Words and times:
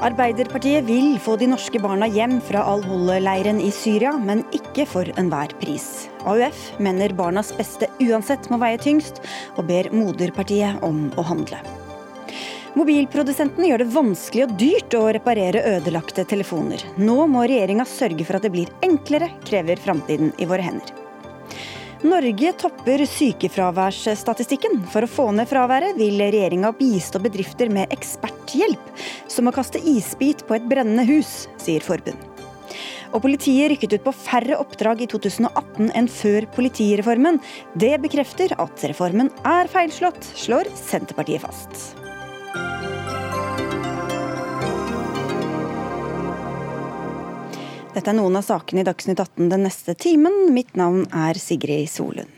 Arbeiderpartiet 0.00 0.86
vil 0.88 1.18
få 1.20 1.34
de 1.36 1.50
norske 1.50 1.76
barna 1.82 2.06
hjem 2.08 2.38
fra 2.40 2.62
Al-Hol-leiren 2.72 3.58
i 3.60 3.68
Syria, 3.74 4.14
men 4.16 4.40
ikke 4.56 4.86
for 4.88 5.10
enhver 5.20 5.52
pris. 5.60 6.08
AUF 6.24 6.62
mener 6.80 7.12
barnas 7.18 7.50
beste 7.58 7.90
uansett 8.00 8.48
må 8.48 8.56
veie 8.62 8.80
tyngst, 8.80 9.20
og 9.60 9.68
ber 9.68 9.90
moderpartiet 9.92 10.80
om 10.86 11.10
å 11.20 11.26
handle. 11.28 11.60
Mobilprodusentene 12.78 13.68
gjør 13.68 13.84
det 13.84 13.90
vanskelig 13.92 14.46
og 14.46 14.56
dyrt 14.62 14.96
å 14.96 15.04
reparere 15.12 15.66
ødelagte 15.74 16.24
telefoner. 16.32 16.86
Nå 16.96 17.26
må 17.28 17.44
regjeringa 17.44 17.84
sørge 17.84 18.24
for 18.24 18.40
at 18.40 18.48
det 18.48 18.54
blir 18.56 18.72
enklere, 18.86 19.34
krever 19.44 19.84
framtiden 19.84 20.32
i 20.40 20.48
våre 20.48 20.64
hender. 20.64 21.09
Norge 22.00 22.52
topper 22.56 23.02
sykefraværsstatistikken. 23.04 24.78
For 24.88 25.04
å 25.04 25.10
få 25.10 25.26
ned 25.36 25.48
fraværet 25.50 25.98
vil 26.00 26.16
regjeringa 26.22 26.72
bistå 26.78 27.20
bedrifter 27.20 27.68
med 27.72 27.92
eksperthjelp, 27.92 28.88
som 29.28 29.50
å 29.50 29.52
kaste 29.52 29.82
isbit 29.84 30.46
på 30.48 30.56
et 30.56 30.68
brennende 30.70 31.04
hus, 31.10 31.44
sier 31.60 31.84
forbund. 31.84 32.16
Og 33.10 33.20
politiet 33.24 33.72
rykket 33.72 33.98
ut 33.98 34.06
på 34.06 34.16
færre 34.16 34.56
oppdrag 34.62 35.02
i 35.04 35.10
2018 35.10 35.90
enn 35.98 36.08
før 36.08 36.46
politireformen. 36.56 37.40
Det 37.74 37.96
bekrefter 38.00 38.54
at 38.56 38.88
reformen 38.88 39.32
er 39.44 39.68
feilslått, 39.68 40.32
slår 40.38 40.70
Senterpartiet 40.78 41.44
fast. 41.44 41.99
Dette 47.90 48.12
er 48.12 48.14
noen 48.14 48.38
av 48.38 48.44
sakene 48.46 48.84
i 48.84 48.86
Dagsnytt 48.86 49.18
18 49.18 49.48
den 49.50 49.64
neste 49.66 49.96
timen. 49.98 50.52
Mitt 50.54 50.76
navn 50.78 51.08
er 51.10 51.38
Sigrid 51.42 51.88
Solund. 51.90 52.30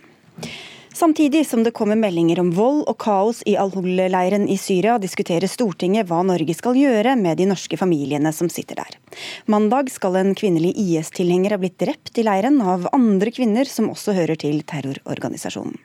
Samtidig 0.97 1.43
som 1.49 1.63
det 1.65 1.73
kommer 1.77 1.97
meldinger 1.97 2.41
om 2.41 2.51
vold 2.57 2.83
og 2.89 2.97
kaos 3.01 3.41
i 3.49 3.55
Al-Hol-leiren 3.61 4.45
i 4.49 4.59
Syria, 4.61 4.99
diskuterer 5.01 5.49
Stortinget 5.49 6.09
hva 6.09 6.21
Norge 6.25 6.53
skal 6.57 6.77
gjøre 6.77 7.15
med 7.21 7.41
de 7.41 7.47
norske 7.49 7.77
familiene 7.81 8.33
som 8.37 8.49
sitter 8.53 8.81
der. 8.81 8.97
Mandag 9.49 9.89
skal 9.93 10.17
en 10.21 10.35
kvinnelig 10.37 10.75
IS-tilhenger 10.81 11.57
ha 11.57 11.61
blitt 11.61 11.79
drept 11.81 12.21
i 12.21 12.25
leiren 12.29 12.61
av 12.61 12.89
andre 12.93 13.33
kvinner 13.33 13.69
som 13.69 13.91
også 13.93 14.17
hører 14.17 14.41
til 14.41 14.61
terrororganisasjonen. 14.69 15.77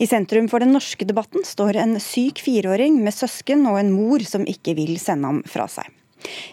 I 0.00 0.08
sentrum 0.08 0.48
for 0.48 0.64
den 0.64 0.72
norske 0.76 1.08
debatten 1.08 1.44
står 1.44 1.80
en 1.80 1.96
syk 2.00 2.40
fireåring 2.44 3.00
med 3.04 3.16
søsken 3.16 3.64
og 3.68 3.80
en 3.80 3.92
mor 3.92 4.24
som 4.24 4.48
ikke 4.48 4.76
vil 4.80 4.96
sende 5.00 5.28
ham 5.28 5.42
fra 5.48 5.68
seg. 5.68 5.88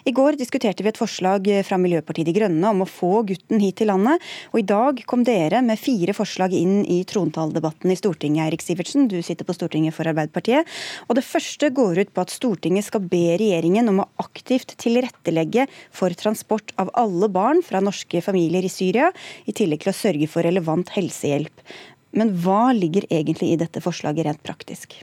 I 0.07 0.13
går 0.15 0.37
diskuterte 0.39 0.85
vi 0.85 0.91
et 0.91 0.99
forslag 0.99 1.47
fra 1.67 1.79
Miljøpartiet 1.81 2.27
De 2.29 2.35
Grønne 2.35 2.71
om 2.71 2.83
å 2.83 2.89
få 2.89 3.23
gutten 3.27 3.61
hit 3.63 3.79
til 3.81 3.91
landet, 3.91 4.23
og 4.53 4.61
i 4.61 4.65
dag 4.67 5.01
kom 5.09 5.25
dere 5.27 5.61
med 5.65 5.79
fire 5.81 6.15
forslag 6.17 6.55
inn 6.57 6.79
i 6.85 7.01
trontaledebatten 7.07 7.91
i 7.91 7.97
Stortinget. 7.99 8.45
Eirik 8.47 8.63
Sivertsen, 8.63 9.09
du 9.11 9.17
sitter 9.25 9.47
på 9.47 9.55
Stortinget 9.57 9.95
for 9.97 10.07
Arbeiderpartiet. 10.09 10.69
Og 11.07 11.17
det 11.19 11.25
første 11.27 11.71
går 11.73 12.03
ut 12.03 12.13
på 12.13 12.23
at 12.23 12.33
Stortinget 12.33 12.87
skal 12.87 13.03
be 13.11 13.35
regjeringen 13.39 13.91
om 13.91 14.03
å 14.03 14.09
aktivt 14.23 14.77
tilrettelegge 14.81 15.67
for 15.95 16.15
transport 16.17 16.73
av 16.81 16.93
alle 16.97 17.29
barn 17.33 17.63
fra 17.65 17.83
norske 17.83 18.23
familier 18.25 18.65
i 18.65 18.71
Syria, 18.71 19.11
i 19.45 19.55
tillegg 19.55 19.83
til 19.83 19.93
å 19.93 19.99
sørge 19.99 20.31
for 20.31 20.47
relevant 20.47 20.95
helsehjelp. 20.95 21.65
Men 22.17 22.33
hva 22.41 22.71
ligger 22.73 23.05
egentlig 23.11 23.53
i 23.53 23.59
dette 23.59 23.83
forslaget 23.83 24.25
rent 24.27 24.43
praktisk? 24.45 24.95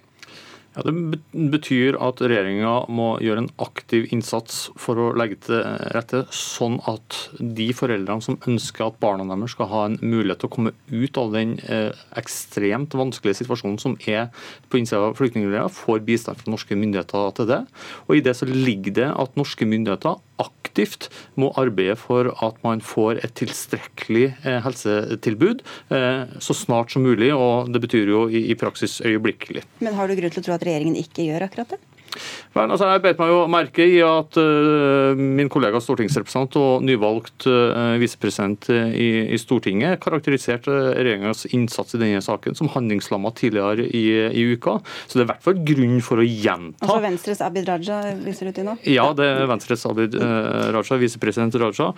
Ja, 0.75 0.83
Det 0.83 1.20
betyr 1.53 1.94
at 2.03 2.19
regjeringa 2.19 2.72
må 2.91 3.14
gjøre 3.22 3.44
en 3.44 3.50
aktiv 3.62 4.08
innsats 4.14 4.72
for 4.80 4.98
å 4.98 5.12
legge 5.14 5.39
til 5.47 5.61
rette 5.94 6.25
sånn 6.34 6.80
at 6.91 7.19
de 7.39 7.69
foreldrene 7.77 8.25
som 8.25 8.41
ønsker 8.50 8.89
at 8.89 8.98
barna 9.02 9.27
deres 9.28 9.55
skal 9.55 9.70
ha 9.70 9.84
en 9.86 10.00
mulighet 10.02 10.42
til 10.42 10.50
å 10.50 10.55
komme 10.56 10.75
ut 10.91 11.20
av 11.20 11.30
den 11.36 11.55
eh, 11.62 11.95
ekstremt 12.19 12.97
vanskelige 12.98 13.45
situasjonen 13.45 13.78
som 13.78 13.95
er 14.11 14.33
på 14.67 14.80
innsida 14.80 15.12
av 15.12 15.19
flyktningleirer, 15.20 15.70
får 15.70 16.02
bistand 16.08 16.42
fra 16.42 16.50
norske 16.50 16.78
myndigheter 16.78 17.30
til 17.39 17.50
det. 17.52 17.61
Og 18.08 18.19
I 18.19 18.25
det 18.27 18.34
så 18.34 18.50
ligger 18.50 18.98
det 18.98 19.11
at 19.14 19.39
norske 19.39 19.69
myndigheter 19.70 20.19
aktivt 20.43 21.09
må 21.39 21.53
arbeide 21.61 21.97
for 22.01 22.33
at 22.45 22.58
man 22.67 22.83
får 22.85 23.20
et 23.25 23.35
tilstrekkelig 23.39 24.27
eh, 24.42 24.61
helsetilbud 24.64 25.63
eh, 25.95 26.36
så 26.42 26.57
snart 26.57 26.95
som 26.95 27.07
mulig, 27.07 27.31
og 27.35 27.70
det 27.73 27.83
betyr 27.85 28.11
jo 28.11 28.27
i 28.29 28.55
praksis 28.58 29.01
øyeblikkelig. 29.05 29.64
Men 29.85 29.98
har 29.98 30.11
du 30.11 30.19
grunn 30.19 30.35
til 30.35 30.42
å 30.42 30.48
tro 30.48 30.57
at 30.57 30.67
regjeringen 30.67 30.98
ikke 30.98 31.29
gjør 31.29 31.47
akkurat 31.48 31.77
det? 31.77 31.83
Men, 32.55 32.70
altså, 32.70 32.89
jeg 32.92 33.02
bet 33.05 33.20
meg 33.20 33.33
jo 33.33 33.41
merke 33.51 33.86
i 33.89 33.98
at 34.05 34.39
uh, 34.39 35.19
min 35.19 35.51
kollega 35.52 35.80
stortingsrepresentant 35.83 36.57
og 36.61 36.85
nyvalgt 36.86 37.48
uh, 37.51 37.97
visepresident 38.01 38.69
i, 38.70 39.08
i, 39.35 39.39
Stortinget 39.45 39.98
karakteriserte 40.02 40.73
regjeringas 40.95 41.45
innsats 41.57 41.97
i 41.97 42.01
denne 42.01 42.23
saken 42.25 42.57
som 42.57 42.70
handlingslamma 42.73 43.33
tidligere 43.36 43.89
i, 43.89 44.05
i, 44.30 44.45
uka. 44.55 44.79
Så 45.07 45.19
det 45.19 45.25
er 45.25 45.27
i 45.27 45.30
hvert 45.33 45.45
fall 45.45 45.61
grunn 45.67 45.98
for 46.05 46.23
å 46.23 46.27
gjenta 46.27 46.86
Altså 46.86 47.01
Venstres 47.02 47.42
Abid 47.45 47.69
Raja 47.69 47.98
viser 48.23 48.48
du 48.48 48.57
til 48.57 48.69
nå? 48.69 48.77
Ja, 48.89 49.08
det 49.17 49.27
er 49.27 49.51
Venstres 49.51 49.85
Abid 49.91 50.14
uh, 50.20 50.70
Raja, 50.75 51.01
visepresident 51.01 51.58
Raja, 51.61 51.91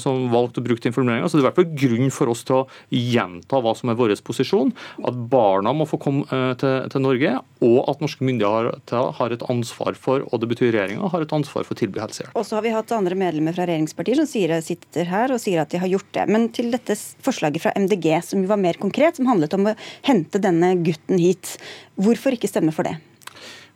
som 0.00 0.28
valgte 0.32 0.60
å 0.60 0.64
bruke 0.64 0.88
informeringa. 0.88 1.28
Så 1.28 1.38
det 1.38 1.42
er 1.42 1.46
i 1.46 1.48
hvert 1.48 1.58
fall 1.58 1.72
grunn 1.84 2.12
for 2.14 2.32
oss 2.32 2.44
til 2.46 2.60
å 2.60 2.64
gjenta 2.92 3.60
hva 3.62 3.74
som 3.76 3.90
er 3.90 3.98
vår 3.98 4.14
posisjon. 4.24 4.72
At 5.08 5.16
barna 5.32 5.72
må 5.76 5.86
få 5.88 5.98
komme 6.02 6.44
til, 6.60 6.88
til 6.92 7.04
Norge, 7.04 7.34
og 7.64 7.78
at 7.90 8.02
norske 8.04 8.26
myndigheter 8.26 9.10
har 9.18 9.34
et 9.34 9.44
ansvar 9.48 9.53
ansvar 9.54 9.96
for, 9.98 10.26
og 10.28 10.42
det 10.42 10.50
betyr 10.50 10.72
regjeringa 10.74 11.10
har 11.12 11.24
et 11.24 11.34
ansvar 11.36 11.66
for 11.66 11.76
å 11.76 11.78
tilby 11.78 12.02
helsehjelp. 12.02 12.34
Og 12.36 12.46
så 12.46 12.58
har 12.58 12.66
vi 12.66 12.74
hatt 12.74 12.94
andre 12.96 13.18
medlemmer 13.18 13.56
fra 13.56 13.68
regjeringspartier 13.70 14.20
som 14.20 14.28
sier, 14.28 14.54
sitter 14.64 15.08
her 15.10 15.34
og 15.34 15.42
sier 15.42 15.62
at 15.62 15.72
de 15.72 15.80
har 15.82 15.90
gjort 15.90 16.10
det. 16.16 16.28
Men 16.30 16.50
til 16.54 16.70
dette 16.74 16.98
forslaget 17.24 17.64
fra 17.64 17.74
MDG, 17.78 18.10
som 18.26 18.44
jo 18.44 18.50
var 18.50 18.60
mer 18.60 18.78
konkret, 18.80 19.18
som 19.18 19.30
handlet 19.30 19.56
om 19.56 19.70
å 19.70 19.78
hente 20.06 20.42
denne 20.42 20.74
gutten 20.84 21.20
hit. 21.22 21.56
Hvorfor 22.00 22.36
ikke 22.36 22.50
stemme 22.50 22.74
for 22.74 22.86
det? 22.88 22.98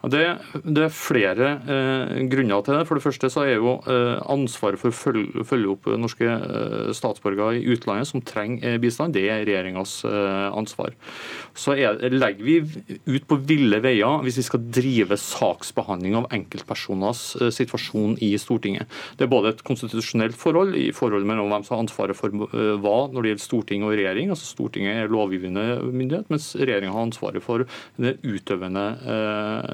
Det, 0.06 0.20
det, 0.62 0.82
er 0.84 0.92
flere 0.94 1.46
eh, 1.66 2.12
grunner 2.30 2.62
til 2.62 2.76
det. 2.76 2.84
For 2.86 2.94
det 2.94 3.02
første 3.02 3.28
så 3.34 3.42
er 3.42 3.56
jo 3.56 3.72
eh, 3.90 4.20
ansvaret 4.30 4.78
for 4.78 4.92
å 4.92 4.94
følge, 4.94 5.42
følge 5.42 5.72
opp 5.72 5.88
norske 5.98 6.28
eh, 6.28 6.90
statsborgere 6.94 7.58
i 7.58 7.64
utlandet 7.74 8.06
som 8.06 8.22
trenger 8.22 8.62
eh, 8.62 8.78
bistand, 8.78 9.16
det 9.16 9.24
er 9.26 9.42
regjeringas 9.42 9.96
eh, 10.06 10.46
ansvar. 10.54 10.94
Så 11.58 11.74
er, 11.74 11.98
legger 12.14 12.46
vi 12.46 12.60
ut 13.10 13.26
på 13.26 13.40
ville 13.48 13.80
veier 13.82 14.22
hvis 14.22 14.38
vi 14.38 14.44
skal 14.46 14.68
drive 14.70 15.18
saksbehandling 15.18 16.14
av 16.20 16.30
enkeltpersoners 16.38 17.24
eh, 17.42 17.50
situasjon 17.58 18.14
i 18.22 18.30
Stortinget. 18.38 18.86
Det 19.18 19.26
er 19.26 19.34
både 19.34 19.56
et 19.56 19.66
konstitusjonelt 19.66 20.38
forhold 20.38 20.78
i 20.78 20.92
forholdet 20.94 21.26
mellom 21.26 21.50
hvem 21.50 21.66
som 21.66 21.74
har 21.74 21.84
ansvaret 21.88 22.18
for 22.18 22.30
hva 22.38 22.96
når 23.10 23.18
det 23.18 23.34
gjelder 23.34 23.46
storting 23.48 23.82
og 23.82 23.96
regjering. 23.98 24.30
altså 24.30 24.46
Stortinget 24.46 25.02
er 25.02 25.10
lovgivende 25.10 25.66
myndighet, 25.90 26.30
mens 26.30 26.52
regjeringa 26.54 26.94
har 26.94 27.10
ansvaret 27.10 27.42
for 27.42 27.66
det 27.98 28.14
utøvende 28.22 28.86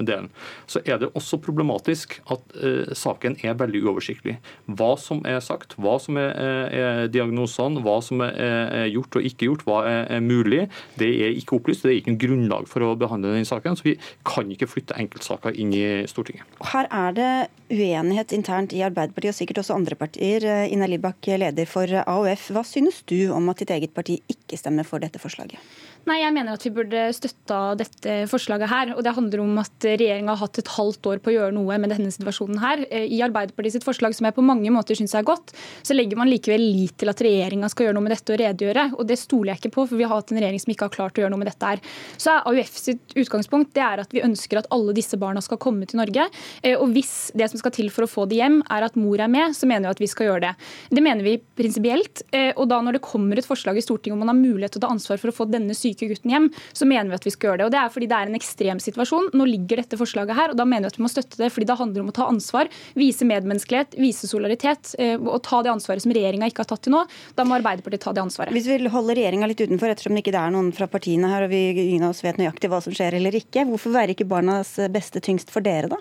delen 0.01 0.14
delen. 0.15 0.31
Så 0.71 0.83
er 0.85 1.01
det 1.03 1.11
også 1.19 1.39
problematisk 1.43 2.19
at 2.33 2.57
eh, 2.57 2.95
saken 2.97 3.37
er 3.45 3.59
veldig 3.59 3.83
uoversiktlig. 3.85 4.39
Hva 4.67 4.95
som 5.01 5.23
er 5.29 5.41
sagt, 5.45 5.77
hva 5.81 5.97
som 6.03 6.19
er, 6.21 6.31
eh, 6.39 6.79
er 6.81 7.13
diagnosene, 7.13 7.83
hva 7.85 7.99
som 8.05 8.23
er, 8.25 8.35
er, 8.39 8.89
gjort 8.95 9.19
og 9.19 9.29
ikke 9.29 9.49
gjort, 9.49 9.67
hva 9.69 9.83
er, 9.89 10.01
er, 10.17 10.25
mulig, 10.25 10.65
det 11.01 11.11
er 11.27 11.35
ikke 11.39 11.59
opplyst. 11.59 11.85
Det 11.85 11.93
er 11.93 12.01
ikke 12.01 12.15
noe 12.15 12.23
grunnlag 12.25 12.71
for 12.71 12.87
å 12.87 12.95
behandle 12.99 13.35
den 13.35 13.49
saken. 13.49 13.79
Så 13.79 13.89
vi 13.89 13.97
kan 14.27 14.51
ikke 14.53 14.71
flytte 14.71 14.99
enkeltsaker 15.01 15.57
inn 15.61 15.75
i 15.77 15.85
Stortinget. 16.11 16.47
Her 16.73 16.89
er 16.91 17.17
det 17.17 17.33
uenighet 17.75 18.35
internt 18.37 18.75
i 18.77 18.85
Arbeiderpartiet 18.87 19.35
og 19.35 19.39
sikkert 19.39 19.63
også 19.65 19.79
andre 19.79 19.99
partier. 19.99 20.45
Eh, 20.45 20.73
Ina 20.75 20.89
Libak, 20.91 21.27
leder 21.27 21.69
for 21.69 21.91
AUF. 22.05 22.51
Hva 22.55 22.65
synes 22.67 23.03
du 23.11 23.19
om 23.35 23.51
at 23.53 23.63
ditt 23.63 23.75
eget 23.75 23.95
parti 23.97 24.21
ikke 24.31 24.61
stemmer 24.61 24.87
for 24.89 25.03
dette 25.03 25.21
forslaget? 25.23 25.61
Nei, 26.05 26.19
Jeg 26.21 26.35
mener 26.37 26.53
at 26.53 26.65
vi 26.67 26.73
burde 26.75 27.03
støtta 27.17 27.59
dette 27.81 28.15
forslaget 28.29 28.69
her. 28.69 28.91
og 28.93 29.03
Det 29.05 29.15
handler 29.17 29.41
om 29.41 29.57
at 29.63 29.87
regjeringa 29.89 30.35
har 30.35 30.43
hatt 30.43 30.59
et 30.61 30.69
halvt 30.69 31.07
år 31.09 31.21
på 31.25 31.31
å 31.31 31.35
gjøre 31.35 31.55
noe 31.57 31.79
med 31.81 31.95
denne 31.95 32.13
situasjonen 32.13 32.61
her. 32.61 32.85
Eh, 32.91 33.07
I 33.09 33.23
Arbeiderpartiet 33.25 33.79
sitt 33.79 33.87
forslag, 33.87 34.13
som 34.13 34.29
jeg 34.29 34.37
på 34.37 34.45
mange 34.45 34.69
måter 34.69 34.99
syns 34.99 35.15
er 35.17 35.25
godt, 35.25 35.55
så 35.83 35.97
legger 35.97 36.21
man 36.21 36.29
likevel 36.29 36.61
lit 36.61 36.99
til 37.01 37.09
at 37.09 37.23
regjeringa 37.25 37.71
skal 37.73 37.87
gjøre 37.89 37.97
noe 37.97 38.05
med 38.05 38.13
dette 38.13 38.35
og 38.35 38.41
redegjøre. 38.43 38.85
og 38.99 39.07
Det 39.09 39.17
stoler 39.17 39.55
jeg 39.55 39.63
ikke 39.63 39.75
på, 39.79 39.87
for 39.89 39.97
vi 39.97 40.05
har 40.05 40.13
hatt 40.13 40.33
en 40.33 40.41
regjering 40.43 40.61
som 40.61 40.75
ikke 40.75 40.85
har 40.85 40.93
klart 40.93 41.17
å 41.17 41.25
gjøre 41.25 41.33
noe 41.33 41.41
med 41.41 41.49
dette 41.49 41.73
her. 41.73 41.81
Så 42.21 42.37
AUF 42.53 42.77
sitt 42.77 43.17
utgangspunkt 43.17 43.73
det 43.73 43.85
er 43.89 44.05
at 44.05 44.13
vi 44.13 44.21
ønsker 44.21 44.61
at 44.61 44.69
alle 44.71 44.93
disse 44.93 45.17
barna 45.17 45.41
skal 45.41 45.57
komme 45.57 45.89
til 45.89 46.03
Norge. 46.03 46.29
Eh, 46.63 46.77
og 46.77 46.93
hvis 46.93 47.33
det 47.33 47.49
som 47.49 47.63
skal 47.63 47.73
til 47.73 47.89
for 47.89 48.05
å 48.05 48.11
få 48.13 48.29
de 48.29 48.43
hjem, 48.43 48.61
er 48.69 48.85
at 48.85 49.01
mor 49.01 49.17
er 49.17 49.33
med, 49.33 49.57
så 49.57 49.65
mener 49.65 49.89
vi 49.89 49.97
at 49.97 50.05
vi 50.05 50.13
skal 50.13 50.29
gjøre 50.29 50.51
det. 50.51 50.55
Det 50.93 51.01
mener 51.01 51.25
vi 51.25 51.39
prinsipielt. 51.41 52.27
Eh, 52.31 52.53
og 52.59 52.69
da 52.69 52.83
når 52.85 52.99
det 52.99 53.07
kommer 53.09 53.41
et 53.41 53.49
forslag 53.49 53.81
i 53.81 53.87
Stortinget 53.89 54.19
om 54.19 54.21
man 54.21 54.35
har 54.35 54.41
mulighet 54.43 54.77
til 54.77 54.85
å 54.85 54.87
ta 54.87 54.93
ansvar 54.93 55.17
for 55.17 55.33
å 55.33 55.37
få 55.41 55.49
denne 55.49 55.73
syke 55.73 55.94
syke 55.95 56.11
gutten 56.13 56.35
hjem, 56.35 56.51
så 56.75 56.89
mener 56.89 57.13
vi 57.13 57.19
at 57.19 57.29
vi 57.29 57.33
skal 57.35 57.51
gjøre 57.51 57.63
det. 57.63 57.69
Og 57.69 57.75
Det 57.75 57.81
er 57.81 57.93
fordi 57.95 58.09
det 58.11 58.19
er 58.19 58.31
en 58.31 58.39
ekstrem 58.39 58.83
situasjon. 58.83 59.31
Nå 59.35 59.49
ligger 59.49 59.83
dette 59.83 59.99
forslaget 60.01 60.37
her, 60.37 60.53
og 60.53 60.59
da 60.59 60.67
mener 60.69 60.89
vi 60.89 60.95
at 60.95 60.99
vi 60.99 61.07
må 61.07 61.13
støtte 61.13 61.41
det. 61.41 61.53
fordi 61.55 61.69
det 61.71 61.79
handler 61.79 62.05
om 62.05 62.13
å 62.13 62.17
ta 62.17 62.29
ansvar, 62.31 62.71
vise 62.99 63.29
medmenneskelighet, 63.29 63.99
vise 64.01 64.29
solidaritet 64.31 64.95
eh, 64.99 65.17
og 65.17 65.43
ta 65.47 65.63
det 65.63 65.73
ansvaret 65.73 66.05
som 66.05 66.15
regjeringa 66.15 66.51
ikke 66.51 66.65
har 66.65 66.71
tatt 66.73 66.85
til 66.87 66.97
nå. 66.97 67.05
Da 67.37 67.47
må 67.47 67.59
Arbeiderpartiet 67.59 68.05
ta 68.05 68.15
det 68.15 68.25
ansvaret. 68.25 68.55
Hvis 68.55 68.69
vi 68.69 68.93
holder 68.93 69.21
regjeringa 69.21 69.51
litt 69.51 69.63
utenfor, 69.63 69.93
ettersom 69.93 70.17
det 70.17 70.25
ikke 70.25 70.35
er 70.39 70.55
noen 70.55 70.73
fra 70.75 70.89
partiene 70.91 71.31
her, 71.31 71.47
og 71.47 71.55
vi 71.55 71.63
ingen 71.87 72.09
av 72.09 72.15
oss 72.15 72.25
vet 72.25 72.41
nøyaktig 72.41 72.71
hva 72.73 72.83
som 72.85 72.95
skjer 72.95 73.19
eller 73.21 73.39
ikke, 73.39 73.67
hvorfor 73.69 73.95
være 73.95 74.17
ikke 74.17 74.29
barnas 74.29 74.77
beste 74.93 75.23
tyngst 75.25 75.53
for 75.55 75.65
dere, 75.65 75.93
da? 75.93 76.01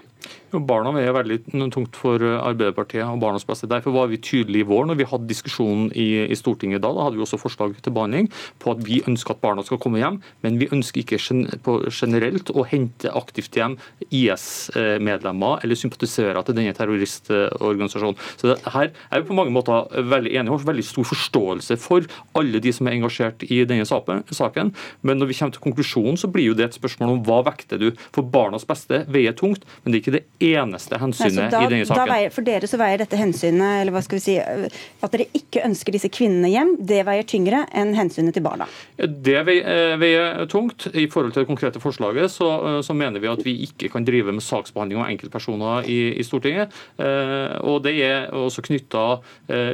Jo, 0.54 0.62
Barna 0.64 0.92
veier 0.94 1.16
veldig 1.16 1.40
tungt 1.74 1.98
for 1.98 2.22
Arbeiderpartiet 2.22 3.04
og 3.08 3.20
barnas 3.24 3.46
beste. 3.48 3.70
Derfor 3.70 3.96
var 3.96 4.12
vi 4.12 4.22
tydelige 4.22 4.64
i 4.64 4.68
vår 4.70 4.88
når 4.90 5.00
vi 5.00 5.08
hadde 5.10 5.30
diskusjonen 5.30 5.90
i, 5.90 6.08
i, 6.28 6.38
Stortinget 6.38 6.84
da. 6.84 6.92
Da 6.94 7.08
hadde 7.08 7.18
vi 7.18 7.26
også 7.26 7.42
forslag 7.42 7.74
til 7.82 7.96
behandling 7.96 8.30
på 8.62 8.74
at 8.76 8.84
vi 8.86 9.02
ønsker 9.10 9.36
at 9.36 9.42
barna 9.44 9.66
skal 9.66 9.82
komme 9.84 10.02
hjem, 10.02 10.20
men 10.46 10.60
vi 10.62 10.70
ønsker 10.74 11.04
ikke 11.04 11.20
generelt 11.20 12.52
å 12.54 12.66
hente 12.68 13.12
aktivt 13.14 13.58
hjem 13.58 13.78
IS-medlemmer 14.10 15.64
eller 15.64 15.80
sympatisører 15.80 16.42
til 16.48 16.58
denne 16.58 16.76
terroristorganisasjonen. 16.78 18.20
Så 18.40 18.56
Her 18.74 18.92
er 18.92 19.22
vi 19.22 19.28
på 19.28 19.38
mange 19.38 19.54
måter 19.54 19.90
veldig 20.10 20.34
enige 20.40 20.56
og 20.56 20.66
veldig 20.68 20.86
stor 20.88 21.08
forståelse 21.12 21.78
for 21.82 22.08
alle 22.40 22.62
de 22.64 22.74
som 22.76 22.88
er 22.88 22.98
engasjert 22.98 23.46
i 23.50 23.64
denne 23.68 23.88
saken. 23.88 24.74
Men 25.02 25.20
når 25.20 25.32
vi 25.32 25.38
kommer 25.40 25.56
til 25.56 25.66
konklusjonen, 25.68 26.20
så 26.20 26.30
blir 26.32 26.52
jo 26.52 26.58
det 26.58 26.70
et 26.70 26.78
spørsmål 26.78 27.18
om 27.18 27.24
hva 27.28 27.42
vekter 27.50 27.82
du. 27.82 27.90
For 28.16 28.26
barnas 28.26 28.66
beste 28.68 29.04
veier 29.12 29.36
tungt, 29.38 29.68
men 29.84 29.94
det 29.94 30.00
er 30.00 30.04
ikke 30.04 30.16
det 30.18 30.54
eneste 30.54 31.00
hensynet 31.02 31.54
da, 31.54 31.64
i 31.64 31.72
denne 31.72 31.88
saken. 31.90 32.14
Veier, 32.14 32.34
for 32.34 32.48
dere 32.48 32.70
så 32.70 32.80
veier 32.82 33.04
dette 33.04 33.20
hensynet, 33.20 33.82
eller 33.82 33.96
hva 33.96 34.04
skal 34.06 34.20
vi 34.20 34.24
si, 34.26 34.38
at 34.40 35.16
dere 35.16 35.28
ikke 35.38 35.64
ønsker 35.68 35.96
disse 35.96 36.12
kvinnene 36.14 36.52
hjem, 36.54 36.76
det 36.80 37.02
veier 37.08 37.28
tyngre 37.28 37.64
enn 37.74 37.94
hensynet 37.98 38.36
til 38.38 38.46
barna? 38.46 38.68
Det 38.98 39.38
eh, 39.40 39.73
veier 40.00 40.46
tungt. 40.52 40.88
I 40.94 41.08
forhold 41.12 41.34
til 41.34 41.44
det 41.44 41.50
konkrete 41.50 41.82
forslaget 41.84 42.32
så, 42.32 42.50
eh, 42.68 42.80
så, 42.86 42.96
mener 42.98 43.24
vi 43.24 43.32
at 43.32 43.44
vi 43.46 43.56
ikke 43.68 43.90
kan 43.94 44.06
drive 44.06 44.32
med 44.32 44.44
saksbehandling 44.44 45.02
av 45.02 45.12
enkeltpersoner 45.12 45.90
i, 45.90 46.00
i 46.20 46.26
Stortinget. 46.26 46.74
Eh, 46.98 47.58
og 47.62 47.84
Det 47.84 47.96
er 48.02 48.32
også 48.32 48.64
knytta 48.64 49.04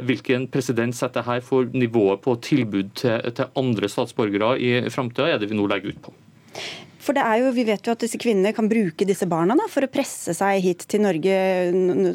hvilken 0.04 0.48
president 0.50 0.96
setter 0.96 1.22
her 1.22 1.40
for 1.44 1.68
nivået 1.72 2.20
på 2.24 2.34
tilbud 2.42 2.90
til, 2.98 3.20
til 3.36 3.52
andre 3.56 3.88
statsborgere 3.88 4.56
i 4.58 4.72
framtida, 4.90 5.28
er 5.30 5.38
det 5.38 5.50
vi 5.50 5.58
nå 5.58 5.68
legger 5.70 5.94
ut 5.94 6.02
på. 6.08 6.14
For 7.00 7.16
det 7.16 7.24
er 7.24 7.42
jo, 7.42 7.52
Vi 7.56 7.66
vet 7.68 7.86
jo 7.86 7.94
at 7.94 8.04
disse 8.04 8.20
kvinnene 8.20 8.54
kan 8.56 8.68
bruke 8.70 9.06
disse 9.08 9.28
barna 9.30 9.56
da, 9.58 9.66
for 9.72 9.86
å 9.86 9.90
presse 9.92 10.34
seg 10.36 10.60
hit 10.64 10.86
til 10.90 11.04
Norge, 11.04 11.34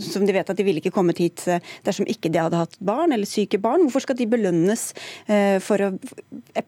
som 0.05 0.25
de 0.25 0.35
vet 0.35 0.49
at 0.51 0.57
de 0.57 0.65
ville 0.65 0.83
ikke 0.83 0.93
kommet 0.95 1.21
hit 1.21 1.45
eh, 1.51 1.63
dersom 1.85 2.07
ikke 2.09 2.31
de 2.31 2.41
hadde 2.41 2.63
hatt 2.63 2.77
barn 2.85 3.15
eller 3.15 3.29
syke 3.29 3.59
barn. 3.61 3.85
Hvorfor 3.85 4.05
skal 4.05 4.19
de 4.19 4.29
belønnes 4.29 4.89
eh, 5.27 5.57
for 5.63 5.81
å 5.81 5.93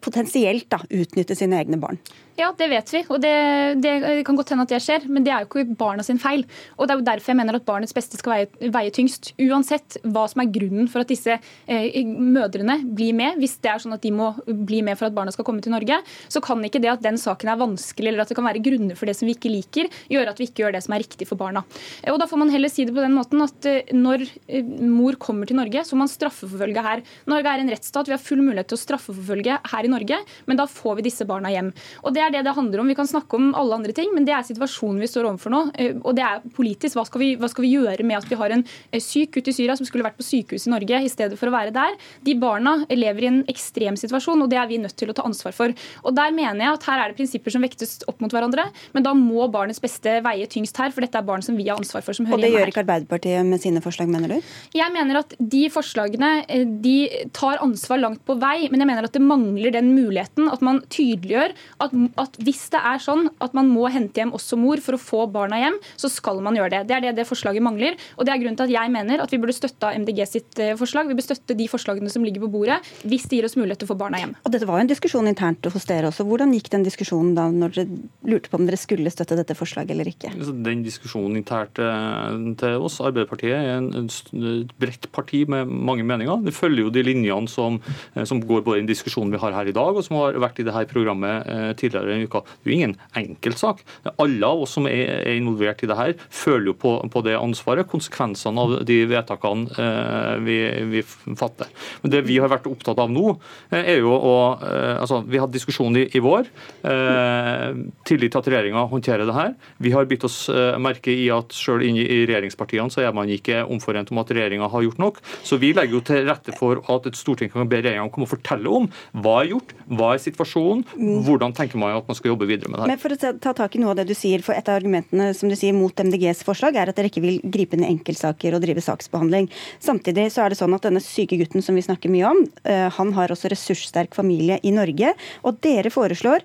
potensielt 0.03 0.69
da, 0.73 0.81
utnytte 0.89 1.37
sine 1.37 1.61
egne 1.61 1.79
barn? 1.81 2.01
Ja, 2.37 2.51
det 2.53 2.67
vet 2.69 2.91
vi, 2.93 2.99
og 3.09 3.17
det, 3.23 3.33
det, 3.81 3.91
kan 4.27 4.37
godt 4.37 4.51
hende 4.53 4.67
at 4.67 4.69
det 4.69 4.77
skjer, 4.85 5.07
men 5.09 5.23
det 5.25 5.31
er 5.33 5.41
jo 5.41 5.47
ikke 5.49 5.73
barna 5.79 6.03
sin 6.05 6.19
feil. 6.21 6.43
Og 6.77 6.85
Det 6.85 6.93
er 6.93 6.99
jo 6.99 7.05
derfor 7.07 7.31
jeg 7.31 7.39
mener 7.39 7.57
at 7.57 7.65
barnets 7.65 7.95
beste 7.97 8.19
skal 8.19 8.33
veie, 8.35 8.69
veie 8.75 8.91
tyngst. 8.93 9.31
Uansett 9.41 9.97
hva 10.05 10.27
som 10.29 10.43
er 10.43 10.51
grunnen 10.53 10.85
for 10.91 11.01
at 11.01 11.09
disse 11.09 11.33
eh, 11.33 11.97
mødrene 12.05 12.75
blir 12.85 13.15
med, 13.17 13.39
hvis 13.41 13.55
det 13.65 13.71
er 13.71 13.81
sånn 13.81 13.95
at 13.97 14.05
de 14.05 14.11
må 14.13 14.29
bli 14.45 14.83
med 14.85 14.99
for 14.99 15.09
at 15.09 15.15
barna 15.17 15.33
skal 15.33 15.47
komme 15.47 15.65
til 15.65 15.73
Norge, 15.73 15.97
så 16.29 16.43
kan 16.45 16.61
ikke 16.61 16.81
det 16.83 16.91
at 16.91 17.01
den 17.07 17.17
saken 17.17 17.49
er 17.49 17.57
vanskelig 17.57 18.11
eller 18.11 18.21
at 18.21 18.29
det 18.29 18.37
kan 18.37 18.45
være 18.45 18.61
grunner 18.67 18.99
for 19.01 19.09
det 19.09 19.17
som 19.17 19.25
vi 19.25 19.33
ikke 19.33 19.55
liker, 19.55 19.89
gjøre 20.13 20.35
at 20.35 20.43
vi 20.43 20.49
ikke 20.51 20.67
gjør 20.67 20.77
det 20.77 20.83
som 20.85 20.93
er 20.93 21.01
riktig 21.07 21.25
for 21.31 21.41
barna. 21.41 21.65
Eh, 22.03 22.13
og 22.13 22.21
Da 22.21 22.29
får 22.29 22.43
man 22.43 22.53
heller 22.53 22.69
si 22.69 22.85
det 22.85 22.93
på 22.93 23.01
den 23.01 23.17
måten 23.17 23.41
at 23.47 23.65
eh, 23.65 23.89
når 23.97 24.27
eh, 24.45 24.61
mor 24.85 25.17
kommer 25.17 25.49
til 25.49 25.57
Norge, 25.57 25.87
så 25.89 25.97
må 25.97 26.05
man 26.05 26.13
straffeforfølge 26.13 26.85
her. 26.85 27.01
Norge 27.33 27.57
er 27.57 27.65
en 27.65 27.73
rettsstat, 27.73 28.13
vi 28.13 28.13
har 28.13 28.21
full 28.21 28.45
mulighet 28.45 28.69
til 28.69 28.77
å 28.77 28.85
straffeforfølge 28.85 29.59
her 29.73 29.89
i 29.89 29.93
Norge, 29.97 30.21
men 30.45 30.61
da 30.61 30.69
får 30.69 31.01
vi 31.01 31.09
disse 31.09 31.25
barna 31.25 31.49
hjem. 31.49 31.73
Og 32.05 32.13
det 32.13 32.26
er 32.27 32.35
det 32.35 32.43
det 32.47 32.55
handler 32.55 32.81
om. 32.81 32.91
Vi 32.91 32.97
kan 32.97 33.09
snakke 33.09 33.39
om 33.39 33.49
alle 33.57 33.77
andre 33.79 33.95
ting, 33.95 34.11
men 34.15 34.25
det 34.27 34.35
er 34.35 34.45
situasjonen 34.47 35.01
vi 35.03 35.09
står 35.09 35.29
overfor 35.29 35.53
nå. 35.53 35.61
Eh, 35.79 35.95
og 36.01 36.15
det 36.17 36.25
er 36.25 36.43
politisk. 36.57 36.97
Hva 36.97 37.05
skal 37.07 37.23
vi, 37.23 37.29
hva 37.39 37.49
skal 37.51 37.65
vi 37.65 37.73
gjøre 37.75 38.05
med 38.07 38.19
at 38.19 38.27
vi 38.29 38.39
har 38.39 38.53
en 38.55 38.63
eh, 38.63 39.01
syk 39.03 39.37
gutt 39.37 39.51
i 39.51 39.55
Syria 39.55 39.77
som 39.79 39.87
skulle 39.87 40.05
vært 40.05 40.19
på 40.19 40.25
sykehus 40.27 40.67
i 40.67 40.73
Norge 40.73 41.01
i 41.03 41.11
stedet 41.11 41.39
for 41.39 41.49
å 41.49 41.55
være 41.55 41.73
der? 41.75 41.97
De 42.25 42.35
barna 42.39 42.77
lever 42.91 43.25
i 43.25 43.31
en 43.31 43.41
ekstrem 43.51 43.97
situasjon, 43.99 44.43
og 44.43 44.51
det 44.51 44.59
er 44.61 44.69
vi 44.69 44.81
nødt 44.81 44.97
til 44.99 45.11
å 45.11 45.17
ta 45.17 45.25
ansvar 45.27 45.55
for. 45.55 45.73
Og 46.03 46.17
der 46.17 46.35
mener 46.35 46.65
jeg 46.65 46.79
at 46.79 46.87
her 46.91 47.03
er 47.03 47.11
det 47.11 47.19
prinsipper 47.19 47.53
som 47.53 47.65
vektes 47.65 47.97
opp 48.09 48.21
mot 48.23 48.33
hverandre, 48.33 48.67
men 48.95 49.05
da 49.05 49.13
må 49.17 49.47
barnets 49.53 49.81
beste 49.83 50.19
veie 50.25 50.47
tyngst 50.51 50.77
her, 50.81 50.93
for 50.93 51.05
dette 51.05 51.19
er 51.19 51.27
barn 51.27 51.45
som 51.45 51.57
vi 51.57 51.69
har 51.69 51.79
ansvar 51.79 52.05
for. 52.05 52.17
som 52.17 52.27
hører 52.27 52.39
Og 52.39 52.45
det 52.45 52.53
gjør 52.53 52.73
ikke 52.73 52.83
Arbeiderpartiet 52.85 53.47
med 53.47 53.63
sine 53.63 53.81
forslag, 53.83 54.11
mener 54.11 54.37
du? 54.37 54.51
Jeg 54.77 54.93
mener 54.93 55.21
at 55.21 55.33
de 55.39 55.63
forslagene 55.73 56.31
eh, 56.45 56.65
de 56.67 57.27
tar 57.35 57.61
ansvar 57.63 58.01
langt 58.01 58.23
på 58.27 58.37
vei, 58.41 58.69
men 58.71 58.83
jeg 58.83 58.89
mener 58.89 59.07
at 59.07 59.15
det 59.15 59.23
mangler 59.23 59.73
den 59.73 59.93
muligheten 59.95 60.49
at 60.51 60.63
man 60.65 60.81
tydeliggjør 60.93 61.55
at, 61.83 61.95
at 62.21 62.37
hvis 62.43 62.67
det 62.73 62.81
er 62.81 63.01
sånn 63.03 63.27
at 63.43 63.55
man 63.57 63.69
må 63.71 63.87
hente 63.93 64.21
hjem 64.21 64.33
også 64.35 64.57
mor 64.59 64.81
for 64.83 64.97
å 64.97 65.01
få 65.01 65.23
barna 65.31 65.59
hjem, 65.61 65.77
så 65.99 66.09
skal 66.11 66.41
man 66.43 66.57
gjøre 66.57 66.73
det. 66.73 66.81
Det 66.89 66.97
er 66.97 67.05
det 67.07 67.15
det 67.19 67.27
forslaget 67.29 67.63
mangler. 67.63 67.97
Og 68.17 68.27
det 68.27 68.33
er 68.33 68.41
grunnen 68.41 68.57
til 68.59 68.67
at 68.67 68.73
jeg 68.73 68.93
mener 68.93 69.23
at 69.23 69.33
vi 69.33 69.39
burde 69.41 69.55
støtte 69.55 69.91
MDG 70.01 70.21
sitt 70.29 70.61
eh, 70.63 70.75
forslag. 70.79 71.09
Vi 71.09 71.17
bør 71.17 71.27
støtte 71.27 71.57
de 71.57 71.67
forslagene 71.71 72.11
som 72.11 72.25
ligger 72.25 72.45
på 72.45 72.51
bordet, 72.53 72.79
hvis 73.07 73.27
det 73.29 73.39
gir 73.39 73.47
oss 73.47 73.57
mulighet 73.59 73.81
til 73.83 73.89
å 73.89 73.93
få 73.93 73.99
barna 73.99 74.21
hjem. 74.21 74.35
Og 74.43 74.53
Dette 74.53 74.69
var 74.69 74.79
jo 74.79 74.87
en 74.87 74.91
diskusjon 74.91 75.29
internt 75.29 75.69
hos 75.73 75.87
dere 75.89 76.11
også. 76.11 76.25
Hvordan 76.27 76.53
gikk 76.55 76.71
den 76.73 76.85
diskusjonen 76.87 77.35
da 77.37 77.47
når 77.53 77.75
dere 77.77 77.99
lurte 78.31 78.51
på 78.51 78.59
om 78.59 78.67
dere 78.67 78.79
skulle 78.79 79.13
støtte 79.13 79.37
dette 79.39 79.57
forslaget 79.57 79.95
eller 79.95 80.11
ikke? 80.11 80.33
Den 80.67 80.83
diskusjonen 80.85 81.39
internt 81.41 81.81
eh, 81.83 82.39
til 82.61 82.87
oss, 82.87 82.99
Arbeiderpartiet, 83.03 83.57
er 83.57 83.77
en, 83.77 83.91
et 84.07 84.75
bredt 84.79 85.09
parti 85.15 85.43
med 85.49 85.69
mange 85.69 86.05
meninger. 86.07 86.41
Det 86.45 86.55
følger 86.55 86.87
jo 86.87 86.93
de 86.93 87.05
linjene 87.05 87.51
som, 87.51 87.81
eh, 88.15 88.25
som 88.27 88.41
går 88.41 88.65
både 88.65 88.81
i 88.81 88.85
den 88.85 88.91
diskusjonen 88.91 89.33
vi 89.33 89.41
har 89.41 89.55
her 89.55 89.69
i 89.69 89.75
dag, 89.75 89.95
og 89.95 90.05
som 90.05 90.19
har 90.21 90.39
vært 90.41 90.61
i 90.61 90.67
dette 90.67 90.85
programmet 90.87 91.47
tidligere 91.79 92.06
i 92.13 92.27
uka. 92.27 92.43
Det 92.61 92.69
er 92.69 92.71
jo 92.71 92.77
ingen 92.77 92.95
enkeltsak. 93.17 93.83
Alle 94.17 94.47
av 94.47 94.63
oss 94.65 94.75
som 94.77 94.87
er, 94.89 95.27
involvert 95.35 95.83
i 95.83 95.89
det 95.89 95.97
her, 95.97 96.13
føler 96.33 96.71
jo 96.71 96.77
på, 96.79 96.93
på 97.11 97.23
det 97.25 97.37
ansvaret, 97.37 97.87
konsekvensene 97.89 98.63
av 98.63 98.75
de 98.87 98.99
vedtakene 99.09 99.67
eh, 99.83 100.33
vi, 100.45 100.57
vi, 100.91 101.03
fatter. 101.37 101.69
Men 102.03 102.13
Det 102.13 102.23
vi 102.27 102.39
har 102.41 102.51
vært 102.51 102.69
opptatt 102.69 102.99
av 103.01 103.11
nå, 103.11 103.35
eh, 103.71 103.93
er 103.95 104.01
jo 104.01 104.13
å 104.15 104.35
eh, 104.61 104.95
altså, 105.01 105.21
Vi 105.27 105.41
hadde 105.41 105.55
diskusjon 105.57 105.97
i, 105.99 106.07
i 106.15 106.23
vår. 106.23 106.49
Eh, 106.87 107.81
tillit 108.07 108.33
til 108.33 108.41
at 108.41 108.49
regjeringa 108.51 108.85
håndterer 108.91 109.27
det 109.27 109.37
her. 109.37 109.53
Vi 109.83 109.93
har 109.95 110.07
bitt 110.09 110.25
oss 110.27 110.37
merke 110.81 111.11
i 111.11 111.27
at 111.33 111.53
selv 111.55 111.83
inne 111.85 112.03
i 112.03 112.21
regjeringspartiene 112.27 112.93
så 112.93 113.03
er 113.03 113.15
man 113.15 113.29
ikke 113.31 113.63
omforent 113.65 114.11
om 114.13 114.21
at 114.21 114.31
regjeringa 114.33 114.69
har 114.71 114.85
gjort 114.85 115.01
nok. 115.01 115.21
Så 115.45 115.59
vi 115.61 115.73
legger 115.75 115.97
jo 115.97 116.03
til 116.07 116.27
rette 116.27 116.55
for 116.57 116.81
at 116.93 117.07
et 117.09 117.17
storting 117.19 117.51
kan 117.51 117.69
be 117.69 117.81
regjeringa 117.81 118.11
komme 118.13 118.27
og 118.27 118.33
fortelle 118.35 118.71
om 118.71 118.87
hva 119.23 119.41
er 119.41 119.51
gjort, 119.53 119.73
hva 119.91 120.13
er 120.15 120.23
situasjonen, 120.23 120.83
hvordan 121.27 121.55
tenker 121.57 121.79
man 121.81 121.86
at 121.95 122.07
man 122.09 122.17
skal 122.17 122.33
jobbe 122.33 122.47
videre 122.49 122.71
med 122.71 122.79
det 122.79 122.85
her. 122.85 122.91
Men 122.91 123.01
for 123.01 123.15
å 123.15 123.33
ta 123.39 123.53
tak 123.57 123.75
i 123.77 123.81
noe 123.81 123.93
av 123.93 123.99
det 123.99 124.07
du 124.09 124.15
sier, 124.17 124.43
for 124.45 124.57
Et 124.57 124.69
av 124.69 124.79
argumentene 124.79 125.29
som 125.37 125.49
du 125.51 125.55
sier 125.55 125.75
mot 125.77 125.93
MDGs 125.93 126.41
forslag 126.47 126.75
er 126.75 126.89
at 126.89 126.97
dere 126.97 127.11
ikke 127.11 127.21
vil 127.21 127.37
gripe 127.45 127.77
inn 127.77 127.85
i 127.85 127.91
enkeltsaker 127.91 128.55
og 128.57 128.63
drive 128.63 128.81
saksbehandling. 128.81 129.49
Samtidig 129.83 130.31
så 130.33 130.43
er 130.43 130.51
det 130.51 130.59
sånn 130.59 130.73
at 130.73 130.87
denne 130.87 131.03
syke 131.03 131.37
gutten 131.37 131.61
som 131.61 131.77
vi 131.77 131.85
snakker 131.85 132.09
mye 132.09 132.31
om, 132.31 132.41
eh, 132.65 132.87
han 132.89 133.13
har 133.13 133.29
også 133.29 133.51
ressurssterk 133.53 134.17
familie 134.17 134.59
i 134.63 134.73
Norge. 134.73 135.13
Og 135.45 135.61
dere 135.61 135.93
foreslår 135.93 136.41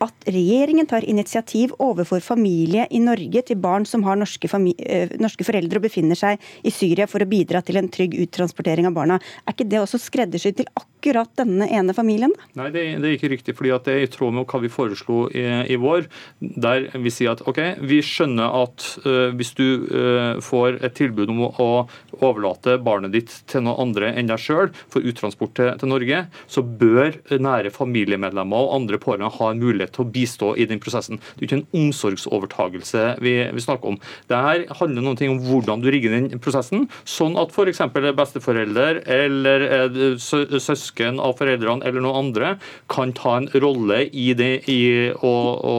at 0.00 0.28
regjeringen 0.32 0.88
tar 0.88 1.04
initiativ 1.04 1.74
overfor 1.78 2.22
familie 2.24 2.86
i 2.90 3.00
Norge 3.04 3.42
til 3.50 3.58
barn 3.60 3.84
som 3.88 4.04
har 4.06 4.16
norske, 4.16 4.48
eh, 4.78 5.12
norske, 5.20 5.44
foreldre 5.44 5.76
og 5.76 5.84
befinner 5.84 6.16
seg 6.16 6.40
i 6.64 6.72
Syria 6.72 7.06
for 7.06 7.20
å 7.20 7.28
bidra 7.28 7.60
til 7.62 7.76
en 7.76 7.88
trygg 7.88 8.16
uttransportering 8.24 8.88
av 8.88 8.96
barna. 8.96 9.20
Er 9.46 9.52
ikke 9.52 9.68
det 9.68 9.80
også 9.80 10.00
skreddersydd 10.00 10.56
til 10.56 10.70
akkurat 10.74 11.28
denne 11.36 11.68
ene 11.68 11.92
familien? 11.92 12.32
Nei, 12.56 12.70
det, 12.70 12.86
er 12.96 13.12
ikke 13.12 13.32
riktig. 13.32 13.56
fordi 13.56 13.76
det 13.84 13.92
er 13.92 14.04
i 14.04 14.10
tråd 14.10 14.34
med 14.34 14.46
hva 14.46 14.60
vi 14.60 14.72
foreslo 14.72 15.28
i, 15.28 15.44
i, 15.68 15.76
vår. 15.76 16.08
Der 16.40 16.88
vi 16.96 17.10
sier 17.10 17.32
at 17.32 17.44
ok, 17.44 17.60
vi 17.84 18.00
skjønner 18.00 18.56
at 18.62 18.86
uh, 19.04 19.32
hvis 19.36 19.52
du 19.56 19.84
uh, 19.90 20.40
får 20.40 20.80
et 20.80 20.96
tilbud 20.96 21.28
om 21.28 21.44
å, 21.50 21.70
overlate 22.20 22.76
barnet 22.84 23.14
ditt 23.14 23.32
til 23.48 23.62
noen 23.64 23.86
andre 23.86 24.10
enn 24.12 24.28
deg 24.28 24.40
sjøl 24.42 24.68
for 24.92 25.00
uttransport 25.00 25.54
til, 25.56 25.70
til 25.80 25.88
Norge, 25.88 26.18
så 26.50 26.60
bør 26.60 27.16
nære 27.40 27.72
familiemedlemmer 27.72 28.66
og 28.66 28.74
andre 28.76 28.98
pårørende 29.00 29.32
ha 29.38 29.50
en 29.50 29.62
mulighet 29.62 29.89
til 29.94 30.04
å 30.04 30.10
bistå 30.10 30.52
i 30.56 30.66
den 30.70 30.80
prosessen. 30.82 31.20
Det 31.36 31.44
er 31.44 31.48
ikke 31.48 31.60
en 31.60 31.84
omsorgsovertagelse 31.84 33.04
vi, 33.24 33.34
vi 33.54 33.64
snakker 33.64 33.94
om. 33.94 33.98
Dette 34.30 34.78
handler 34.80 35.04
noe 35.04 35.30
om 35.30 35.42
hvordan 35.46 35.82
du 35.82 35.90
rigger 35.92 36.14
den 36.14 36.42
prosessen, 36.42 36.86
sånn 37.08 37.38
at 37.40 37.54
f.eks. 37.54 37.82
besteforelder 38.16 39.02
eller 39.10 39.66
søsken 40.20 41.20
av 41.22 41.36
foreldrene 41.38 41.86
eller 41.86 42.04
noen 42.04 42.26
andre 42.26 42.54
kan 42.90 43.14
ta 43.16 43.36
en 43.38 43.48
rolle 43.62 44.02
i, 44.10 44.30
det, 44.36 44.52
i 44.70 44.80
å, 45.14 45.34
å, 45.70 45.76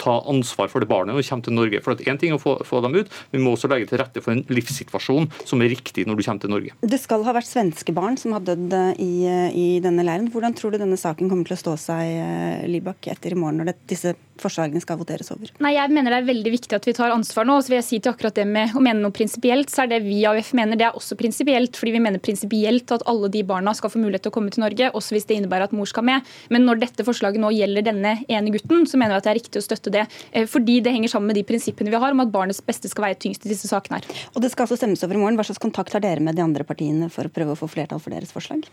ta 0.00 0.18
ansvar 0.30 0.68
for 0.72 0.84
det 0.84 0.90
barnet 0.90 1.14
når 1.14 1.22
det 1.22 1.28
kommer 1.30 1.48
til 1.48 1.58
Norge. 1.58 1.82
For 1.84 2.04
Én 2.04 2.20
ting 2.20 2.34
er 2.34 2.38
å 2.38 2.42
få, 2.42 2.56
få, 2.66 2.82
dem 2.84 2.98
ut, 2.98 3.12
vi 3.32 3.40
må 3.40 3.54
også 3.54 3.70
legge 3.72 3.88
til 3.90 4.00
rette 4.02 4.22
for 4.24 4.34
en 4.34 4.44
livssituasjon 4.52 5.30
som 5.48 5.62
er 5.64 5.72
riktig 5.72 6.04
når 6.08 6.18
du 6.18 6.24
kommer 6.26 6.44
til 6.44 6.52
Norge. 6.52 6.76
Det 6.84 7.00
skal 7.00 7.24
ha 7.26 7.34
vært 7.36 7.48
svenske 7.48 7.94
barn 7.96 8.18
som 8.20 8.34
har 8.36 8.44
dødd 8.44 8.74
i, 9.00 9.12
i 9.24 9.66
denne 9.84 10.04
leiren. 10.06 10.28
Hvordan 10.32 10.56
tror 10.58 10.74
du 10.74 10.80
denne 10.82 10.98
saken 11.00 11.30
kommer 11.30 11.48
til 11.48 11.56
å 11.56 11.62
stå 11.62 11.76
seg, 11.80 12.14
eh, 12.20 12.66
Libak, 12.70 13.08
etter 13.10 13.32
i 13.32 13.38
morgen? 13.38 13.43
Når 13.50 13.70
det, 13.70 13.76
disse 13.90 14.14
forslagene 14.40 14.82
skal 14.82 14.98
voteres 15.00 15.30
over? 15.34 15.50
Nei, 15.64 15.74
Jeg 15.74 15.92
mener 15.94 16.14
det 16.14 16.20
er 16.22 16.28
veldig 16.28 16.52
viktig 16.54 16.76
at 16.76 16.86
vi 16.88 16.94
tar 16.96 17.14
ansvar 17.14 17.46
nå. 17.48 17.58
så 17.62 17.72
vil 17.72 17.78
jeg 17.80 17.86
si 17.88 17.98
til 18.00 18.12
akkurat 18.12 18.34
det 18.34 18.46
med 18.48 18.74
å 18.74 18.82
mene 18.82 19.02
noe 19.02 19.14
prinsipielt, 19.14 19.70
så 19.70 19.84
er 19.84 19.92
det 19.94 20.00
vi 20.04 20.20
i 20.22 20.26
AUF 20.28 20.52
mener 20.56 20.78
det 20.80 20.88
er 20.88 20.98
også 20.98 21.16
prinsipielt. 21.18 21.76
Fordi 21.78 21.94
vi 21.94 22.02
mener 22.02 22.22
prinsipielt 22.22 22.90
at 22.94 23.04
alle 23.10 23.30
de 23.32 23.42
barna 23.46 23.74
skal 23.74 23.92
få 23.92 24.02
mulighet 24.02 24.26
til 24.26 24.32
å 24.32 24.36
komme 24.36 24.52
til 24.54 24.64
Norge, 24.64 24.90
også 24.94 25.16
hvis 25.16 25.28
det 25.28 25.38
innebærer 25.38 25.68
at 25.68 25.76
mor 25.76 25.88
skal 25.90 26.06
med. 26.06 26.26
Men 26.50 26.66
når 26.68 26.82
dette 26.82 27.06
forslaget 27.06 27.42
nå 27.42 27.52
gjelder 27.54 27.86
denne 27.86 28.16
ene 28.28 28.54
gutten, 28.54 28.86
så 28.88 29.00
mener 29.00 29.16
jeg 29.16 29.22
at 29.22 29.28
det 29.28 29.32
er 29.34 29.40
riktig 29.40 29.62
å 29.62 29.66
støtte 29.66 29.94
det. 29.94 30.06
Eh, 30.32 30.48
fordi 30.50 30.80
det 30.84 30.94
henger 30.94 31.14
sammen 31.14 31.30
med 31.32 31.38
de 31.38 31.46
prinsippene 31.46 31.92
vi 31.92 32.00
har 32.00 32.14
om 32.14 32.24
at 32.24 32.32
barnets 32.34 32.62
beste 32.64 32.90
skal 32.90 33.08
veie 33.08 33.18
tyngst 33.18 33.46
i 33.46 33.52
disse 33.52 33.70
sakene 33.70 34.00
her. 34.00 34.22
Og 34.34 34.42
det 34.42 34.52
skal 34.52 34.66
altså 34.66 34.78
stemmes 34.80 35.04
over 35.06 35.18
i 35.18 35.22
morgen. 35.22 35.38
Hva 35.38 35.46
slags 35.46 35.62
kontakt 35.62 35.94
har 35.94 36.04
dere 36.04 36.24
med 36.24 36.38
de 36.38 36.44
andre 36.44 36.66
partiene 36.66 37.10
for 37.12 37.28
å 37.28 37.32
prøve 37.32 37.54
å 37.54 37.60
få 37.60 37.70
flertall 37.70 38.02
for 38.02 38.14
deres 38.14 38.34
forslag? 38.34 38.66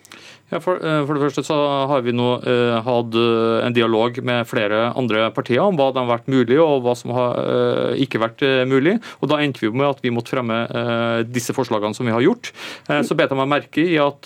Ja, 0.52 0.60
for, 0.60 0.82
eh, 0.82 1.04
for 1.06 1.18
det 1.18 1.26
første 1.28 1.46
så 1.46 1.58
har 1.92 2.04
vi 2.06 2.16
nå 2.16 2.30
uh, 2.42 2.82
hatt 2.86 3.16
en 3.16 3.76
dialog 3.76 4.18
med 4.26 4.48
flere 4.50 4.92
andre 4.98 5.30
partier 5.36 5.51
partiene 5.52 5.68
om 5.72 5.78
hva 5.78 5.92
som 5.92 6.02
har 6.02 6.12
vært 6.12 6.30
mulig 6.32 6.60
og 6.62 6.84
hva 6.86 6.96
som 6.96 7.14
har 7.16 7.40
uh, 7.40 7.94
ikke 8.00 8.22
vært 8.22 8.44
uh, 8.46 8.64
mulig. 8.68 8.98
og 9.20 9.32
Da 9.32 9.40
endte 9.42 9.62
vi 9.62 9.72
med 9.72 9.90
at 9.90 10.02
vi 10.04 10.12
måtte 10.14 10.32
fremme 10.32 10.64
uh, 10.70 11.24
disse 11.28 11.54
forslagene 11.54 11.96
som 11.96 12.06
vi 12.08 12.14
har 12.14 12.22
gjort. 12.22 12.52
så 12.88 13.16
bet 13.16 13.32
jeg 13.32 13.38
meg 13.38 13.50
merke 13.50 13.84
i 13.84 13.98
at 14.02 14.26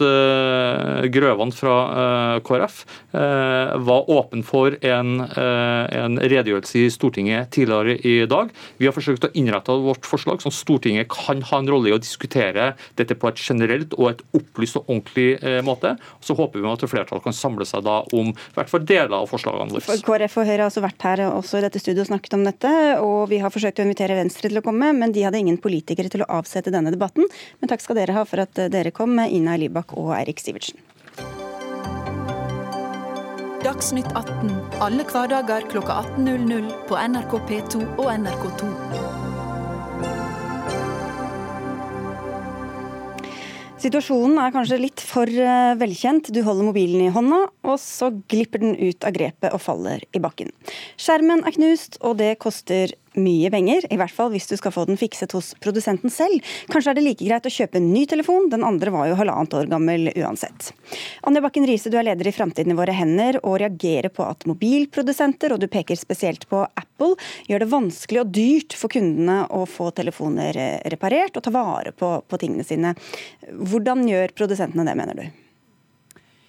Grøvan 1.12 1.52
fra 1.56 2.40
KrF 2.46 2.78
var 3.14 4.10
åpen 4.12 4.44
for 4.46 4.76
en, 4.86 5.22
en, 5.22 6.18
redegjørelse 6.20 6.80
i 6.82 6.90
Stortinget 6.94 7.52
tidligere 7.56 7.98
i 8.06 8.26
dag. 8.30 8.52
Vi 8.80 8.88
har 8.88 8.96
forsøkt 8.96 9.28
å 9.28 9.32
innrette 9.38 9.76
vårt 9.86 10.08
forslag 10.08 10.44
som 10.44 10.54
Stortinget 10.54 11.10
kan 11.12 11.44
ha 11.50 11.62
en 11.62 11.70
rolle 11.72 11.92
i 11.92 11.96
å 11.96 12.02
diskutere 12.02 12.74
dette 13.00 13.18
på 13.20 13.30
et 13.32 13.42
generelt 13.42 13.96
og 14.00 14.12
et 14.12 14.24
opplyst 14.38 14.80
og 14.82 14.90
ordentlig 14.90 15.62
måte. 15.68 15.96
Så 16.26 16.38
håper 16.38 16.62
vi 16.62 16.72
at 16.72 16.88
flertallet 16.90 17.26
kan 17.26 17.38
samle 17.38 17.68
seg 17.70 17.86
da 17.88 18.02
om 18.16 18.34
i 18.34 18.58
hvert 18.58 18.72
fall 18.72 18.86
deler 18.88 19.16
av 19.22 19.30
forslagene 19.32 19.76
våre. 19.76 20.00
KrF 20.06 20.40
og 20.42 20.50
Høyre 20.50 20.62
har 20.64 20.70
også 20.70 20.86
vært 20.86 21.08
her 21.08 21.15
også 21.24 21.60
i 21.60 21.64
dette 21.64 21.80
studio 21.80 22.04
snakket 22.08 22.36
om 22.36 22.44
dette, 22.44 22.72
og 23.00 23.30
vi 23.32 23.40
har 23.40 23.54
forsøkt 23.54 23.80
å 23.80 23.86
invitere 23.86 24.18
Venstre 24.20 24.52
til 24.52 24.60
å 24.60 24.66
komme, 24.66 24.92
men 24.98 25.16
de 25.16 25.24
hadde 25.24 25.40
ingen 25.40 25.62
politikere 25.62 26.12
til 26.12 26.26
å 26.26 26.30
avsette 26.42 26.74
denne 26.74 26.92
debatten. 26.92 27.30
Men 27.62 27.72
takk 27.72 27.86
skal 27.86 28.02
dere 28.02 28.18
ha 28.18 28.26
for 28.28 28.44
at 28.44 28.60
dere 28.74 28.92
kom, 28.92 29.16
Ina 29.24 29.56
Libak 29.62 29.96
og 29.96 30.12
Eirik 30.20 30.44
Sivertsen. 30.44 30.84
Dagsnytt 33.66 34.12
18 34.14 34.52
alle 34.84 35.06
hverdager 35.10 35.66
kl 35.72 35.80
18.00 35.82 36.72
på 36.90 37.00
NRK 37.02 37.38
P2 37.50 37.86
og 37.96 38.10
NRK2. 38.14 39.15
Situasjonen 43.86 44.40
er 44.42 44.50
kanskje 44.50 44.80
litt 44.82 45.02
for 45.06 45.30
eh, 45.30 45.76
velkjent. 45.78 46.32
Du 46.34 46.40
holder 46.42 46.66
mobilen 46.72 47.04
i 47.06 47.12
hånda, 47.14 47.44
og 47.70 47.76
så 47.78 48.08
glipper 48.32 48.64
den 48.64 48.74
ut 48.80 49.06
av 49.06 49.14
grepet 49.14 49.54
og 49.54 49.62
faller 49.62 50.02
i 50.10 50.22
bakken. 50.24 50.50
Skjermen 50.98 51.44
er 51.46 51.54
knust, 51.54 52.00
og 52.02 52.18
det 52.18 52.32
koster 52.42 52.96
mye 53.20 53.52
penger, 53.54 53.86
i 53.92 54.00
hvert 54.00 54.14
fall 54.14 54.32
hvis 54.34 54.48
du 54.50 54.56
skal 54.60 54.74
få 54.76 54.86
den 54.90 55.00
fikset 55.00 55.36
hos 55.36 55.54
produsenten 55.64 56.14
selv. 56.14 56.44
Kanskje 56.72 56.94
er 56.94 56.98
det 56.98 57.06
like 57.06 57.26
greit 57.26 57.48
å 57.48 57.54
kjøpe 57.54 57.80
en 57.80 57.92
ny 57.94 58.06
telefon, 58.10 58.50
den 58.52 58.66
andre 58.68 58.94
var 58.94 59.10
jo 59.10 59.20
halvannet 59.20 59.56
år 59.60 59.70
gammel 59.72 60.10
uansett. 60.16 60.72
Anja 61.28 61.44
Bakken 61.46 61.68
Riise, 61.68 61.92
du 61.92 62.00
er 62.00 62.08
leder 62.08 62.30
i 62.30 62.36
Framtiden 62.36 62.74
i 62.74 62.78
våre 62.78 62.96
hender 62.96 63.40
og 63.44 63.60
reagerer 63.64 64.14
på 64.14 64.26
at 64.28 64.48
mobilprodusenter, 64.50 65.56
og 65.56 65.64
du 65.64 65.70
peker 65.72 66.00
spesielt 66.00 66.48
på 66.52 66.64
Apple, 66.66 67.16
gjør 67.50 67.66
det 67.66 67.72
vanskelig 67.72 68.24
og 68.24 68.36
dyrt 68.36 68.78
for 68.78 68.94
kundene 68.94 69.44
å 69.54 69.64
få 69.70 69.92
telefoner 69.96 70.60
reparert 70.92 71.38
og 71.38 71.46
ta 71.46 71.54
vare 71.56 71.96
på, 71.96 72.18
på 72.28 72.42
tingene 72.42 72.68
sine. 72.68 72.96
Hvordan 73.52 74.08
gjør 74.10 74.36
produsentene 74.38 74.88
det, 74.88 75.00
mener 75.00 75.24
du? 75.24 75.45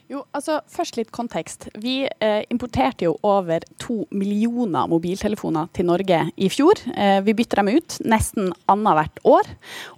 Jo, 0.06 0.20
altså 0.36 0.60
Først 0.70 0.96
litt 0.98 1.10
kontekst. 1.14 1.66
Vi 1.82 2.04
eh, 2.06 2.44
importerte 2.52 3.08
jo 3.08 3.16
over 3.26 3.64
to 3.82 4.04
millioner 4.14 4.86
mobiltelefoner 4.90 5.66
til 5.74 5.88
Norge 5.88 6.20
i 6.38 6.50
fjor. 6.52 6.78
Eh, 6.94 7.18
vi 7.26 7.34
bytter 7.34 7.62
dem 7.62 7.72
ut 7.74 7.98
nesten 8.06 8.52
annethvert 8.70 9.18
år. 9.26 9.50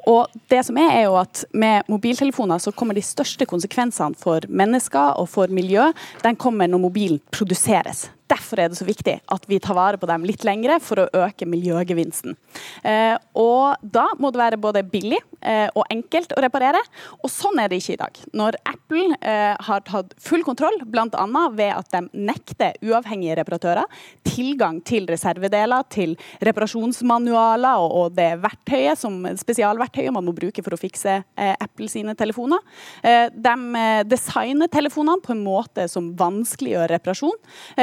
Og 0.08 0.32
det 0.48 0.62
som 0.64 0.80
er, 0.80 0.94
er 0.96 1.08
jo 1.10 1.18
at 1.20 1.44
med 1.52 1.88
mobiltelefoner 1.92 2.62
så 2.62 2.72
kommer 2.72 2.96
de 2.96 3.04
største 3.04 3.48
konsekvensene 3.48 4.16
for 4.16 4.48
mennesker 4.48 5.18
og 5.20 5.28
for 5.28 5.52
miljø. 5.52 5.90
Den 6.24 6.40
kommer 6.40 6.70
når 6.70 6.86
mobilen 6.88 7.20
produseres. 7.34 8.08
Derfor 8.28 8.60
er 8.60 8.70
det 8.70 8.78
så 8.78 8.86
viktig 8.88 9.18
at 9.24 9.48
vi 9.48 9.60
tar 9.62 9.76
vare 9.78 10.00
på 10.00 10.08
dem 10.10 10.26
litt 10.28 10.44
lengre 10.46 10.78
for 10.84 11.02
å 11.02 11.08
øke 11.26 11.48
miljøgevinsten. 11.48 12.36
Eh, 12.84 13.16
og 13.38 13.80
da 13.82 14.06
må 14.20 14.32
det 14.32 14.42
være 14.42 14.60
både 14.60 14.84
billig 14.86 15.20
eh, 15.40 15.68
og 15.74 15.86
enkelt 15.92 16.34
å 16.36 16.42
reparere, 16.44 16.80
og 17.22 17.32
sånn 17.32 17.60
er 17.62 17.70
det 17.70 17.80
ikke 17.80 17.96
i 17.96 18.00
dag. 18.02 18.20
Når 18.36 18.58
Apple 18.68 19.18
eh, 19.20 19.54
har 19.68 19.84
tatt 19.86 20.14
full 20.22 20.44
kontroll, 20.46 20.76
bl.a. 20.84 21.26
ved 21.56 21.72
at 21.74 21.92
de 21.94 22.24
nekter 22.28 22.76
uavhengige 22.84 23.38
reparatører 23.40 23.86
tilgang 24.26 24.80
til 24.86 25.08
reservedeler, 25.10 25.86
til 25.92 26.14
reparasjonsmanualer 26.44 27.80
og, 27.82 27.94
og 27.98 28.16
det 28.18 28.30
verktøyet 28.42 29.00
som 29.00 29.20
spesialverktøyet 29.38 30.14
man 30.14 30.26
må 30.26 30.34
bruke 30.36 30.62
for 30.64 30.74
å 30.74 30.80
fikse 30.80 31.18
eh, 31.20 31.54
Apple 31.54 31.88
sine 31.90 32.14
telefoner. 32.18 32.62
Eh, 33.02 33.28
de 33.32 33.54
eh, 33.80 34.02
designer 34.08 34.70
telefonene 34.72 35.24
på 35.24 35.34
en 35.34 35.44
måte 35.44 35.88
som 35.90 36.12
vanskeliggjør 36.18 36.92
reparasjon. 36.96 37.36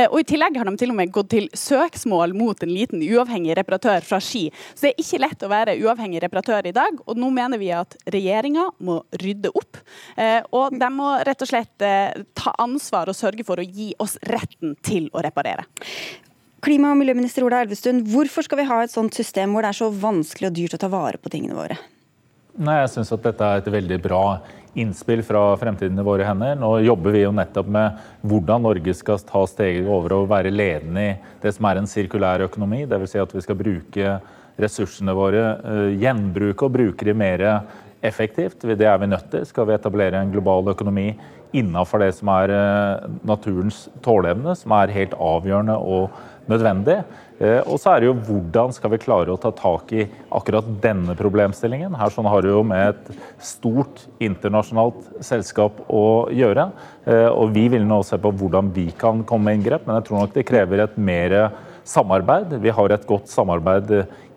og 0.06 0.18
i 0.20 0.25
tillegg 0.36 0.58
har 0.60 0.68
de 0.68 0.75
til 0.80 0.92
og 0.92 0.98
med 0.98 1.13
gått 1.15 1.32
til 1.32 1.48
søksmål 1.56 2.36
mot 2.36 2.63
en 2.63 2.72
liten 2.72 3.04
uavhengig 3.06 3.56
reparatør 3.60 4.04
fra 4.06 4.20
Ski. 4.24 4.50
Så 4.74 4.88
det 4.88 4.92
er 4.92 5.04
ikke 5.04 5.22
lett 5.24 5.46
å 5.46 5.51
være 5.51 5.77
uavhengig 5.80 6.22
reparatør 6.25 6.68
i 6.68 6.75
dag. 6.75 7.00
Og 7.08 7.20
nå 7.20 7.30
mener 7.34 7.62
vi 7.62 7.72
at 7.75 7.96
regjeringa 8.12 8.68
må 8.84 9.00
rydde 9.22 9.54
opp. 9.56 9.80
Eh, 10.20 10.42
og 10.56 10.75
de 10.75 10.92
må 10.92 11.13
rett 11.27 11.46
og 11.46 11.51
slett 11.51 11.86
eh, 11.86 12.25
ta 12.36 12.56
ansvar 12.62 13.12
og 13.12 13.18
sørge 13.18 13.48
for 13.48 13.62
å 13.62 13.65
gi 13.65 13.94
oss 14.04 14.18
retten 14.27 14.75
til 14.86 15.08
å 15.15 15.24
reparere. 15.24 15.68
Klima- 16.65 16.92
og 16.92 17.00
miljøminister 17.00 17.46
Ola 17.46 17.62
Elvestuen, 17.63 18.04
hvorfor 18.10 18.46
skal 18.46 18.60
vi 18.60 18.68
ha 18.68 18.82
et 18.84 18.94
sånt 18.94 19.15
system 19.15 19.54
hvor 19.54 19.63
det 19.63 19.72
er 19.72 19.80
så 19.80 19.92
vanskelig 19.94 20.50
og 20.50 20.58
dyrt 20.58 20.77
å 20.77 20.82
ta 20.82 20.89
vare 20.92 21.22
på 21.22 21.32
tingene 21.32 21.56
våre? 21.58 21.77
Nei, 22.56 22.80
jeg 22.82 22.94
synes 22.94 23.12
at 23.12 23.24
dette 23.24 23.48
er 23.48 23.62
et 23.62 23.72
veldig 23.72 24.00
bra 24.04 24.24
innspill 24.75 25.24
fra 25.24 25.41
Fremtiden 25.58 26.00
i 26.00 26.05
våre 26.05 26.27
hender. 26.27 26.58
Nå 26.60 26.72
jobber 26.86 27.15
vi 27.15 27.24
jo 27.24 27.34
nettopp 27.36 27.70
med 27.72 28.03
hvordan 28.27 28.65
Norge 28.67 28.96
skal 28.98 29.22
ta 29.24 29.46
steget 29.50 29.88
over 29.88 30.20
og 30.20 30.29
være 30.32 30.53
ledende 30.53 31.05
i 31.08 31.15
det 31.44 31.55
som 31.55 31.70
er 31.70 31.79
en 31.79 31.89
sirkulær 31.89 32.44
økonomi. 32.48 32.84
Dvs. 32.89 33.15
Si 33.15 33.24
at 33.24 33.36
vi 33.36 33.44
skal 33.46 33.60
bruke 33.60 34.17
ressursene 34.62 35.15
våre, 35.15 35.46
eh, 35.63 35.96
gjenbruke 36.03 36.67
og 36.67 36.75
bruke 36.75 37.08
de 37.08 37.15
mer 37.15 37.46
effektivt. 38.05 38.62
Det 38.62 38.86
er 38.86 38.98
vi 39.00 39.08
nødt 39.08 39.32
til. 39.32 39.46
Skal 39.46 39.67
vi 39.67 39.74
etablere 39.74 40.22
en 40.22 40.32
global 40.32 40.70
økonomi 40.75 41.13
innafor 41.55 42.03
det 42.03 42.12
som 42.17 42.29
er 42.36 42.51
eh, 42.53 43.10
naturens 43.27 43.86
tåleevne, 44.05 44.55
som 44.58 44.75
er 44.75 44.94
helt 44.96 45.15
avgjørende 45.15 45.77
og 45.79 46.15
nødvendig. 46.52 47.00
Eh, 47.40 47.60
og 47.68 47.80
så 47.82 47.92
er 47.92 48.02
det 48.02 48.10
jo 48.10 48.16
hvordan 48.28 48.74
skal 48.75 48.94
vi 48.94 49.02
klare 49.02 49.34
å 49.34 49.40
ta 49.42 49.52
tak 49.56 49.92
i 49.96 50.06
akkurat 50.36 50.68
denne 50.84 51.16
problemstillingen. 51.20 51.96
Her 52.00 52.14
sånn 52.14 52.30
har 52.32 52.46
det 52.46 52.54
jo 52.54 52.64
med 52.68 52.94
et 52.94 53.24
stort 53.44 54.06
internasjonalt 54.24 55.02
selskap 55.25 55.82
å 55.92 56.06
gjøre. 56.32 56.70
Eh, 57.04 57.28
og 57.28 57.52
vi 57.56 57.68
vil 57.74 57.88
nå 57.88 58.02
se 58.08 58.20
på 58.22 58.32
hvordan 58.32 58.72
vi 58.75 58.88
kan 58.96 59.25
komme 59.28 59.50
med 59.50 59.60
inngrep, 59.60 59.88
men 59.88 60.00
jeg 60.00 60.08
tror 60.10 60.24
nok 60.24 60.38
det 60.38 60.48
krever 60.48 60.86
et 60.86 60.96
mer 60.98 61.38
samarbeid. 61.86 62.56
Vi 62.64 62.74
har 62.74 62.96
et 62.96 63.10
godt 63.10 63.30
samarbeid 63.32 63.92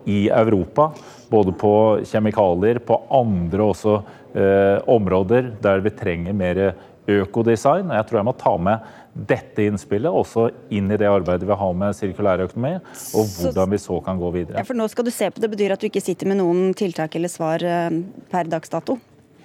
i 0.09 0.27
Europa, 0.33 0.91
både 1.29 1.53
på 1.59 1.73
kjemikalier, 2.07 2.81
på 2.83 2.99
andre 3.13 3.71
også 3.71 3.99
eh, 4.33 4.77
områder 4.89 5.53
der 5.61 5.83
vi 5.85 5.95
trenger 5.95 6.35
mer 6.35 6.63
økodesign. 7.09 7.93
Jeg 7.93 8.07
tror 8.07 8.19
jeg 8.19 8.27
må 8.27 8.35
ta 8.37 8.55
med 8.61 8.95
dette 9.27 9.65
innspillet 9.67 10.11
også 10.11 10.49
inn 10.75 10.89
i 10.91 10.97
det 10.99 11.09
arbeidet 11.09 11.47
vi 11.49 11.59
har 11.61 11.77
med 11.77 11.97
sirkulær 11.97 12.45
økonomi, 12.45 12.77
og 13.17 13.35
hvordan 13.35 13.73
vi 13.73 13.81
så 13.81 13.99
kan 14.05 14.19
gå 14.21 14.31
videre. 14.35 14.59
Ja, 14.59 14.67
for 14.67 14.77
nå 14.77 14.87
skal 14.91 15.07
du 15.07 15.13
se 15.13 15.29
på 15.31 15.41
Det 15.43 15.51
betyr 15.51 15.75
at 15.75 15.81
du 15.81 15.89
ikke 15.89 16.03
sitter 16.03 16.29
med 16.29 16.39
noen 16.41 16.73
tiltak 16.77 17.15
eller 17.15 17.31
svar 17.31 17.63
eh, 17.63 18.01
per 18.31 18.49
dags 18.51 18.71
dato? 18.71 18.99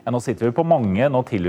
Ja, 0.04 0.12
nå 0.12 0.20
sitter 0.20 0.50
vi 0.50 0.52
på 0.52 0.66
mange, 0.68 1.06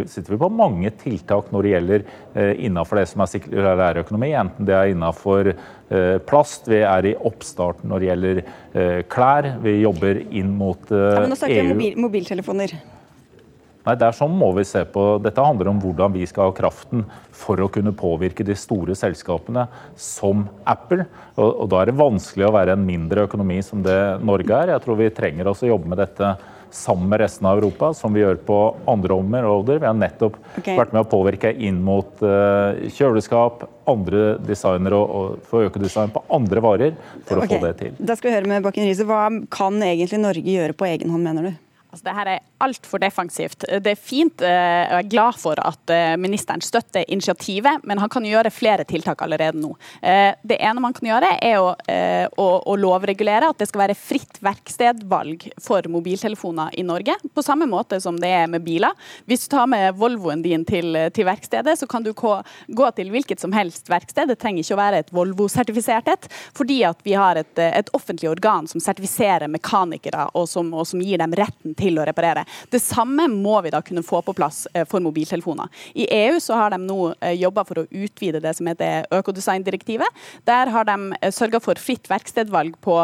sitter 0.07 0.31
vi 0.31 0.39
på 0.39 0.47
mange 0.47 0.91
tiltak 1.01 1.49
når 1.51 1.65
det 1.65 1.71
gjelder 1.73 2.05
eh, 2.39 2.53
innenfor 2.63 3.01
det 3.01 3.09
som 3.11 3.23
er 3.25 3.31
sirkulær 3.33 3.99
økonomi. 3.99 4.31
Enten 4.39 4.69
det 4.69 4.77
er 4.77 4.93
innenfor 4.93 5.51
eh, 5.51 6.17
plast, 6.23 6.69
vi 6.71 6.79
er 6.87 7.09
i 7.11 7.15
oppstarten 7.19 7.91
når 7.91 7.99
det 7.99 8.09
gjelder 8.11 8.43
eh, 8.45 9.01
klær, 9.11 9.49
vi 9.65 9.81
jobber 9.81 10.21
inn 10.29 10.55
mot 10.55 10.87
eh, 10.87 11.03
ja, 11.03 11.25
men 11.25 11.35
Nå 11.35 11.39
snakker 11.41 11.59
vi 11.59 11.65
om 11.65 11.73
mobil, 11.75 11.99
mobiltelefoner. 12.07 12.77
Nei, 13.85 13.95
det 14.01 14.07
er 14.07 14.17
sånn 14.17 14.33
må 14.33 14.49
vi 14.57 14.65
se 14.65 14.81
på. 14.89 15.03
Dette 15.21 15.43
handler 15.45 15.69
om 15.69 15.81
hvordan 15.83 16.15
vi 16.15 16.25
skal 16.29 16.49
ha 16.49 16.55
kraften 16.57 17.05
for 17.35 17.61
å 17.61 17.69
kunne 17.71 17.93
påvirke 17.95 18.45
de 18.45 18.55
store 18.57 18.97
selskapene 18.97 19.67
som 19.99 20.47
Apple. 20.65 21.05
Og, 21.37 21.49
og 21.49 21.69
Da 21.69 21.83
er 21.83 21.91
det 21.91 21.99
vanskelig 21.99 22.47
å 22.47 22.55
være 22.55 22.73
en 22.73 22.85
mindre 22.87 23.27
økonomi 23.29 23.61
som 23.65 23.85
det 23.85 23.99
Norge 24.25 24.57
er. 24.57 24.73
Jeg 24.73 24.85
tror 24.85 25.01
vi 25.01 25.13
trenger 25.13 25.51
også 25.51 25.67
å 25.67 25.73
jobbe 25.75 25.93
med 25.93 26.01
dette 26.01 26.35
sammen 26.75 27.07
med 27.09 27.21
resten 27.21 27.45
av 27.47 27.57
Europa, 27.57 27.93
som 27.93 28.13
vi 28.13 28.19
gjør 28.19 28.39
på 28.47 28.57
andre 28.89 29.15
områder. 29.15 29.79
Vi 29.79 29.87
har 29.87 29.95
nettopp 29.95 30.35
okay. 30.57 30.75
vært 30.75 30.95
med 30.95 31.05
å 31.05 31.09
påvirke 31.09 31.51
inn 31.53 31.77
mot 31.85 32.23
uh, 32.25 32.75
kjøleskap, 32.91 33.63
andre 33.87 34.35
designere 34.43 34.97
og, 34.99 35.13
og 35.15 35.45
få 35.49 35.65
økodesign 35.69 36.11
på 36.15 36.25
andre 36.35 36.63
varer 36.65 36.97
for 37.27 37.39
okay. 37.39 37.45
å 37.45 37.51
få 37.53 37.61
det 37.67 37.75
til. 37.83 37.93
Da 37.99 38.17
skal 38.17 38.31
vi 38.31 38.35
høre 38.39 38.51
med 38.51 38.65
Bakken 38.65 38.89
Riise. 38.89 39.07
Hva 39.07 39.27
kan 39.53 39.79
egentlig 39.85 40.19
Norge 40.23 40.57
gjøre 40.57 40.75
på 40.75 40.89
egen 40.89 41.13
hånd, 41.13 41.29
mener 41.29 41.51
du? 41.51 41.61
Altså, 41.95 42.09
det 42.09 42.17
her 42.17 42.33
er 42.33 42.43
altfor 42.65 43.01
defensivt. 43.01 43.65
Det 43.81 43.93
er 43.93 43.99
fint, 43.99 44.41
og 44.41 44.49
eh, 44.49 44.85
jeg 44.85 45.03
er 45.03 45.09
glad 45.11 45.37
for 45.39 45.59
at 45.61 45.93
eh, 45.93 46.15
ministeren 46.21 46.63
støtter 46.63 47.05
initiativet, 47.11 47.83
men 47.87 48.01
han 48.01 48.11
kan 48.11 48.25
gjøre 48.25 48.51
flere 48.53 48.85
tiltak 48.87 49.21
allerede 49.25 49.59
nå. 49.61 49.73
Eh, 50.01 50.33
det 50.43 50.59
ene 50.59 50.83
man 50.83 50.95
kan 50.95 51.09
gjøre, 51.09 51.31
er 51.45 51.59
å, 51.61 51.73
å, 52.41 52.47
å 52.71 52.75
lovregulere 52.79 53.49
at 53.51 53.61
det 53.61 53.69
skal 53.69 53.85
være 53.85 53.97
fritt 53.97 54.39
verkstedvalg 54.45 55.47
for 55.61 55.85
mobiltelefoner 55.91 56.75
i 56.79 56.85
Norge, 56.85 57.17
på 57.33 57.45
samme 57.45 57.67
måte 57.69 57.99
som 58.03 58.17
det 58.21 58.31
er 58.33 58.49
med 58.51 58.65
biler. 58.65 58.95
Hvis 59.29 59.45
du 59.45 59.51
tar 59.55 59.69
med 59.71 59.97
Volvoen 59.99 60.43
din 60.45 60.65
til, 60.67 60.97
til 61.15 61.27
verkstedet, 61.27 61.77
så 61.79 61.89
kan 61.89 62.05
du 62.05 62.13
gå, 62.17 62.35
gå, 62.67 62.89
til 62.95 63.11
hvilket 63.13 63.41
som 63.41 63.53
helst 63.55 63.89
verksted. 63.91 64.29
Det 64.31 64.39
trenger 64.41 64.63
ikke 64.63 64.77
å 64.77 64.81
være 64.81 65.01
et 65.03 65.13
Volvo-sertifisert 65.15 66.09
et, 66.11 66.29
fordi 66.55 66.81
at 66.87 67.01
vi 67.05 67.15
har 67.17 67.39
et, 67.39 67.53
et, 67.59 67.91
offentlig 67.95 68.29
organ 68.29 68.67
som 68.67 68.81
sertifiserer 68.83 69.51
mekanikere, 69.51 70.27
og 70.35 70.49
som, 70.49 70.71
og 70.75 70.87
som 70.89 71.01
gir 71.03 71.21
dem 71.21 71.35
retten 71.37 71.75
til 71.77 71.99
å 71.99 72.05
reparere. 72.07 72.45
Det 72.69 72.81
samme 72.83 73.27
må 73.31 73.57
vi 73.65 73.73
da 73.73 73.81
kunne 73.85 74.03
få 74.05 74.21
på 74.25 74.35
plass 74.37 74.65
for 74.89 75.03
mobiltelefoner. 75.03 75.69
I 75.93 76.07
EU 76.11 76.39
så 76.43 76.57
har 76.59 76.73
de 76.73 76.79
nå 76.81 77.13
jobba 77.35 77.65
for 77.67 77.81
å 77.81 77.85
utvide 77.89 78.41
det 78.43 78.53
som 78.57 78.67
heter 78.69 79.07
økodesigndirektivet. 79.15 80.23
Der 80.47 80.71
har 80.73 80.87
de 80.87 81.31
sørga 81.33 81.61
for 81.63 81.79
fritt 81.81 82.09
verkstedvalg 82.11 82.77
på 82.83 82.97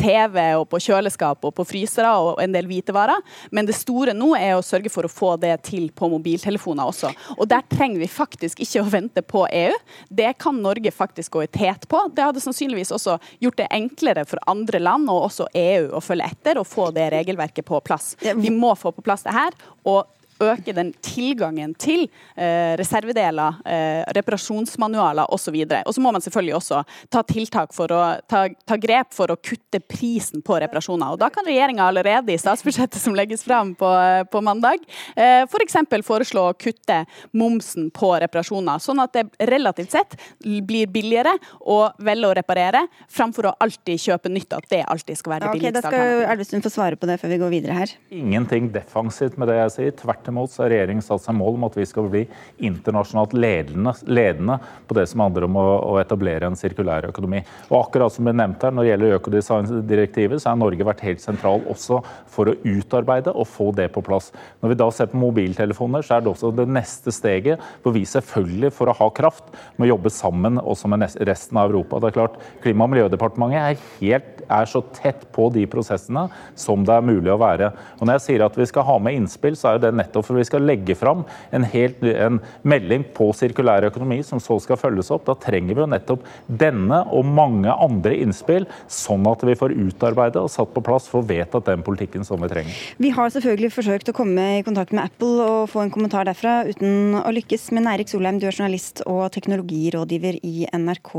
TV 0.00 0.40
og 0.58 0.66
på 0.72 0.80
kjøleskap 0.88 1.44
og 1.46 1.54
på 1.56 1.66
frysere 1.68 2.12
og 2.22 2.42
en 2.42 2.54
del 2.54 2.68
hvitevarer. 2.70 3.22
Men 3.54 3.68
det 3.68 3.76
store 3.78 4.14
nå 4.16 4.32
er 4.38 4.56
å 4.56 4.64
sørge 4.64 4.92
for 4.92 5.06
å 5.06 5.12
få 5.12 5.34
det 5.40 5.54
til 5.68 5.88
på 5.96 6.10
mobiltelefoner 6.12 6.88
også. 6.90 7.12
Og 7.36 7.46
der 7.50 7.64
trenger 7.70 8.02
vi 8.02 8.10
faktisk 8.10 8.62
ikke 8.64 8.82
å 8.82 8.90
vente 8.92 9.24
på 9.26 9.46
EU. 9.46 9.74
Det 10.08 10.32
kan 10.42 10.58
Norge 10.62 10.92
faktisk 10.94 11.36
gå 11.36 11.44
i 11.46 11.50
tet 11.52 11.86
på. 11.90 12.00
Det 12.14 12.24
hadde 12.24 12.42
sannsynligvis 12.42 12.92
også 12.94 13.18
gjort 13.42 13.60
det 13.60 13.68
enklere 13.74 14.26
for 14.28 14.42
andre 14.50 14.80
land 14.82 15.10
og 15.12 15.28
også 15.28 15.48
EU 15.56 15.90
å 15.96 16.02
følge 16.04 16.26
etter 16.26 16.60
og 16.60 16.68
få 16.68 16.90
det 16.96 17.08
regelverket 17.14 17.66
på 17.66 17.80
plass. 17.86 18.14
Vi 18.20 18.52
må 18.52 18.65
få 18.74 18.90
på 18.90 19.04
plass 19.06 19.22
det 19.22 19.32
her. 19.36 19.54
og 19.84 20.06
øke 20.42 20.74
den 20.76 20.92
tilgangen 21.04 21.74
til 21.80 22.06
eh, 22.36 22.74
reservedeler, 22.78 23.60
eh, 23.68 24.02
reparasjonsmanualer 24.16 25.32
osv. 25.32 25.56
Og, 25.64 25.74
og 25.86 25.94
så 25.94 26.04
må 26.04 26.12
man 26.14 26.24
selvfølgelig 26.24 26.56
også 26.58 26.82
ta 27.12 27.22
tiltak 27.26 27.74
for 27.76 27.92
å 27.94 28.02
ta, 28.28 28.46
ta, 28.66 28.78
grep 28.80 29.14
for 29.16 29.32
å 29.32 29.38
kutte 29.40 29.80
prisen 29.80 30.44
på 30.44 30.58
reparasjoner. 30.62 31.14
Og 31.14 31.20
Da 31.22 31.30
kan 31.32 31.46
regjeringa 31.48 31.88
allerede 31.88 32.34
i 32.34 32.40
statsbudsjettet 32.40 33.00
som 33.02 33.16
legges 33.16 33.44
fram 33.46 33.74
på, 33.78 33.90
på 34.32 34.42
mandag, 34.44 34.84
eh, 35.16 35.44
f.eks. 35.46 35.78
For 35.86 36.04
foreslå 36.06 36.42
å 36.50 36.54
kutte 36.58 37.02
momsen 37.36 37.88
på 37.94 38.10
reparasjoner, 38.20 38.80
sånn 38.82 39.00
at 39.02 39.14
det 39.16 39.48
relativt 39.48 39.94
sett 39.94 40.16
blir 40.40 40.90
billigere 40.92 41.34
å 41.60 41.78
velge 42.02 42.30
å 42.30 42.36
reparere, 42.36 42.84
framfor 43.12 43.50
å 43.50 43.54
alltid 43.62 44.00
kjøpe 44.02 44.32
nytt, 44.32 44.52
at 44.56 44.68
det 44.72 44.82
alltid 44.86 45.20
skal 45.20 45.36
være 45.36 45.46
det 45.46 45.56
billigste. 45.56 45.82
Okay, 45.82 45.98
da 45.98 46.24
skal 46.24 46.34
Elvestuen 46.34 46.64
få 46.64 46.72
svare 46.72 47.00
på 47.00 47.08
det 47.08 47.18
før 47.22 47.32
vi 47.32 47.40
går 47.42 47.52
videre 47.52 47.78
her. 47.78 47.94
Ingenting 48.14 48.70
defensivt 48.74 49.38
med 49.40 49.50
det 49.50 49.58
jeg 49.60 49.74
sier. 49.76 49.96
Tvert 50.00 50.25
Tvert 50.26 50.34
imot 50.34 50.50
så 50.50 50.64
har 50.64 50.72
regjeringen 50.72 51.04
satt 51.04 51.22
seg 51.22 51.36
mål 51.38 51.54
om 51.54 51.64
at 51.68 51.76
vi 51.78 51.84
skal 51.86 52.08
bli 52.10 52.24
internasjonalt 52.66 53.34
ledende, 53.36 53.92
ledende 54.10 54.56
på 54.88 54.96
det 54.98 55.04
som 55.06 55.22
handler 55.22 55.46
om 55.46 55.58
å, 55.60 55.64
å, 55.86 55.92
etablere 56.00 56.48
en 56.48 56.58
sirkulær 56.58 57.06
økonomi. 57.12 57.44
Og 57.70 57.76
akkurat 57.78 58.12
som 58.12 58.26
ble 58.26 58.34
nevnt 58.34 58.62
her, 58.62 58.74
Når 58.74 58.82
det 58.82 58.90
gjelder 58.90 59.14
økodesigndirektivet, 59.20 60.42
så 60.42 60.50
har 60.50 60.58
Norge 60.58 60.86
vært 60.86 61.04
helt 61.06 61.22
sentral 61.22 61.62
også 61.70 62.00
for 62.32 62.50
å 62.50 62.56
utarbeide 62.64 63.34
og 63.34 63.46
få 63.46 63.70
det 63.76 63.86
på 63.94 64.02
plass. 64.02 64.32
Når 64.62 64.72
vi 64.72 64.78
da 64.82 64.88
ser 64.90 65.10
på 65.12 65.20
mobiltelefoner, 65.20 66.02
så 66.02 66.16
er 66.16 66.24
det 66.24 66.32
også 66.32 66.50
det 66.56 66.66
neste 66.66 67.14
steget 67.14 67.62
hvor 67.84 67.94
vi 67.94 68.02
selvfølgelig, 68.08 68.72
for 68.74 68.90
å 68.90 68.96
ha 68.98 69.10
kraft, 69.14 69.54
må 69.78 69.86
jobbe 69.86 70.10
sammen 70.10 70.58
også 70.58 70.90
med 70.90 71.06
resten 71.28 71.60
av 71.60 71.70
Europa. 71.70 72.00
Det 72.02 72.10
er 72.10 72.18
klart, 72.18 72.40
Klima- 72.64 72.88
og 72.88 72.94
miljødepartementet 72.96 73.62
er, 73.62 73.86
helt, 74.00 74.42
er 74.50 74.66
så 74.66 74.82
tett 74.96 75.28
på 75.36 75.48
de 75.54 75.66
prosessene 75.70 76.26
som 76.58 76.82
det 76.86 76.96
er 76.96 77.06
mulig 77.06 77.30
å 77.30 77.40
være. 77.40 77.70
Og 78.00 78.06
Når 78.06 78.18
jeg 78.18 78.26
sier 78.26 78.46
at 78.46 78.58
vi 78.58 78.66
skal 78.66 78.86
ha 78.88 78.98
med 78.98 79.20
innspill, 79.20 79.56
så 79.58 79.74
er 79.74 79.82
det 79.82 79.94
nettopp 79.94 80.15
nettopp 80.16 80.26
for 80.26 80.36
vi 80.36 80.44
skal 80.44 80.64
legge 80.64 80.94
fram 80.96 81.24
en, 81.52 81.64
helt, 81.64 82.02
en 82.02 82.40
melding 82.62 83.04
på 83.14 83.32
sirkulær 83.36 83.86
økonomi 83.90 84.22
som 84.24 84.40
så 84.40 84.58
skal 84.60 84.78
følges 84.80 85.10
opp. 85.10 85.26
Da 85.26 85.34
trenger 85.34 85.74
vi 85.74 85.82
jo 85.82 85.88
nettopp 85.90 86.24
denne 86.48 87.02
og 87.12 87.24
mange 87.26 87.70
andre 87.70 88.16
innspill, 88.16 88.66
sånn 88.88 89.26
at 89.28 89.44
vi 89.44 89.56
får 89.56 89.74
utarbeidet 89.76 90.40
og 90.40 90.50
satt 90.50 90.72
på 90.74 90.82
plass 90.84 91.08
for 91.08 91.26
vedtatt 91.26 91.66
den 91.66 91.84
politikken 91.86 92.24
som 92.24 92.40
vi 92.42 92.50
trenger. 92.50 92.76
Vi 92.98 93.10
har 93.10 93.30
selvfølgelig 93.30 93.72
forsøkt 93.74 94.10
å 94.10 94.16
komme 94.16 94.46
i 94.58 94.64
kontakt 94.66 94.94
med 94.96 95.04
Apple 95.04 95.44
og 95.44 95.70
få 95.70 95.84
en 95.84 95.92
kommentar 95.92 96.26
derfra, 96.28 96.64
uten 96.66 97.18
å 97.20 97.34
lykkes. 97.34 97.70
Men 97.76 97.90
Eirik 97.90 98.10
Solheim, 98.12 98.40
du 98.40 98.48
er 98.48 98.54
journalist 98.54 99.02
og 99.06 99.28
teknologirådgiver 99.36 100.40
i 100.46 100.68
NRK 100.72 101.12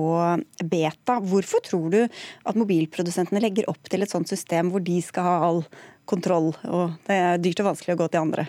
Beta. 0.65 1.19
Hvorfor 1.21 1.63
tror 1.65 1.91
du 1.93 2.01
at 2.07 2.57
mobilprodusentene 2.57 3.43
legger 3.43 3.69
opp 3.71 3.91
til 3.91 4.03
et 4.03 4.11
sånt 4.11 4.29
system 4.31 4.71
hvor 4.73 4.83
de 4.83 4.99
skal 5.03 5.27
ha 5.27 5.37
all 5.47 5.63
kontroll, 6.07 6.53
og 6.65 6.97
det 7.07 7.17
er 7.21 7.41
dyrt 7.43 7.61
og 7.63 7.71
vanskelig 7.71 7.95
å 7.97 8.01
gå 8.01 8.11
til 8.11 8.23
andre. 8.23 8.47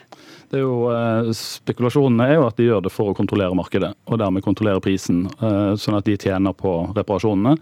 Det 0.49 0.57
er 0.57 0.65
jo, 0.65 0.89
eh, 0.89 1.29
Spekulasjonene 1.37 2.25
er 2.25 2.39
jo 2.39 2.47
at 2.47 2.57
de 2.57 2.69
gjør 2.69 2.85
det 2.87 2.93
for 2.93 3.13
å 3.13 3.17
kontrollere 3.17 3.57
markedet, 3.57 3.91
og 4.09 4.21
dermed 4.21 4.45
kontrollere 4.45 4.81
prisen, 4.81 5.27
eh, 5.27 5.75
sånn 5.77 5.99
at 5.99 6.07
de 6.07 6.17
tjener 6.17 6.55
på 6.57 6.73
reparasjonene. 6.97 7.59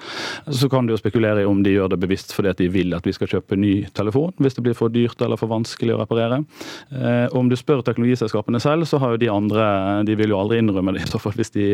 Så 0.55 0.71
kan 0.71 0.87
du 0.87 0.95
jo 0.95 1.01
spekulere 1.01 1.43
i 1.43 1.49
om 1.49 1.63
de 1.63 1.75
gjør 1.75 1.91
det 1.91 2.01
bevisst 2.01 2.35
fordi 2.37 2.53
at 2.53 2.61
de 2.63 2.69
vil 2.69 2.95
at 2.95 3.03
vi 3.03 3.15
skal 3.17 3.27
kjøpe 3.27 3.59
ny 3.59 3.87
telefon, 3.97 4.33
hvis 4.39 4.55
det 4.55 4.63
blir 4.63 4.79
for 4.79 4.89
dyrt 4.89 5.21
eller 5.21 5.37
for 5.41 5.51
vanskelig 5.51 5.97
å 5.97 6.01
reparere. 6.05 6.45
Eh, 6.93 7.27
om 7.35 7.49
du 7.49 7.57
spør 7.57 7.83
teknologiselskapene 7.83 8.61
selv, 8.63 8.87
så 8.87 9.01
har 9.03 9.15
jo 9.15 9.23
de 9.23 9.33
andre 9.33 10.05
De 10.07 10.15
vil 10.15 10.31
jo 10.31 10.39
aldri 10.39 10.59
innrømme 10.61 10.95
det 10.95 11.03
i 11.03 11.11
så 11.11 11.19
fall 11.19 11.33
hvis, 11.33 11.51
de, 11.51 11.65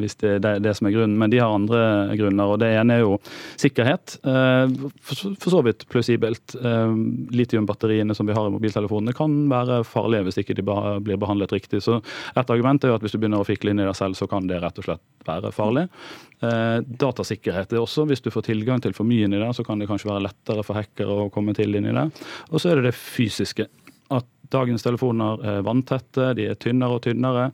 hvis 0.00 0.16
det 0.16 0.44
er 0.44 0.60
det 0.62 0.74
som 0.76 0.86
er 0.86 0.94
grunnen, 0.94 1.18
men 1.18 1.30
de 1.30 1.38
har 1.38 1.52
andre 1.52 2.16
grunner. 2.16 2.48
og 2.48 2.58
Det 2.62 2.70
ene 2.72 2.96
er 2.96 3.02
jo 3.04 3.18
sikkerhet. 3.60 4.16
For 4.22 5.50
så 5.50 5.62
vidt 5.64 5.84
plausibelt. 5.90 6.56
Litium 7.32 7.66
batteriene 7.72 8.16
som 8.16 8.28
vi 8.28 8.36
har 8.36 8.48
i 8.48 8.54
mobiltelefonene, 8.54 9.16
kan 9.16 9.34
være 9.50 9.82
farlige 9.88 10.28
hvis 10.28 10.40
ikke 10.42 10.56
de 10.60 10.64
blir 10.64 11.20
behandlet 11.20 11.52
riktig. 11.56 11.82
Så 11.84 12.00
Et 12.36 12.50
argument 12.50 12.84
er 12.84 12.92
jo 12.92 12.98
at 13.00 13.04
hvis 13.04 13.16
du 13.16 13.18
begynner 13.18 13.42
å 13.42 13.48
fikle 13.48 13.72
inn 13.72 13.82
i 13.82 13.88
deg 13.88 13.96
selv, 13.98 14.16
så 14.18 14.28
kan 14.30 14.46
det 14.46 14.62
rett 14.62 14.78
og 14.78 14.88
slett 14.88 15.26
være 15.26 15.52
farlig. 15.54 15.88
Eh, 16.42 16.78
datasikkerhet 16.86 17.74
er 17.74 17.82
også, 17.82 18.06
hvis 18.10 18.22
du 18.22 18.30
får 18.34 18.48
tilgang 18.50 18.82
til 18.82 18.94
for 18.96 19.08
mye 19.08 19.26
inn 19.26 19.36
i 19.36 19.42
det, 19.42 19.52
så 19.56 19.66
kan 19.66 19.82
det 19.82 19.90
kanskje 19.90 20.10
være 20.12 20.26
lettere 20.28 20.66
for 20.66 20.78
hackere 20.78 21.26
å 21.26 21.30
komme 21.32 21.54
til 21.58 21.74
inn 21.74 21.90
i 21.90 21.96
det. 21.96 22.08
Og 22.50 22.60
så 22.62 22.72
er 22.72 22.80
det 22.80 22.90
det 22.90 22.98
fysiske. 22.98 23.68
At 24.12 24.26
dagens 24.52 24.84
telefoner 24.84 25.40
er 25.48 25.62
vanntette, 25.64 26.32
de 26.36 26.50
er 26.52 26.58
tynnere 26.60 26.98
og 26.98 27.06
tynnere. 27.06 27.50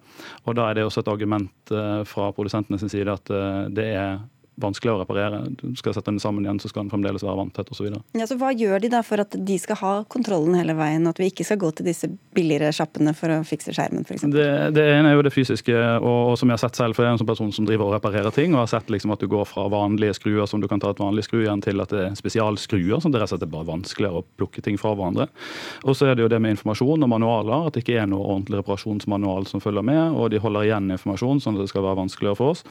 Og 0.46 0.56
da 0.58 0.66
er 0.66 0.78
det 0.78 0.88
også 0.88 1.04
et 1.04 1.12
argument 1.12 1.72
fra 2.08 2.28
fra 2.28 2.34
produsentenes 2.36 2.84
side 2.90 3.12
at 3.12 3.30
eh, 3.32 3.62
det 3.74 3.86
er 3.94 4.18
vanskeligere 4.60 5.00
å 5.00 5.04
reparere. 5.04 5.40
Du 5.60 5.76
skal 5.78 5.94
sette 5.96 6.10
den 6.10 6.20
sammen 6.22 6.46
igjen, 6.46 6.60
så 6.62 6.70
skal 6.70 6.84
den 6.84 6.92
fremdeles 6.92 7.24
være 7.24 7.38
vanntett 7.40 7.70
osv. 7.72 7.88
Ja, 8.18 8.26
så 8.28 8.38
hva 8.40 8.52
gjør 8.54 8.82
de 8.82 8.90
da 8.92 9.02
for 9.06 9.22
at 9.22 9.34
de 9.34 9.58
skal 9.60 9.78
ha 9.80 9.92
kontrollen 10.10 10.56
hele 10.58 10.76
veien, 10.78 11.06
at 11.10 11.20
vi 11.20 11.30
ikke 11.32 11.46
skal 11.46 11.60
gå 11.60 11.70
til 11.78 11.88
disse 11.88 12.10
billigere 12.36 12.72
sjappene 12.74 13.14
for 13.16 13.32
å 13.34 13.40
fikse 13.46 13.74
skjermen 13.76 14.06
f.eks.? 14.06 14.26
Det, 14.32 14.48
det 14.76 14.86
ene 14.94 15.12
er 15.12 15.18
jo 15.18 15.24
det 15.26 15.34
fysiske, 15.34 15.74
og, 15.98 16.32
og 16.32 16.36
som 16.40 16.50
jeg 16.50 16.58
har 16.58 16.64
sett 16.64 16.80
selv, 16.80 16.96
for 16.96 17.04
jeg 17.04 17.12
er 17.12 17.16
en 17.16 17.22
sånn 17.22 17.30
person 17.30 17.52
som 17.54 17.68
driver 17.68 17.88
og 17.88 17.96
reparerer 17.98 18.34
ting, 18.34 18.54
og 18.54 18.64
har 18.64 18.72
sett 18.72 18.92
liksom 18.92 19.14
at 19.14 19.22
du 19.22 19.28
går 19.30 19.46
fra 19.48 19.68
vanlige 19.72 20.18
skruer 20.18 20.48
som 20.50 20.62
du 20.62 20.68
kan 20.70 20.82
ta 20.82 20.92
et 20.94 21.02
vanlig 21.02 21.26
skru 21.28 21.42
igjen, 21.42 21.62
til 21.64 21.84
at 21.84 21.94
det 21.94 22.04
er 22.08 22.18
spesialskruer, 22.18 22.98
som 23.02 23.14
det 23.14 23.22
rett 23.22 23.30
og 23.30 23.36
slett 23.36 23.46
er 23.46 23.52
bare 23.52 23.68
vanskeligere 23.70 24.22
å 24.22 24.26
plukke 24.40 24.64
ting 24.64 24.78
fra 24.80 24.94
hverandre. 24.96 25.28
Og 25.84 25.96
så 25.98 26.10
er 26.10 26.18
det 26.18 26.26
jo 26.26 26.32
det 26.32 26.40
med 26.42 26.56
informasjon 26.56 27.06
og 27.06 27.12
manualer, 27.12 27.68
at 27.68 27.76
det 27.76 27.84
ikke 27.84 28.00
er 28.02 28.10
noe 28.10 28.24
ordentlig 28.24 28.62
reparasjonsmanual 28.62 29.48
som 29.50 29.62
følger 29.62 29.86
med, 29.86 30.18
og 30.18 30.32
de 30.32 30.42
holder 30.42 30.68
igjen 30.68 30.90
informasjon 30.94 31.42
sånn 31.44 31.58
at 31.58 31.66
det 31.66 31.72
skal 31.72 31.84
være 31.86 32.00
vanskeligere 32.02 32.38
for 32.38 32.54
oss. 32.54 32.64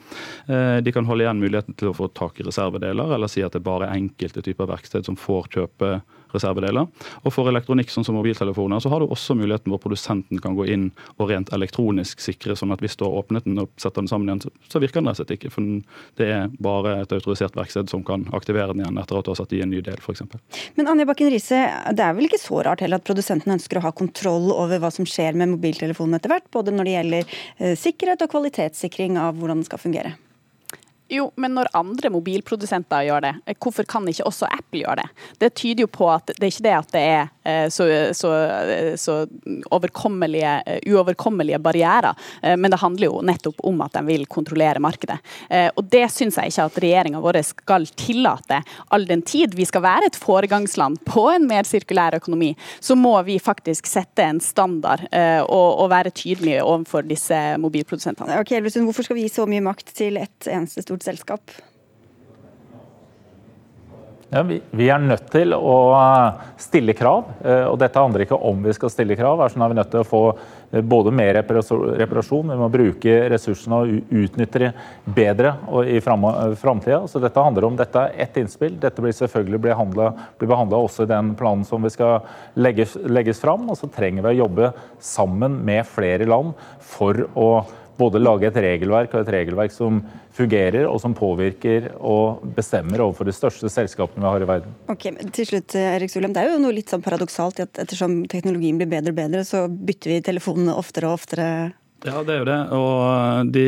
Eh, 0.48 0.80
de 0.84 0.94
kan 0.96 1.08
holde 1.08 1.26
igjen 1.26 1.42
muligheten 1.42 1.77
til 1.80 1.92
å 1.92 1.96
få 1.98 2.10
tak 2.18 2.42
i 2.42 2.48
reservedeler, 2.48 3.16
eller 3.16 3.32
si 3.32 3.44
at 3.46 3.56
det 3.56 3.62
er 3.62 3.70
bare 3.70 3.92
enkelte 3.94 4.44
typer 4.46 4.70
verksted 4.70 5.08
som 5.08 5.18
får 5.20 5.52
kjøpe 5.56 5.98
reservedeler. 6.34 6.88
Og 7.24 7.34
for 7.34 7.50
elektronikk 7.50 7.92
sånn 7.92 8.06
som 8.08 8.18
mobiltelefoner, 8.18 8.82
så 8.84 8.92
har 8.92 9.02
du 9.02 9.08
også 9.12 9.36
muligheten 9.38 9.72
hvor 9.72 9.82
produsenten 9.84 10.42
kan 10.44 10.58
gå 10.58 10.68
inn 10.74 10.90
og 11.18 11.32
rent 11.32 11.52
elektronisk 11.56 12.22
sikre, 12.24 12.58
sånn 12.58 12.74
at 12.76 12.84
hvis 12.84 12.98
du 13.00 13.06
har 13.06 13.16
åpnet 13.22 13.48
den 13.48 13.62
og 13.64 13.72
setter 13.80 14.04
den 14.04 14.12
sammen 14.12 14.32
igjen, 14.32 14.54
så 14.68 14.82
virker 14.84 15.02
den 15.02 15.10
rett 15.10 15.22
og 15.22 15.24
slett 15.24 15.36
ikke. 15.38 15.54
For 15.54 16.20
det 16.20 16.30
er 16.34 16.52
bare 16.64 16.98
et 17.04 17.16
autorisert 17.16 17.58
verksted 17.58 17.92
som 17.92 18.04
kan 18.08 18.28
aktivere 18.38 18.74
den 18.74 18.84
igjen 18.84 19.02
etter 19.02 19.20
at 19.20 19.28
du 19.28 19.34
har 19.34 19.40
satt 19.40 19.56
i 19.56 19.64
en 19.64 19.74
ny 19.74 19.82
del, 19.86 20.00
f.eks. 20.02 20.26
Men 20.78 20.92
Anja 20.92 21.08
Bakken 21.10 21.32
Riise, 21.34 21.64
det 21.96 22.06
er 22.06 22.16
vel 22.18 22.30
ikke 22.30 22.42
så 22.42 22.62
rart 22.66 22.84
heller 22.84 23.02
at 23.02 23.08
produsenten 23.08 23.56
ønsker 23.58 23.80
å 23.80 23.88
ha 23.88 23.96
kontroll 23.96 24.52
over 24.56 24.82
hva 24.84 24.92
som 24.94 25.08
skjer 25.08 25.38
med 25.38 25.54
mobiltelefonen 25.56 26.20
etter 26.20 26.34
hvert, 26.34 26.50
både 26.54 26.76
når 26.76 26.88
det 26.88 26.96
gjelder 26.98 27.36
eh, 27.58 27.76
sikkerhet 27.80 28.24
og 28.26 28.34
kvalitetssikring 28.34 29.20
av 29.22 29.38
hvordan 29.38 29.62
den 29.62 29.70
skal 29.70 29.82
fungere? 29.82 30.18
Jo, 31.10 31.30
men 31.40 31.54
når 31.56 31.70
andre 31.78 32.12
mobilprodusenter 32.12 33.06
gjør 33.08 33.24
det, 33.24 33.34
eh, 33.46 33.56
hvorfor 33.64 33.88
kan 33.88 34.08
ikke 34.08 34.28
også 34.28 34.50
Apple 34.52 34.82
gjøre 34.84 35.00
det? 35.02 35.08
Det 35.40 35.54
tyder 35.56 35.86
jo 35.86 35.92
på 35.92 36.10
at 36.12 36.34
det 36.34 36.44
er 36.44 36.52
ikke 36.52 36.68
det 36.68 36.76
at 36.76 36.92
det 36.92 37.04
er 37.08 37.30
så, 37.70 37.88
så, 38.18 38.32
eh, 38.34 38.96
så 39.00 39.20
overkommelige, 39.72 40.80
uoverkommelige 40.88 41.60
barrierer, 41.64 42.18
men 42.58 42.72
det 42.72 42.80
handler 42.82 43.08
jo 43.08 43.22
nettopp 43.26 43.62
om 43.68 43.82
at 43.86 43.96
de 43.98 44.04
vil 44.08 44.26
kontrollere 44.30 44.82
markedet. 44.84 45.18
Og 45.76 45.86
det 45.92 46.04
syns 46.14 46.38
jeg 46.40 46.52
ikke 46.52 46.66
at 46.68 46.80
regjeringa 46.84 47.22
vår 47.24 47.40
skal 47.46 47.88
tillate. 48.00 48.60
All 48.94 49.08
den 49.10 49.24
tid 49.28 49.56
vi 49.58 49.66
skal 49.68 49.84
være 49.86 50.10
et 50.10 50.20
foregangsland 50.20 51.00
på 51.08 51.28
en 51.34 51.48
mer 51.50 51.68
sirkulær 51.68 52.18
økonomi, 52.20 52.54
så 52.80 52.98
må 53.00 53.16
vi 53.28 53.38
faktisk 53.44 53.90
sette 53.90 54.26
en 54.26 54.42
standard 54.44 55.08
og, 55.12 55.70
og 55.84 55.90
være 55.94 56.14
tydelige 56.16 56.66
overfor 56.66 57.08
disse 57.08 57.40
mobilprodusentene. 57.62 58.40
Ok, 58.42 58.56
Hvorfor 58.78 59.08
skal 59.08 59.20
vi 59.20 59.26
gi 59.28 59.34
så 59.34 59.48
mye 59.50 59.64
makt 59.66 59.96
til 59.98 60.20
ett 60.22 60.48
eneste 60.52 60.86
stort 60.86 61.06
selskap? 61.08 61.58
Ja, 64.30 64.42
vi, 64.44 64.58
vi, 64.76 64.90
er 64.92 65.00
nødt 65.00 65.30
til 65.32 65.54
å 65.56 65.76
eh, 65.96 66.48
stille 66.60 66.92
krav, 66.98 67.30
eh, 67.48 67.64
og 67.64 67.78
dette 67.80 68.02
handler 68.02 68.26
ikke 68.26 68.40
om 68.50 68.60
vi 68.66 68.74
skal 68.76 68.92
stille 68.92 69.16
krav. 69.16 69.40
Sånn 69.48 69.64
er 69.64 69.72
vi 69.72 69.78
nødt 69.78 69.92
til 69.94 70.04
å 70.04 70.08
få 70.08 70.22
eh, 70.34 70.82
både 70.84 71.14
mer 71.16 71.40
reparasjon, 71.40 72.52
vi 72.52 72.58
må 72.60 72.68
bruke 72.74 73.16
ressursene 73.32 73.80
og 73.80 74.12
utnytte 74.20 74.64
dem 74.66 75.16
bedre 75.16 75.54
i 75.88 76.02
framtida. 76.04 77.00
Så 77.08 77.24
dette 77.24 77.48
handler 77.48 77.70
om 77.70 77.80
dette 77.80 78.04
er 78.04 78.20
ett 78.28 78.42
innspill. 78.44 78.76
Dette 78.84 79.06
blir 79.06 79.16
selvfølgelig 79.16 79.64
behandla 79.64 80.84
også 80.84 81.08
i 81.08 81.12
den 81.14 81.32
planen 81.40 81.64
som 81.64 81.88
vi 81.88 81.96
skal 81.96 82.20
legges, 82.60 83.00
legges 83.08 83.40
fram. 83.40 83.64
Og 83.72 83.80
så 83.80 83.88
trenger 83.88 84.28
vi 84.28 84.36
å 84.36 84.42
jobbe 84.44 84.74
sammen 85.00 85.62
med 85.64 85.88
flere 85.88 86.28
land 86.28 86.52
for 86.84 87.30
å 87.32 87.52
både 87.98 88.22
lage 88.22 88.48
et 88.50 88.60
regelverk 88.64 89.16
og 89.16 89.24
et 89.24 89.32
regelverk 89.38 89.74
som 89.74 90.02
fungerer 90.38 90.86
og 90.88 91.00
som 91.02 91.16
påvirker 91.18 91.90
og 91.98 92.44
bestemmer 92.58 93.04
overfor 93.06 93.28
de 93.28 93.36
største 93.36 93.72
selskapene 93.74 94.24
vi 94.24 94.32
har 94.32 94.46
i 94.46 94.50
verden. 94.50 94.78
Ok, 94.94 95.10
men 95.16 95.34
til 95.34 95.50
slutt, 95.50 95.76
Erik 95.80 96.14
Solheim. 96.14 96.36
Det 96.36 96.44
er 96.44 96.54
jo 96.54 96.62
noe 96.62 96.76
litt 96.78 96.94
sånn 96.94 97.06
paradoksalt 97.06 97.62
i 97.62 97.66
at 97.66 97.84
ettersom 97.84 98.22
teknologien 98.30 98.80
blir 98.80 98.92
bedre 98.92 99.16
og 99.16 99.20
bedre, 99.20 99.44
så 99.48 99.66
bytter 99.68 100.14
vi 100.14 100.24
telefonene 100.30 100.78
oftere 100.78 101.10
og 101.10 101.20
oftere 101.20 101.50
ja, 102.08 102.22
det 102.26 102.34
er 102.34 102.40
jo 102.42 102.48
det. 102.48 102.58
Og 102.78 103.52
de, 103.54 103.66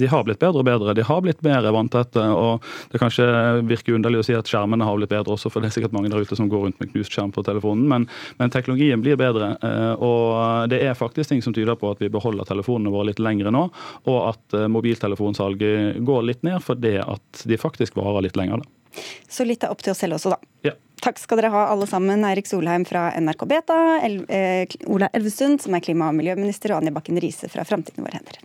de, 0.00 0.08
har 0.10 0.24
blitt 0.26 0.40
bedre 0.42 0.62
og 0.62 0.66
bedre. 0.68 0.94
De 0.96 1.04
har 1.06 1.22
blitt 1.24 1.42
mer 1.46 1.66
vanntette. 1.74 2.22
Og 2.32 2.64
det 2.92 3.00
kanskje 3.02 3.26
virker 3.68 3.96
underlig 3.98 4.22
å 4.22 4.26
si 4.26 4.36
at 4.36 4.50
skjermene 4.50 4.86
har 4.86 4.98
blitt 4.98 5.12
bedre 5.12 5.36
også, 5.36 5.52
for 5.52 5.62
det 5.62 5.70
er 5.70 5.76
sikkert 5.76 5.96
mange 5.96 6.10
der 6.12 6.24
ute 6.24 6.38
som 6.38 6.50
går 6.52 6.66
rundt 6.66 6.80
med 6.82 6.92
knust 6.94 7.14
skjerm 7.14 7.34
på 7.36 7.44
telefonen. 7.46 7.86
Men, 7.90 8.08
men, 8.40 8.52
teknologien 8.54 9.02
blir 9.04 9.18
bedre. 9.20 9.52
Eh, 9.60 9.92
og 10.02 10.70
det 10.72 10.80
er 10.86 10.98
faktisk 10.98 11.32
ting 11.32 11.44
som 11.44 11.54
tyder 11.56 11.78
på 11.78 11.92
at 11.92 12.02
vi 12.02 12.12
beholder 12.12 12.48
telefonene 12.48 12.94
våre 12.94 13.10
litt 13.10 13.22
lengre 13.22 13.52
nå, 13.54 13.66
og 14.08 14.18
at 14.22 14.56
eh, 14.56 14.68
mobiltelefonsalget 14.72 16.00
går 16.06 16.26
litt 16.30 16.42
ned 16.46 16.62
fordi 16.64 16.96
at 17.02 17.46
de 17.46 17.60
faktisk 17.60 17.98
varer 17.98 18.26
litt 18.26 18.38
lenger. 18.38 18.64
da. 18.64 19.02
Så 19.28 19.44
litt 19.44 19.64
er 19.64 19.72
opp 19.72 19.82
til 19.84 19.92
oss 19.92 20.00
selv 20.04 20.16
også, 20.16 20.32
da. 20.32 20.40
Ja. 20.70 20.74
Takk 21.04 21.20
skal 21.20 21.40
dere 21.40 21.52
ha 21.52 21.66
alle 21.72 21.86
sammen. 21.86 22.24
Eirik 22.24 22.48
Solheim 22.48 22.86
fra 22.88 23.10
NRK 23.20 23.46
Beta, 23.50 23.78
El 24.02 24.22
eh, 24.32 24.64
Ola 24.88 25.10
Elvestuen 25.12 25.58
som 25.60 25.76
er 25.76 25.84
klima- 25.84 26.08
og 26.08 26.16
miljøminister, 26.18 26.72
og 26.72 26.80
Anja 26.80 26.94
Bakken 26.96 27.20
Riise 27.20 27.52
fra 27.52 27.66
Framtiden 27.68 28.00
i 28.00 28.06
våre 28.08 28.20
hender. 28.22 28.40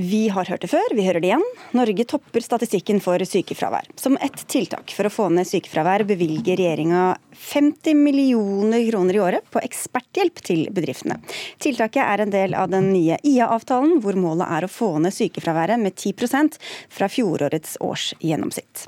Vi 0.00 0.28
har 0.28 0.44
hørt 0.46 0.62
det 0.62 0.68
før, 0.70 0.92
vi 0.94 1.02
hører 1.02 1.18
det 1.18 1.32
igjen. 1.32 1.42
Norge 1.74 2.04
topper 2.06 2.44
statistikken 2.44 3.00
for 3.02 3.18
sykefravær. 3.18 3.82
Som 3.98 4.14
ett 4.22 4.44
tiltak 4.46 4.92
for 4.94 5.08
å 5.08 5.10
få 5.10 5.24
ned 5.34 5.48
sykefravær 5.50 6.04
bevilger 6.06 6.54
regjeringa 6.60 7.16
50 7.34 7.98
millioner 7.98 8.78
kroner 8.92 9.16
i 9.16 9.20
året 9.24 9.48
på 9.50 9.58
eksperthjelp 9.58 10.38
til 10.46 10.70
bedriftene. 10.74 11.16
Tiltaket 11.58 12.02
er 12.04 12.22
en 12.22 12.30
del 12.30 12.54
av 12.54 12.70
den 12.70 12.92
nye 12.92 13.16
IA-avtalen, 13.26 13.98
hvor 14.04 14.14
målet 14.14 14.46
er 14.46 14.64
å 14.68 14.70
få 14.70 15.02
ned 15.02 15.10
sykefraværet 15.16 15.82
med 15.82 15.98
10% 15.98 16.60
fra 16.94 17.10
fjorårets 17.10 17.74
årsgjennomsnitt. 17.82 18.86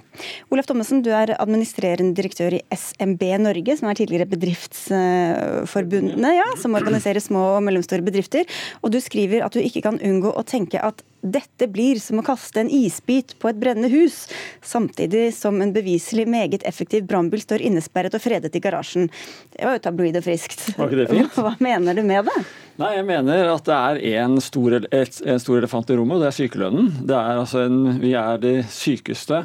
Olaf 0.54 0.70
Thommessen, 0.70 1.02
du 1.02 1.10
er 1.10 1.34
administrerende 1.40 2.14
direktør 2.14 2.54
i 2.60 2.62
SMB 2.70 3.26
Norge, 3.48 3.76
som 3.82 3.90
er 3.90 3.98
tidligere 3.98 4.30
Bedriftsforbundene, 4.30 6.30
ja, 6.38 6.46
som 6.62 6.78
organiserer 6.78 7.18
små 7.18 7.56
og 7.56 7.66
mellomstore 7.66 8.06
bedrifter. 8.06 8.46
Og 8.84 8.94
du 8.94 9.02
skriver 9.02 9.42
at 9.42 9.58
du 9.58 9.60
ikke 9.64 9.82
kan 9.90 9.98
unngå 9.98 10.30
å 10.30 10.46
tenke 10.46 10.78
at 10.78 10.99
dette 11.20 11.68
blir 11.70 12.00
som 12.00 12.20
å 12.20 12.24
kaste 12.24 12.62
en 12.62 12.70
isbit 12.72 13.34
på 13.40 13.50
et 13.50 13.58
brennende 13.60 13.90
hus, 13.92 14.22
samtidig 14.64 15.30
som 15.36 15.60
en 15.60 15.72
beviselig 15.74 16.26
meget 16.30 16.64
effektiv 16.68 17.06
brannbil 17.10 17.42
står 17.42 17.64
innesperret 17.68 18.16
og 18.16 18.24
fredet 18.24 18.56
i 18.56 18.62
garasjen. 18.62 19.10
Det 19.52 19.66
var 19.66 19.76
jo 19.78 19.84
tabloid 19.86 20.20
og 20.20 20.26
friskt. 20.26 20.70
Var 20.78 20.88
ikke 20.88 21.02
det 21.02 21.08
fint? 21.12 21.36
Hva 21.40 21.54
mener 21.60 21.98
du 21.98 22.02
med 22.06 22.30
det? 22.30 22.38
Nei, 22.80 22.94
Jeg 22.96 23.06
mener 23.10 23.50
at 23.52 23.66
det 23.68 23.76
er 23.76 24.22
en 24.24 24.40
stor, 24.40 24.78
et, 24.80 25.20
en 25.26 25.42
stor 25.42 25.60
elefant 25.60 25.90
i 25.90 25.98
rommet, 25.98 26.16
og 26.16 26.24
det 26.24 26.30
er 26.30 26.38
sykelønnen. 26.38 26.88
Det 27.08 27.16
er 27.16 27.42
altså 27.42 27.66
en, 27.66 27.80
vi 28.00 28.14
er 28.16 28.40
de 28.40 28.54
sykeste 28.72 29.44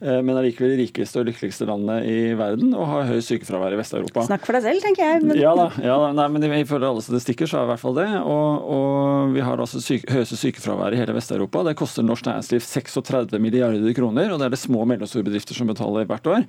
men 0.00 0.32
er 0.32 0.46
likevel 0.46 0.72
det 0.72 0.78
rikeste 0.84 1.20
og 1.20 1.26
lykkeligste 1.28 1.66
landet 1.68 2.06
i 2.08 2.32
verden 2.38 2.72
og 2.72 2.86
har 2.88 3.08
høy 3.10 3.18
sykefravær 3.24 3.74
i 3.76 3.80
Vest-Europa. 3.80 4.24
Snakk 4.26 4.46
for 4.46 4.56
deg 4.56 4.64
selv, 4.64 4.84
tenker 4.84 5.04
jeg. 5.04 5.22
Men... 5.26 5.36
Ja 5.40 5.52
da, 5.58 5.66
ja 5.84 5.96
da. 6.00 6.10
Nei, 6.16 6.28
men 6.32 6.46
ifølge 6.60 6.88
alle 6.88 7.04
statistikker 7.04 7.50
så 7.50 7.58
er 7.58 7.64
det 7.64 7.68
i 7.68 7.72
hvert 7.74 7.82
fall 7.82 7.96
det. 7.98 8.08
Og, 8.20 8.70
og 8.76 9.34
vi 9.34 9.44
har 9.44 9.60
altså 9.60 9.82
syke, 9.84 10.08
høyeste 10.14 10.38
sykefravær 10.40 10.96
i 10.96 11.00
hele 11.00 11.16
Vest-Europa. 11.16 11.64
Det 11.68 11.76
koster 11.78 12.06
norsk 12.06 12.28
næringsliv 12.28 12.64
36 12.64 13.42
milliarder 13.42 13.96
kroner, 13.96 14.32
og 14.32 14.40
det 14.40 14.48
er 14.48 14.54
det 14.54 14.62
små 14.62 14.84
og 14.84 14.90
mellomstore 14.92 15.26
bedrifter 15.26 15.58
som 15.58 15.70
betaler 15.70 16.08
hvert 16.08 16.30
år. 16.32 16.46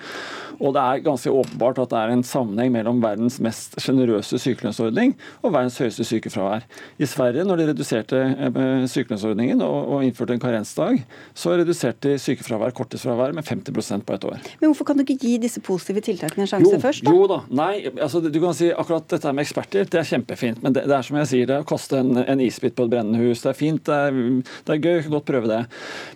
Og 0.61 0.75
det 0.75 0.85
er 0.85 1.03
ganske 1.05 1.33
åpenbart 1.41 1.81
at 1.83 1.91
det 1.91 1.99
er 1.99 2.15
en 2.15 2.25
sammenheng 2.27 2.71
mellom 2.75 3.01
verdens 3.03 3.39
mest 3.43 3.77
sjenerøse 3.81 4.39
sykelønnsordning 4.41 5.15
og 5.41 5.51
verdens 5.55 5.79
høyeste 5.81 6.05
sykefravær. 6.07 6.65
I 7.01 7.09
Sverige, 7.09 7.45
når 7.47 7.61
de 7.61 7.67
reduserte 7.71 8.21
eh, 8.21 8.87
sykelønnsordningen 8.91 9.63
og, 9.65 9.77
og 9.95 10.05
innførte 10.07 10.37
en 10.37 10.43
karensdag, 10.43 11.01
så 11.37 11.55
reduserte 11.59 12.13
de 12.13 12.21
sykefravær, 12.21 12.73
korttidsfravær, 12.77 13.35
med 13.35 13.40
med 13.41 13.49
50% 13.49 14.05
på 14.07 14.15
et 14.17 14.27
år. 14.29 14.39
Men 14.61 14.71
Hvorfor 14.71 14.87
kan 14.91 14.99
du 14.99 15.03
ikke 15.03 15.17
gi 15.19 15.35
disse 15.41 15.61
positive 15.65 16.03
tiltakene 16.05 16.45
en 16.45 16.51
sjanse 16.53 16.69
jo, 16.69 16.81
først? 16.81 17.05
da? 17.05 17.13
Jo 17.15 17.27
da, 17.29 17.41
nei, 17.61 17.73
altså 17.91 18.21
du 18.23 18.39
kan 18.41 18.55
si 18.57 18.69
akkurat 18.71 19.07
dette 19.11 19.33
med 19.35 19.45
eksperter, 19.45 19.89
det 19.91 20.01
er 20.01 20.07
kjempefint. 20.07 20.61
Men 20.63 20.77
det, 20.77 20.85
det 20.89 20.97
er 20.97 21.07
som 21.07 21.19
jeg 21.21 21.31
sier, 21.31 21.49
det 21.49 21.59
å 21.63 21.67
kaste 21.67 21.99
en, 22.01 22.21
en 22.21 22.43
isbit 22.43 22.77
på 22.77 22.87
et 22.87 22.93
brennende 22.93 23.21
hus, 23.21 23.43
det 23.43 23.53
er 23.53 23.57
fint, 23.57 23.83
det 23.87 23.97
er, 24.07 24.21
det 24.67 24.77
er 24.77 24.81
gøy, 24.81 25.01
kan 25.07 25.17
godt 25.17 25.29
prøve 25.29 25.51
det. 25.51 25.61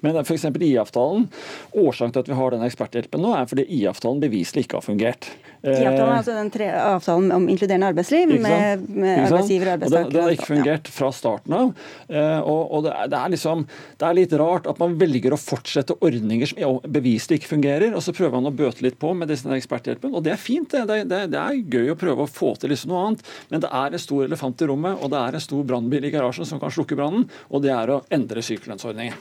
Men 0.05 0.21
f.eks. 0.21 0.47
IA-avtalen, 0.53 1.27
årsaken 1.75 2.15
til 2.15 2.25
at 2.25 2.31
vi 2.31 2.39
har 2.39 2.55
denne 2.55 2.69
eksperthjelpen 2.69 3.25
nå, 3.25 3.33
er 3.35 3.49
fordi 3.49 3.67
IA-avtalen 3.79 4.23
beviselig 4.23 4.65
ikke 4.65 4.79
har 4.79 4.85
fungert. 4.85 5.29
IA-avtalen 5.65 6.11
er 6.11 6.19
altså 6.19 6.35
den 6.35 6.49
tre, 6.53 6.67
avtalen 6.77 7.31
om 7.33 7.47
inkluderende 7.49 7.89
arbeidsliv 7.89 8.33
med, 8.43 8.83
med 8.89 9.23
arbeidsgiver 9.25 9.69
og 9.69 9.73
arbeidstakere. 9.75 10.11
Det, 10.13 10.21
har 10.21 10.35
ikke 10.35 10.49
fungert 10.51 10.89
fra 10.93 11.09
starten 11.15 11.55
av. 11.57 11.71
Eh, 12.09 12.39
og, 12.39 12.61
og 12.75 12.85
det, 12.85 12.93
er, 12.93 13.09
det, 13.11 13.21
er 13.21 13.33
liksom, 13.33 13.63
det 14.01 14.07
er 14.07 14.17
litt 14.19 14.35
rart 14.41 14.69
at 14.69 14.81
man 14.81 14.97
velger 14.99 15.35
å 15.35 15.39
fortsette 15.41 15.97
ordninger 16.05 16.51
som 16.51 16.79
beviselig 16.85 17.41
ikke 17.41 17.53
fungerer, 17.55 17.95
og 17.97 18.05
så 18.05 18.13
prøver 18.15 18.35
man 18.37 18.51
å 18.51 18.55
bøte 18.55 18.85
litt 18.85 18.99
på 19.01 19.13
med 19.17 19.31
denne 19.31 19.57
eksperthjelpen. 19.57 20.13
Og 20.13 20.25
det 20.25 20.35
er 20.35 20.41
fint, 20.41 20.69
det. 20.71 21.01
Det, 21.09 21.21
det, 21.33 21.41
er 21.41 21.59
gøy 21.61 21.93
å 21.93 21.97
prøve 21.99 22.25
å 22.25 22.29
få 22.29 22.53
til 22.61 22.73
liksom 22.73 22.93
noe 22.93 23.03
annet, 23.09 23.25
men 23.49 23.65
det 23.65 23.71
er 23.81 23.97
en 23.97 24.05
stor 24.05 24.25
elefant 24.27 24.61
i 24.61 24.69
rommet, 24.69 25.01
og 25.01 25.13
det 25.13 25.21
er 25.21 25.39
en 25.39 25.45
stor 25.47 25.65
brannbil 25.67 26.05
i 26.05 26.13
garasjen 26.13 26.47
som 26.47 26.61
kan 26.61 26.73
slukke 26.73 26.97
brannen, 26.99 27.25
og 27.49 27.65
det 27.65 27.73
er 27.73 27.93
å 27.95 28.01
endre 28.13 28.43
sykelønnsordningen. 28.45 29.17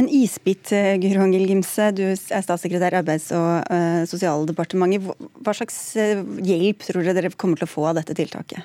En 0.00 0.10
isbit, 0.10 0.72
eh, 0.74 0.94
Guro 1.02 1.22
Angell 1.24 1.46
Gimse, 1.50 1.90
du 1.94 2.04
er 2.10 2.18
statssekretær 2.18 2.98
i 2.98 3.00
Arbeids- 3.02 3.30
og 3.34 3.70
sosialdepartementet. 4.10 5.04
Hva 5.44 5.54
slags 5.56 5.76
eh, 5.76 5.83
hjelp 5.92 6.86
tror 6.86 7.04
dere 7.04 7.16
dere 7.18 7.32
kommer 7.36 7.60
til 7.60 7.68
å 7.68 7.74
få 7.74 7.88
av 7.90 7.98
dette 8.00 8.16
tiltaket? 8.16 8.64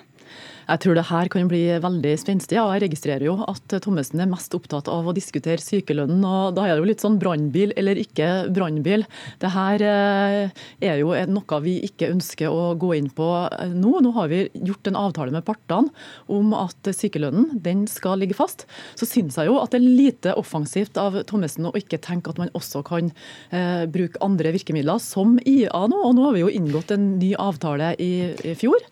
Jeg 0.70 0.82
tror 0.84 0.98
det 1.00 1.08
her 1.10 1.30
kan 1.34 1.48
bli 1.50 1.64
veldig 1.82 2.12
spenstig. 2.22 2.58
Ja, 2.60 2.68
jeg 2.76 2.84
registrerer 2.84 3.24
jo 3.26 3.36
at 3.50 3.74
Thommessen 3.82 4.22
er 4.22 4.30
mest 4.30 4.54
opptatt 4.54 4.90
av 4.92 5.08
å 5.10 5.14
diskutere 5.18 5.64
sykelønnen. 5.64 6.22
og 6.22 6.54
Da 6.58 6.68
er 6.68 6.76
det 6.76 6.84
jo 6.84 6.90
litt 6.92 7.02
sånn 7.02 7.18
brannbil 7.22 7.74
eller 7.80 7.98
ikke 7.98 8.28
brannbil. 8.54 9.06
Det 9.42 9.50
her 9.56 9.82
eh, 9.82 10.66
er 10.86 11.00
jo 11.02 11.16
noe 11.34 11.60
vi 11.66 11.80
ikke 11.88 12.12
ønsker 12.14 12.54
å 12.54 12.76
gå 12.78 12.92
inn 13.00 13.10
på 13.10 13.30
nå. 13.74 13.94
Nå 14.06 14.12
har 14.20 14.30
vi 14.30 14.44
gjort 14.54 14.92
en 14.92 15.00
avtale 15.00 15.34
med 15.34 15.48
partene 15.48 15.90
om 16.30 16.54
at 16.54 16.92
sykelønnen 16.94 17.64
den 17.66 17.88
skal 17.90 18.22
ligge 18.22 18.38
fast. 18.38 18.68
Så 19.00 19.10
syns 19.10 19.40
jeg 19.40 19.50
jo 19.50 19.58
at 19.64 19.74
det 19.74 19.82
er 19.82 19.90
lite 19.90 20.38
offensivt 20.38 21.02
av 21.02 21.18
Thommessen 21.30 21.66
å 21.66 21.74
ikke 21.80 22.02
tenke 22.04 22.30
at 22.30 22.44
man 22.44 22.54
også 22.54 22.84
kan 22.86 23.10
eh, 23.50 23.90
bruke 23.90 24.22
andre 24.22 24.54
virkemidler, 24.54 25.02
som 25.02 25.40
IA 25.42 25.88
nå. 25.90 26.06
Og 26.06 26.14
nå 26.14 26.30
har 26.30 26.38
vi 26.38 26.46
jo 26.46 26.54
inngått 26.62 26.94
en 26.94 27.16
ny 27.18 27.34
avtale 27.42 27.96
i, 27.98 28.14
i 28.46 28.56
fjor. 28.60 28.86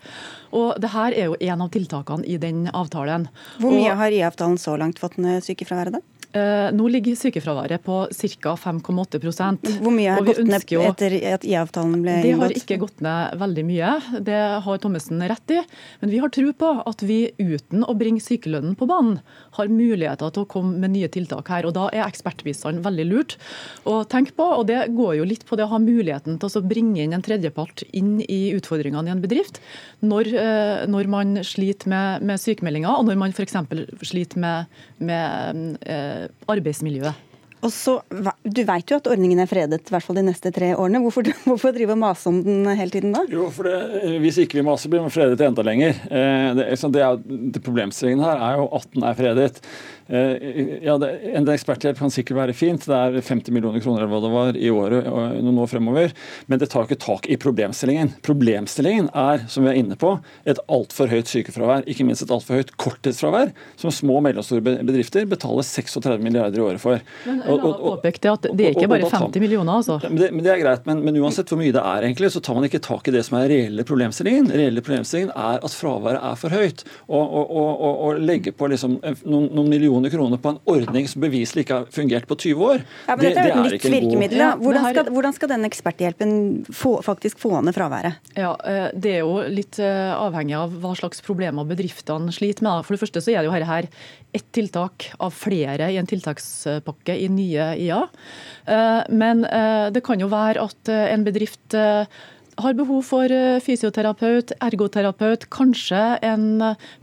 Og 0.56 0.78
det 0.82 0.92
her 0.94 1.16
er 1.16 1.32
jo 1.32 1.40
en 1.40 1.64
av 1.66 1.72
tiltakene 1.74 2.28
i 2.28 2.38
den 2.42 2.68
avtalen. 2.72 3.28
Hvor 3.60 3.74
mye 3.74 3.92
og, 3.92 3.98
har 4.02 4.16
IA-avtalen 4.16 4.60
så 4.62 4.78
langt 4.80 5.02
fått 5.02 5.18
ned 5.22 5.44
sykefraværet, 5.46 5.98
da? 5.98 6.17
Eh, 6.38 6.70
nå 6.76 6.88
ligger 6.92 7.18
sykefraværet 7.18 7.84
på 7.86 8.00
ca. 8.12 8.54
5,8 8.60 9.80
Hvor 9.82 9.94
mye 9.94 10.16
har 10.16 10.26
gått 10.26 10.42
ned 10.46 10.66
etter 10.88 11.16
at 11.34 11.46
IA-avtalen 11.48 12.02
ble 12.04 12.16
inngått? 12.18 12.28
Det 12.28 12.36
har 12.42 12.56
ikke 12.62 12.80
gått 12.82 13.04
ned 13.06 13.38
veldig 13.42 13.66
mye, 13.68 13.92
det 14.28 14.40
har 14.66 14.82
Thommessen 14.84 15.24
rett 15.30 15.56
i. 15.56 15.62
Men 16.02 16.14
vi 16.14 16.22
har 16.24 16.34
tro 16.34 16.52
på 16.54 16.72
at 16.90 17.04
vi 17.06 17.20
uten 17.40 17.86
å 17.88 17.96
bringe 17.98 18.24
sykelønnen 18.24 18.78
på 18.78 18.88
banen, 18.90 19.20
har 19.58 19.72
muligheter 19.72 20.34
til 20.34 20.46
å 20.46 20.50
komme 20.50 20.78
med 20.82 20.94
nye 20.96 21.10
tiltak 21.12 21.50
her. 21.54 21.68
og 21.68 21.76
Da 21.78 21.88
er 21.92 22.06
ekspertbistand 22.06 22.84
veldig 22.86 23.08
lurt 23.10 23.38
å 23.88 24.02
tenke 24.10 24.36
på. 24.38 24.48
og 24.60 24.68
Det 24.68 24.80
går 24.96 25.18
jo 25.22 25.28
litt 25.28 25.46
på 25.48 25.58
det 25.58 25.68
å 25.68 25.74
ha 25.74 25.82
muligheten 25.82 26.40
til 26.40 26.62
å 26.62 26.66
bringe 26.66 27.04
inn 27.04 27.16
en 27.16 27.26
tredjepart 27.26 27.86
inn 27.94 28.18
i 28.22 28.52
utfordringene 28.58 29.10
i 29.10 29.16
en 29.16 29.24
bedrift. 29.24 29.62
Når, 30.02 30.34
eh, 30.34 30.86
når 30.88 31.08
man 31.12 31.38
sliter 31.44 31.90
med, 31.90 32.26
med 32.28 32.42
sykemeldinger, 32.42 33.00
og 33.00 33.08
når 33.08 33.22
man 33.24 33.36
f.eks. 33.36 33.56
sliter 34.04 34.42
med, 34.44 34.66
med 35.00 35.78
eh, 35.88 36.27
arbeidsmiljøet. 36.48 37.24
Og 37.66 37.72
så, 37.74 37.96
Du 38.44 38.62
vet 38.68 38.92
jo 38.92 39.00
at 39.00 39.08
ordningen 39.10 39.42
er 39.42 39.50
fredet 39.50 39.82
i 39.82 39.94
hvert 39.94 40.06
fall 40.06 40.20
de 40.20 40.28
neste 40.28 40.52
tre 40.54 40.74
årene. 40.78 41.02
Hvorfor, 41.02 41.26
hvorfor 41.48 41.74
drive 41.76 41.96
og 41.96 42.02
mase 42.04 42.30
om 42.30 42.40
den 42.46 42.68
hele 42.78 42.94
tiden 42.94 43.16
da? 43.16 43.24
Jo, 43.32 43.50
for 43.54 43.70
det, 43.70 44.14
Hvis 44.24 44.38
ikke 44.44 44.60
vi 44.60 44.66
maser, 44.68 44.92
blir 44.94 45.04
den 45.04 45.14
fredet 45.14 45.42
enda 45.42 45.66
lenger. 45.66 45.98
Eh, 46.06 46.50
det, 46.60 46.70
det 46.94 47.04
er, 47.04 47.22
det 47.26 47.64
Problemstillingen 47.66 48.24
her 48.26 48.44
er 48.52 48.62
jo 48.62 48.70
at 48.78 48.90
den 48.94 49.08
er 49.10 49.18
fredet. 49.18 49.64
Eh, 50.08 50.84
ja, 50.86 50.98
det, 50.98 51.10
En 51.36 51.48
eksperthjelp 51.52 52.00
kan 52.00 52.12
sikkert 52.14 52.40
være 52.40 52.56
fint, 52.56 52.86
det 52.88 52.96
er 52.96 53.18
50 53.20 53.54
millioner 53.56 53.84
kroner 53.84 54.04
eller 54.04 54.12
hva 54.14 54.22
det 54.24 54.32
var 54.34 54.60
i 54.60 54.72
året 54.72 55.08
og 55.10 55.40
noen 55.44 55.62
år 55.64 55.72
fremover, 55.72 56.14
men 56.48 56.62
det 56.62 56.70
tar 56.72 56.88
ikke 56.88 57.00
tak 57.04 57.28
i 57.28 57.38
problemstillingen. 57.42 58.14
Problemstillingen 58.26 59.10
er, 59.18 59.44
som 59.52 59.66
vi 59.66 59.74
er 59.74 59.80
inne 59.82 59.98
på, 60.00 60.14
et 60.48 60.62
altfor 60.72 61.12
høyt 61.12 61.32
sykefravær. 61.32 61.86
Ikke 61.90 62.06
minst 62.08 62.24
et 62.24 62.34
altfor 62.34 62.62
høyt 62.62 62.74
korttidsfravær, 62.80 63.52
som 63.80 63.94
små 63.94 64.20
og 64.22 64.26
mellomstore 64.28 64.64
bedrifter 64.64 65.28
betaler 65.30 65.66
36 65.68 66.24
milliarder 66.24 66.62
i 66.62 66.66
året 66.66 66.84
for. 66.84 67.04
Men, 67.28 67.44
påpekte 67.78 68.32
at 68.34 68.48
det 68.52 68.70
er 68.70 68.78
ikke 68.78 68.90
bare 68.92 69.10
50 69.12 69.44
millioner, 69.44 69.80
altså. 69.82 70.00
Men 70.08 70.22
det, 70.22 70.32
men 70.36 70.46
det 70.46 70.54
er 70.54 70.62
greit, 70.64 70.88
men, 70.88 71.04
men, 71.06 71.20
uansett 71.22 71.52
hvor 71.52 71.60
mye 71.60 71.74
det 71.76 71.84
er, 71.84 72.08
egentlig, 72.08 72.32
så 72.34 72.42
tar 72.44 72.58
man 72.58 72.68
ikke 72.68 72.82
tak 72.84 73.10
i 73.10 73.16
det 73.16 73.24
som 73.28 73.40
er 73.40 73.50
reelle 73.52 73.86
problemstillingen. 73.88 74.50
Reelle 74.54 74.84
problemstillingen 74.86 75.34
er 75.36 75.60
at 75.66 75.76
fraværet 75.76 76.24
er 76.24 76.40
for 76.40 76.54
høyt. 76.54 76.86
og 77.08 78.22
legge 78.24 78.54
på 78.56 78.70
liksom 78.72 78.98
noen, 79.28 79.50
noen, 79.52 79.70
millioner 79.72 79.97
kroner 80.14 80.40
på 80.42 80.54
en 80.54 80.60
ordning 80.70 81.08
som 81.10 81.24
beviselig 81.24 81.66
ikke 81.66 81.80
har 81.80 81.88
fungert 81.94 82.28
på 82.30 82.38
20 82.38 82.66
år, 82.68 82.84
ja, 83.08 83.16
men 83.16 83.24
det, 83.24 83.32
det, 83.34 83.44
er 83.44 83.50
et 83.50 83.58
nytt 83.66 83.88
virkemiddel. 83.88 84.44
God... 84.44 84.64
Hvordan, 84.66 84.88
skal, 84.92 85.12
hvordan 85.16 85.36
skal 85.38 85.52
denne 85.52 85.70
eksperthjelpen 85.72 86.32
få, 86.70 86.94
faktisk 87.06 87.42
få 87.42 87.56
ned 87.66 87.76
fraværet? 87.78 88.22
Ja, 88.38 88.54
eh, 88.68 88.88
Det 88.94 89.18
er 89.18 89.26
jo 89.26 89.42
litt 89.52 89.80
eh, 89.82 90.14
avhengig 90.14 90.58
av 90.60 90.78
hva 90.84 90.94
slags 91.00 91.24
problemer 91.26 91.68
bedriftene 91.68 92.34
sliter 92.36 92.68
med. 92.68 92.86
For 92.86 92.96
det 92.96 93.04
første 93.04 93.24
så 93.24 93.34
er 93.34 93.42
det 93.42 93.50
jo 93.50 93.68
her 93.74 93.90
ett 94.38 94.48
tiltak 94.54 95.10
av 95.24 95.34
flere 95.34 95.90
i 95.92 95.98
en 95.98 96.10
tiltakspakke 96.10 97.16
i 97.18 97.28
nye 97.34 97.70
IA. 97.88 98.02
Eh, 98.70 99.04
men 99.10 99.46
eh, 99.50 99.90
det 99.96 100.06
kan 100.06 100.22
jo 100.22 100.30
være 100.32 100.68
at 100.70 100.94
en 100.98 101.26
bedrift 101.28 101.76
har 102.58 102.78
behov 102.78 103.04
for 103.06 103.32
fysioterapeut, 103.64 104.54
ergoterapeut, 104.64 105.46
kanskje 105.54 106.02
en 106.26 106.48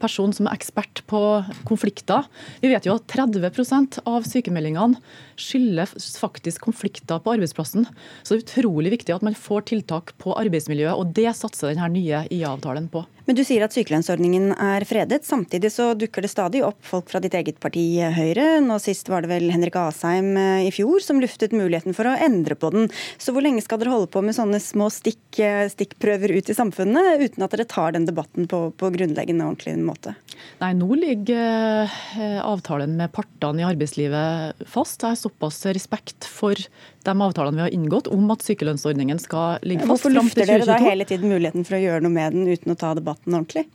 person 0.02 0.34
som 0.34 0.48
er 0.48 0.56
ekspert 0.58 1.04
på 1.10 1.20
konflikter. 1.68 2.26
Vi 2.62 2.72
vet 2.72 2.88
jo 2.88 2.96
at 2.98 3.06
30% 3.12 4.00
av 4.08 4.26
sykemeldingene 4.28 4.98
skyldes 5.40 6.18
faktisk 6.20 6.66
konflikter 6.68 7.22
på 7.22 7.34
arbeidsplassen. 7.36 7.88
Så 8.22 8.34
det 8.34 8.42
er 8.42 8.46
utrolig 8.46 8.94
viktig 8.98 9.14
at 9.14 9.24
man 9.26 9.36
får 9.38 9.68
tiltak 9.72 10.14
på 10.22 10.36
arbeidsmiljøet, 10.38 10.94
og 10.96 11.14
det 11.16 11.30
satser 11.38 11.72
denne 11.72 11.90
nye 11.94 12.24
IA-avtalen 12.28 12.90
på. 12.92 13.04
Men 13.24 13.38
du 13.38 13.40
sier 13.46 13.64
at 13.64 13.72
sykelønnsordningen 13.72 14.50
er 14.60 14.84
fredet. 14.84 15.24
Samtidig 15.24 15.70
så 15.72 15.92
dukker 15.96 16.24
det 16.24 16.30
stadig 16.32 16.60
opp 16.66 16.80
folk 16.84 17.08
fra 17.08 17.22
ditt 17.24 17.34
eget 17.36 17.56
parti 17.62 17.84
Høyre. 18.12 18.60
Nå 18.64 18.76
sist 18.82 19.08
var 19.08 19.24
det 19.24 19.30
vel 19.32 19.48
Henrik 19.52 19.78
Asheim 19.80 20.34
eh, 20.36 20.66
i 20.66 20.72
fjor 20.74 21.00
som 21.00 21.22
luftet 21.22 21.54
muligheten 21.56 21.96
for 21.96 22.10
å 22.10 22.16
endre 22.20 22.56
på 22.58 22.68
den. 22.74 22.90
Så 23.16 23.32
hvor 23.32 23.44
lenge 23.44 23.64
skal 23.64 23.80
dere 23.80 23.94
holde 23.94 24.10
på 24.12 24.20
med 24.24 24.36
sånne 24.36 24.60
små 24.60 24.90
stikk, 24.92 25.22
eh, 25.40 25.64
stikkprøver 25.72 26.36
ut 26.36 26.52
i 26.52 26.58
samfunnet, 26.58 27.24
uten 27.24 27.46
at 27.46 27.56
dere 27.56 27.68
tar 27.70 27.96
den 27.96 28.04
debatten 28.08 28.48
på, 28.50 28.66
på 28.76 28.92
grunnleggende 28.92 29.48
ordentlig 29.48 29.78
måte? 29.80 30.14
Nei, 30.60 30.74
nå 30.76 30.90
ligger 30.98 31.88
eh, 31.88 32.38
avtalen 32.44 32.98
med 33.00 33.12
partene 33.14 33.64
i 33.64 33.68
arbeidslivet 33.70 34.68
fast. 34.68 35.00
Jeg 35.00 35.22
såpass 35.24 35.62
respekt 35.74 36.28
for 36.28 36.58
de 37.04 37.14
avtalene 37.14 37.58
vi 37.58 37.64
har 37.66 37.76
inngått 37.76 38.10
om 38.12 38.30
at 38.34 38.44
sykelønnsordningen 38.46 39.20
skal 39.22 39.62
ligge 39.66 39.84
fast. 39.84 39.94
Hvorfor 39.96 40.14
lufter 40.14 40.48
dere 40.48 40.68
da 40.68 40.80
hele 40.82 41.06
tiden 41.08 41.32
muligheten 41.32 41.66
for 41.66 41.78
å 41.78 41.82
gjøre 41.82 42.04
noe 42.04 42.14
med 42.14 42.36
den 42.36 42.52
uten 42.52 42.74
å 42.74 42.78
ta 42.78 42.94
debatten 42.96 43.36
ordentlig? 43.36 43.66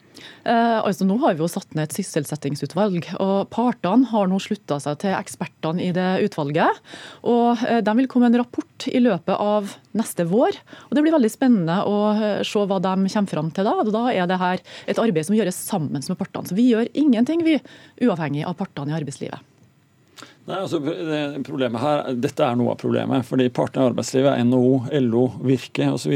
Eh, 0.44 0.78
altså 0.84 1.06
Nå 1.08 1.18
har 1.24 1.36
vi 1.36 1.44
jo 1.44 1.50
satt 1.52 1.76
ned 1.76 1.90
et 1.90 1.98
sysselsettingsutvalg. 1.98 3.08
og 3.24 3.50
Partene 3.54 4.08
har 4.12 4.30
nå 4.30 4.40
slutta 4.44 4.80
seg 4.84 5.00
til 5.04 5.16
ekspertene 5.16 5.84
i 5.86 5.92
det 5.96 6.08
utvalget. 6.28 6.82
og 7.24 7.64
eh, 7.66 7.82
De 7.86 7.96
vil 8.00 8.10
komme 8.12 8.28
med 8.28 8.38
en 8.38 8.44
rapport 8.46 8.88
i 8.90 9.02
løpet 9.04 9.36
av 9.36 9.76
neste 9.98 10.26
vår. 10.30 10.60
og 10.88 10.96
Det 10.96 11.06
blir 11.06 11.16
veldig 11.16 11.34
spennende 11.34 11.82
å 11.88 12.00
eh, 12.16 12.42
se 12.48 12.66
hva 12.66 12.82
de 12.84 12.96
kommer 13.14 13.34
fram 13.36 13.52
til 13.56 13.70
da. 13.70 13.76
og 13.80 13.94
Da 13.96 14.06
er 14.14 14.30
det 14.30 14.42
her 14.42 14.64
et 14.88 15.02
arbeid 15.02 15.30
som 15.30 15.38
gjøres 15.38 15.60
sammen 15.70 16.04
med 16.04 16.20
partene. 16.20 16.50
Så 16.50 16.58
Vi 16.58 16.70
gjør 16.72 16.92
ingenting 16.94 17.46
vi, 17.48 17.60
uavhengig 18.04 18.46
av 18.48 18.58
partene 18.60 18.94
i 18.94 19.00
arbeidslivet. 19.00 19.49
Nei, 20.50 20.64
altså, 20.64 20.80
problemet 21.46 21.82
her, 21.84 22.08
Dette 22.18 22.42
er 22.42 22.56
noe 22.58 22.74
av 22.74 22.80
problemet. 22.82 23.26
fordi 23.28 23.46
Partene 23.54 23.86
i 23.86 23.90
arbeidslivet, 23.92 24.40
NHO, 24.50 24.72
LO, 25.06 25.26
Virke 25.46 25.92
osv., 25.94 26.16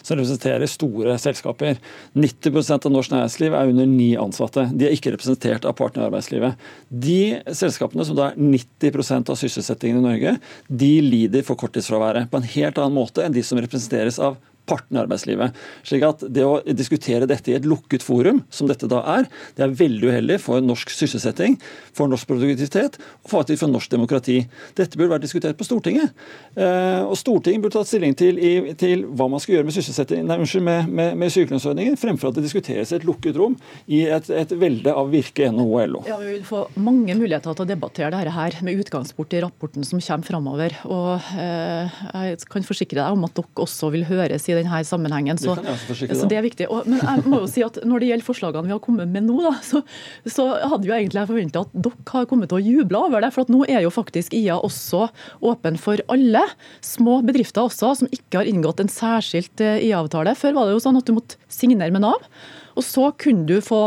som 0.00 0.16
representerer 0.16 0.70
store 0.70 1.18
selskaper. 1.20 1.76
90% 2.16 2.88
av 2.88 2.94
norsk 2.94 3.12
næringsliv 3.12 3.56
er 3.58 3.74
under 3.74 3.90
ni 3.90 4.08
ansatte. 4.16 4.64
De 4.72 4.88
er 4.88 4.96
ikke 4.96 5.12
representert 5.12 5.68
av 5.68 5.76
partene 5.76 6.06
i 6.06 6.08
arbeidslivet. 6.08 6.66
De 6.88 7.20
selskapene 7.52 8.08
som 8.08 8.16
da 8.16 8.30
er 8.30 8.40
90% 8.40 9.34
av 9.34 9.40
sysselsettingen 9.42 10.00
i 10.00 10.08
Norge, 10.08 10.36
de 10.68 10.92
lider 11.04 11.44
for 11.44 11.60
korttidsfraværet 11.60 12.30
på 12.32 12.40
en 12.40 12.52
helt 12.56 12.80
annen 12.80 12.96
måte 12.96 13.26
enn 13.26 13.36
de 13.36 13.44
som 13.44 13.60
representeres 13.60 14.22
av 14.22 14.40
partene 14.68 15.00
i 15.00 15.02
arbeidslivet. 15.04 15.56
Slik 15.86 16.04
at 16.06 16.24
Det 16.36 16.44
å 16.44 16.58
diskutere 16.66 17.28
dette 17.28 17.52
i 17.52 17.56
et 17.56 17.66
lukket 17.68 18.04
forum, 18.04 18.42
som 18.50 18.68
dette 18.70 18.88
da 18.90 19.02
er, 19.16 19.28
det 19.56 19.64
er 19.64 19.76
veldig 19.78 20.10
uheldig 20.10 20.38
for 20.42 20.62
norsk 20.64 20.90
sysselsetting, 20.92 21.56
for 21.96 22.10
norsk 22.10 22.28
produktivitet 22.28 22.98
og 23.24 23.30
faktisk 23.32 23.62
for 23.64 23.72
norsk 23.72 23.92
demokrati. 23.94 24.38
Dette 24.78 24.98
burde 24.98 25.14
vært 25.14 25.26
diskutert 25.26 25.58
på 25.58 25.66
Stortinget. 25.66 26.12
Eh, 26.56 27.02
og 27.06 27.16
Stortinget 27.18 27.64
burde 27.64 27.78
tatt 27.78 27.90
stilling 27.90 28.16
til, 28.18 28.40
til 28.78 29.06
hva 29.16 29.28
man 29.32 29.42
skal 29.42 29.58
gjøre 29.58 29.68
med 29.68 29.76
sysselsetting, 29.76 30.26
nei, 30.26 30.38
unnskyld, 30.42 30.66
med, 30.66 30.90
med, 30.90 31.16
med 31.20 31.32
sykelønnsordningen, 31.34 31.98
fremfor 32.00 32.30
at 32.30 32.38
det 32.38 32.46
diskuteres 32.46 32.92
i 32.92 32.98
et 32.98 33.06
lukket 33.06 33.38
rom 33.38 33.56
i 33.86 34.02
et, 34.10 34.30
et 34.30 34.54
velde 34.58 34.92
av 34.92 35.10
Virke, 35.12 35.50
NHO 35.52 35.66
og 35.68 35.92
LO. 35.92 36.04
Ja, 36.08 36.18
Vi 36.22 36.34
vil 36.34 36.46
få 36.46 36.64
mange 36.80 37.14
muligheter 37.18 37.56
til 37.56 37.66
å 37.66 37.68
debattere 37.68 38.12
dette 38.14 38.34
her 38.34 38.58
med 38.66 38.82
utgangspunkt 38.82 39.36
i 39.36 39.42
rapporten 39.44 39.86
som 39.86 40.02
kommer 40.02 40.30
framover. 40.30 40.76
Og 40.88 41.30
eh, 41.38 42.00
jeg 42.26 42.40
kan 42.50 42.66
forsikre 42.66 43.02
deg 43.02 43.16
om 43.16 43.26
at 43.28 43.36
dere 43.36 43.66
også 43.66 43.90
vil 43.94 44.06
høres 44.08 44.48
i 44.50 44.55
denne 44.56 44.82
sammenhengen. 44.86 45.38
Så 45.40 45.54
det, 45.60 45.76
så 45.86 46.28
det 46.28 46.38
er 46.38 46.44
viktig. 46.46 46.68
Og, 46.72 46.88
men 46.88 47.00
jeg 47.00 47.24
må 47.28 47.42
jo 47.44 47.50
si 47.50 47.64
at 47.66 47.78
når 47.86 48.02
det 48.02 48.10
gjelder 48.10 48.26
forslagene 48.26 48.70
vi 48.70 48.74
har 48.74 48.82
kommet 48.84 49.12
med 49.12 49.28
nå, 49.28 49.38
da, 49.44 49.54
så, 49.64 49.82
så 50.24 50.48
hadde 50.58 50.88
jo 50.88 50.96
egentlig 50.96 51.22
jeg 51.22 51.30
forventa 51.30 51.64
at 51.66 51.78
dere 51.86 52.12
har 52.12 52.28
kommet 52.30 52.52
til 52.52 52.60
å 52.60 52.64
juble 52.64 53.02
over 53.08 53.24
det. 53.24 53.32
For 53.34 53.46
at 53.46 53.52
nå 53.52 53.62
er 53.68 53.84
jo 53.84 53.94
faktisk 53.94 54.36
IA 54.36 54.58
også 54.58 55.06
åpen 55.46 55.80
for 55.80 56.02
alle. 56.12 56.44
Små 56.84 57.20
bedrifter 57.26 57.66
også, 57.66 57.94
som 58.02 58.12
ikke 58.12 58.42
har 58.42 58.50
inngått 58.50 58.82
en 58.82 58.92
særskilt 58.92 59.62
eh, 59.64 59.82
IA-avtale. 59.88 60.36
Før 60.38 60.56
var 60.58 60.68
det 60.68 60.76
jo 60.76 60.84
sånn 60.88 61.00
at 61.00 61.08
du 61.08 61.16
måtte 61.16 61.40
signere 61.52 61.92
med 61.94 62.04
Nav. 62.06 62.30
Og 62.76 62.84
så 62.84 63.10
kunne 63.18 63.46
du 63.48 63.56
få 63.64 63.80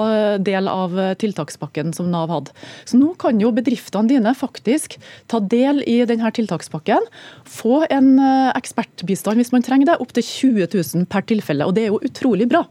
del 0.44 0.70
av 0.72 0.96
tiltakspakken 1.22 1.94
som 1.96 2.10
Nav 2.12 2.32
hadde. 2.34 2.54
Så 2.90 3.00
nå 3.00 3.14
kan 3.22 3.40
jo 3.42 3.52
bedriftene 3.56 4.10
dine 4.10 4.34
faktisk 4.38 4.98
ta 5.30 5.40
del 5.40 5.84
i 5.90 6.00
denne 6.10 6.32
tiltakspakken. 6.36 7.06
Få 7.50 7.84
en 7.90 8.16
eh, 8.20 8.52
ekspertbistand 8.58 9.40
hvis 9.40 9.54
man 9.56 9.66
trenger 9.66 9.92
det, 9.92 10.00
opptil 10.04 10.26
20 10.26 10.70
000 10.74 11.10
per 11.12 11.26
tilfelle. 11.30 11.68
Og 11.68 11.76
det 11.78 11.86
er 11.86 11.94
jo 11.94 12.02
utrolig 12.10 12.50
bra. 12.50 12.66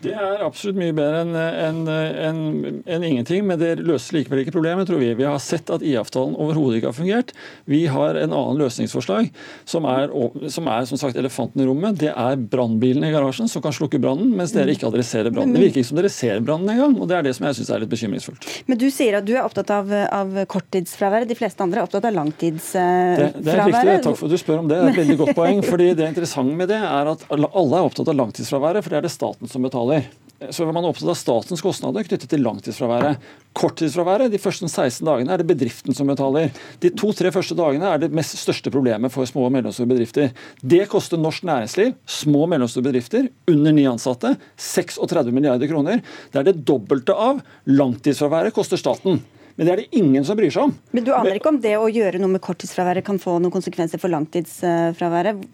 Det 0.00 0.12
er 0.16 0.42
absolutt 0.44 0.78
mye 0.80 0.94
bedre 0.96 1.20
enn 1.24 1.34
en, 1.36 1.80
en, 1.90 2.40
en 2.88 3.04
ingenting, 3.04 3.44
men 3.48 3.58
det 3.60 3.74
løser 3.84 4.16
likevel 4.16 4.42
ikke 4.42 4.54
problemet, 4.54 4.88
tror 4.88 5.00
vi. 5.02 5.10
Vi 5.18 5.26
har 5.28 5.36
sett 5.42 5.68
at 5.72 5.84
IA-avtalen 5.84 6.36
overhodet 6.40 6.78
ikke 6.80 6.90
har 6.90 6.96
fungert. 6.96 7.34
Vi 7.68 7.82
har 7.92 8.16
en 8.16 8.32
annen 8.32 8.60
løsningsforslag, 8.62 9.28
som 9.68 9.88
er, 9.90 10.08
som 10.52 10.70
er 10.72 10.88
som 10.88 11.00
sagt 11.00 11.18
elefanten 11.20 11.60
i 11.60 11.68
rommet. 11.68 11.98
Det 12.00 12.12
er 12.14 12.40
brannbilene 12.40 13.10
i 13.10 13.14
garasjen 13.14 13.50
som 13.50 13.64
kan 13.64 13.74
slukke 13.76 14.00
brannen, 14.00 14.32
mens 14.38 14.54
dere 14.56 14.72
ikke 14.72 14.88
adresserer 14.88 15.34
brannen. 15.34 15.52
Det 15.56 15.66
virker 15.66 15.82
ikke 15.82 15.90
som 15.90 16.00
dere 16.00 16.12
ser 16.14 16.40
brannen 16.44 16.72
engang, 16.72 16.96
og 16.96 17.10
det 17.10 17.18
er 17.18 17.28
det 17.28 17.34
som 17.36 17.48
jeg 17.50 17.60
syns 17.60 17.72
er 17.74 17.84
litt 17.84 17.92
bekymringsfullt. 17.92 18.48
Men 18.70 18.80
du 18.80 18.88
sier 18.94 19.18
at 19.20 19.28
du 19.28 19.34
er 19.36 19.44
opptatt 19.44 19.72
av, 19.74 19.92
av 19.92 20.32
korttidsfraværet, 20.50 21.28
de 21.28 21.36
fleste 21.38 21.64
andre 21.66 21.82
er 21.82 21.88
opptatt 21.90 22.08
av 22.08 22.16
langtidsfraværet. 22.16 23.36
Det, 23.36 23.44
det 23.44 23.54
er 23.54 23.62
riktig, 23.68 23.98
takk 24.08 24.16
for 24.16 24.30
at 24.30 24.32
du 24.32 24.40
spør 24.40 24.62
om 24.62 24.70
det. 24.70 24.80
Det 24.80 24.88
er 24.88 24.94
et 24.94 25.02
veldig 25.02 25.18
godt 25.20 25.36
poeng. 25.36 25.62
fordi 25.66 25.92
Det 25.98 26.08
interessante 26.08 26.56
med 26.56 26.72
det 26.72 26.80
er 26.80 27.12
at 27.12 27.24
alle 27.36 27.68
er 27.76 27.84
opptatt 27.84 28.08
av 28.08 28.16
langtidsfraværet, 28.16 28.84
for 28.84 28.94
det 28.94 29.00
er 29.00 29.06
det 29.06 29.12
staten 29.12 29.50
som 29.50 29.64
betaler 29.66 29.89
kostnader. 29.90 30.16
Så 30.50 30.64
er 30.64 30.72
man 30.72 30.86
opptatt 30.88 31.10
av 31.12 31.18
statens 31.20 31.60
kostnader 31.60 32.06
knyttet 32.06 32.30
til 32.32 32.40
langtidsfraværet. 32.40 33.18
Korttidsfraværet, 33.52 34.30
de 34.32 34.38
første 34.40 34.64
16 34.64 35.04
dagene, 35.04 35.34
er 35.34 35.42
det 35.42 35.46
bedriften 35.50 35.92
som 35.92 36.08
betaler. 36.08 36.48
De 36.80 36.90
to-tre 36.96 37.28
første 37.30 37.54
dagene 37.58 37.84
er 37.84 38.00
det 38.00 38.08
mest 38.08 38.38
største 38.40 38.72
problemet 38.72 39.12
for 39.12 39.28
små 39.28 39.44
og 39.44 39.52
mellomstore 39.52 39.90
bedrifter. 39.90 40.30
Det 40.64 40.86
koster 40.88 41.20
norsk 41.20 41.44
næringsliv, 41.44 41.92
små 42.08 42.46
og 42.46 42.48
mellomstore 42.54 42.86
bedrifter, 42.88 43.28
under 43.52 43.76
ni 43.76 43.84
ansatte, 43.90 44.32
36 44.56 45.28
milliarder 45.36 45.68
kroner. 45.68 46.00
Det 46.32 46.40
er 46.40 46.48
det 46.48 46.64
dobbelte 46.64 47.12
av 47.12 47.44
langtidsfraværet 47.68 48.56
koster 48.56 48.80
staten. 48.80 49.20
Men 49.58 49.66
det 49.66 49.74
er 49.74 49.82
det 49.82 50.00
ingen 50.00 50.24
som 50.24 50.40
bryr 50.40 50.54
seg 50.54 50.70
om. 50.70 50.74
Men 50.96 51.04
du 51.04 51.12
aner 51.12 51.36
ikke 51.36 51.52
om 51.52 51.60
det 51.60 51.76
å 51.76 51.90
gjøre 51.92 52.22
noe 52.22 52.32
med 52.32 52.40
korttidsfraværet 52.40 53.04
kan 53.04 53.20
få 53.20 53.36
noen 53.42 53.52
konsekvenser 53.52 54.00
for 54.00 54.08
langtidsfraværet? 54.08 55.44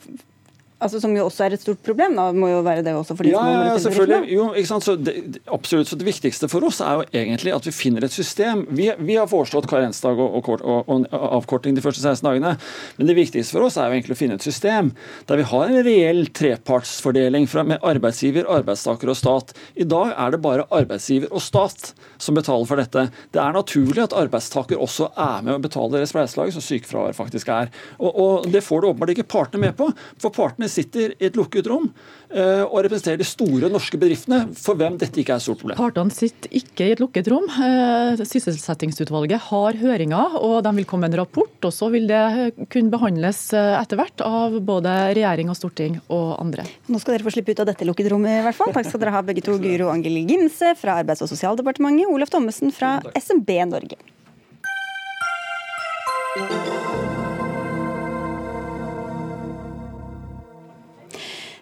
Altså, 0.77 0.99
som 1.01 1.15
jo 1.17 1.23
også 1.25 1.47
er 1.47 1.55
et 1.57 1.63
stort 1.63 1.81
problem. 1.81 2.19
Da 2.19 2.27
må 2.37 2.51
jo 2.51 2.59
være 2.65 2.83
det 2.85 2.93
også 2.93 3.15
for 3.17 3.25
de 3.25 3.31
ja, 3.33 3.41
små 3.41 3.61
ja, 3.65 3.77
selvfølgelig. 3.81 4.33
Jo, 4.35 4.49
ikke 4.61 4.69
sant? 4.69 4.85
Så 4.85 4.95
det, 5.01 5.15
absolutt. 5.49 5.89
Så 5.89 5.97
det 5.97 6.05
viktigste 6.05 6.51
for 6.53 6.67
oss 6.69 6.83
er 6.85 6.99
jo 6.99 7.07
egentlig 7.17 7.55
at 7.57 7.65
vi 7.65 7.73
finner 7.73 8.05
et 8.05 8.13
system. 8.13 8.67
Vi, 8.77 8.91
vi 9.01 9.17
har 9.17 9.31
foreslått 9.31 9.69
karensdag 9.71 10.21
og, 10.21 10.37
og, 10.37 10.61
og, 10.61 10.91
og, 10.93 11.07
avkorting 11.39 11.79
de 11.79 11.85
første 11.85 12.05
16 12.05 12.29
dagene. 12.29 12.53
Men 12.99 13.09
det 13.09 13.17
viktigste 13.17 13.57
for 13.57 13.65
oss 13.71 13.79
er 13.81 13.89
jo 13.89 13.97
egentlig 13.97 14.19
å 14.19 14.21
finne 14.21 14.37
et 14.37 14.45
system 14.45 14.93
der 15.31 15.41
vi 15.41 15.47
har 15.49 15.73
en 15.73 15.81
reell 15.87 16.21
trepartsfordeling 16.37 17.49
med 17.71 17.81
arbeidsgiver, 17.81 18.45
arbeidstaker 18.59 19.15
og 19.15 19.17
stat. 19.17 19.57
I 19.81 19.89
dag 19.89 20.13
er 20.13 20.37
det 20.37 20.43
bare 20.45 20.69
arbeidsgiver 20.69 21.33
og 21.33 21.41
stat 21.41 21.95
som 22.21 22.37
betaler 22.37 22.69
for 22.69 22.81
dette. 22.83 23.07
Det 23.33 23.41
er 23.41 23.57
naturlig 23.57 24.05
at 24.05 24.17
arbeidstaker 24.17 24.77
også 24.83 25.09
er 25.17 25.41
med 25.41 25.57
å 25.57 25.65
betale 25.65 26.05
det 26.05 26.13
spleiselaget 26.13 26.59
som 26.59 26.69
sykefravær 26.69 27.17
faktisk 27.17 27.49
er. 27.57 27.73
Og, 27.97 28.45
det 28.53 28.61
får 28.65 28.83
du 28.83 28.91
åpenbart 28.91 29.17
ikke 29.17 29.29
partene 29.39 29.65
med 29.65 29.77
på. 29.79 29.89
for 30.21 30.35
partene 30.35 30.66
partene 30.67 30.69
sitter 30.69 31.15
i 31.19 31.27
et 31.29 31.37
lukket 31.37 31.67
rom 31.71 31.87
eh, 32.31 32.65
og 32.65 32.83
representerer 32.85 33.19
de 33.21 33.27
store 33.27 33.71
norske 33.71 33.99
bedriftene, 33.99 34.53
for 34.55 34.77
hvem 34.77 34.99
dette 34.99 35.21
ikke 35.21 35.35
er 35.35 35.41
et 35.41 35.45
stort 35.45 35.61
problem. 35.61 35.77
Partene 35.79 36.15
sitter 36.15 36.51
ikke 36.53 36.87
i 36.87 36.95
et 36.95 37.01
lukket 37.01 37.29
rom. 37.31 37.47
Eh, 37.47 38.23
sysselsettingsutvalget 38.27 39.49
har 39.51 39.79
høringer, 39.81 40.37
og 40.41 40.63
de 40.65 40.75
vil 40.77 40.87
komme 40.89 41.07
med 41.07 41.15
en 41.15 41.25
rapport. 41.25 41.57
og 41.63 41.73
Så 41.73 41.91
vil 41.93 42.07
det 42.09 42.53
kunne 42.71 42.91
behandles 42.91 43.53
eh, 43.55 43.77
etter 43.81 43.97
hvert 44.01 44.25
av 44.25 44.59
både 44.61 44.95
regjering 45.17 45.51
og 45.51 45.59
storting 45.59 46.01
og 46.09 46.37
andre. 46.41 46.67
Nå 46.89 47.01
skal 47.01 47.17
dere 47.17 47.27
få 47.27 47.35
slippe 47.35 47.55
ut 47.55 47.63
av 47.63 47.71
dette 47.71 47.87
lukket 47.87 48.11
rommet, 48.13 48.41
i 48.41 48.45
hvert 48.47 48.59
fall. 48.59 48.73
Takk 48.75 48.91
skal 48.91 49.03
dere 49.03 49.17
ha 49.17 49.25
begge 49.27 49.45
to. 49.45 49.57
Guro 49.57 49.89
Angeli 49.89 50.27
Gimse 50.29 50.75
fra 50.79 50.99
Arbeids- 51.01 51.25
og 51.25 51.31
sosialdepartementet, 51.31 52.11
Olaf 52.13 52.31
Thommessen 52.31 52.75
fra 52.75 52.99
SMB 53.17 53.51
Norge. 53.73 53.97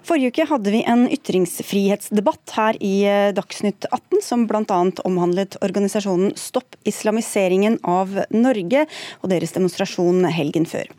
Forrige 0.05 0.35
uke 0.35 0.45
hadde 0.51 0.73
vi 0.75 0.83
en 0.85 1.07
ytringsfrihetsdebatt 1.09 2.53
her 2.59 2.77
i 2.85 2.93
eh, 3.09 3.31
Dagsnytt 3.33 3.87
18, 3.89 4.21
som 4.21 4.43
bl.a. 4.51 4.81
omhandlet 5.09 5.57
organisasjonen 5.65 6.35
Stopp 6.37 6.77
islamiseringen 6.85 7.79
av 7.89 8.13
Norge 8.35 8.85
og 9.23 9.33
deres 9.33 9.57
demonstrasjon 9.57 10.27
helgen 10.29 10.69
før. 10.69 10.91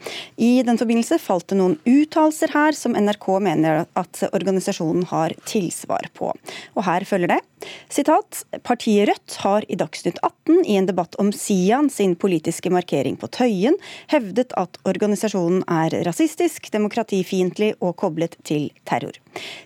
I 0.41 0.63
den 0.65 0.81
forbindelse 0.81 1.19
falt 1.21 1.51
det 1.51 1.59
noen 1.59 1.77
uttalelser 1.85 2.55
her 2.55 2.73
som 2.77 2.97
NRK 2.97 3.29
mener 3.45 3.83
at 3.85 4.23
organisasjonen 4.31 5.05
har 5.13 5.37
tilsvar 5.45 6.09
på. 6.17 6.33
Og 6.73 6.87
her 6.89 7.05
følger 7.05 7.35
det. 7.35 7.41
Sitat, 7.89 8.45
Partiet 8.63 9.09
Rødt 9.09 9.35
har 9.43 9.65
i 9.71 9.77
Dagsnytt 9.79 10.17
18 10.21 10.65
i 10.65 10.75
en 10.79 10.87
debatt 10.89 11.15
om 11.21 11.31
Sian 11.35 11.89
sin 11.89 12.15
politiske 12.15 12.69
markering 12.73 13.17
på 13.17 13.29
Tøyen 13.33 13.77
hevdet 14.11 14.53
at 14.59 14.79
organisasjonen 14.87 15.63
er 15.71 15.95
rasistisk, 16.07 16.71
demokratifiendtlig 16.73 17.73
og 17.79 17.95
koblet 18.01 18.37
til 18.47 18.69
terror. 18.87 19.17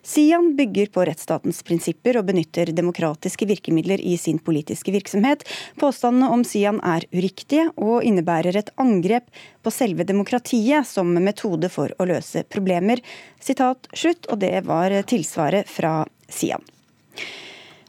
Sian 0.04 0.54
bygger 0.58 0.90
på 0.94 1.06
rettsstatens 1.08 1.62
prinsipper 1.66 2.20
og 2.20 2.30
benytter 2.30 2.72
demokratiske 2.76 3.48
virkemidler 3.50 4.02
i 4.02 4.16
sin 4.18 4.40
politiske 4.40 4.94
virksomhet. 4.96 5.46
Påstandene 5.80 6.32
om 6.34 6.46
Sian 6.48 6.82
er 6.86 7.06
uriktige 7.14 7.70
og 7.78 8.04
innebærer 8.08 8.58
et 8.60 8.74
angrep 8.82 9.30
på 9.64 9.74
selve 9.74 10.06
demokratiet 10.08 10.88
som 10.88 11.14
metode 11.20 11.70
for 11.74 11.94
å 12.00 12.08
løse 12.10 12.46
problemer. 12.50 13.02
Sitat 13.40 13.90
slutt, 13.94 14.30
og 14.30 14.42
det 14.44 14.56
var 14.68 14.94
tilsvaret 15.10 15.70
fra 15.70 16.02
Sian. 16.30 16.64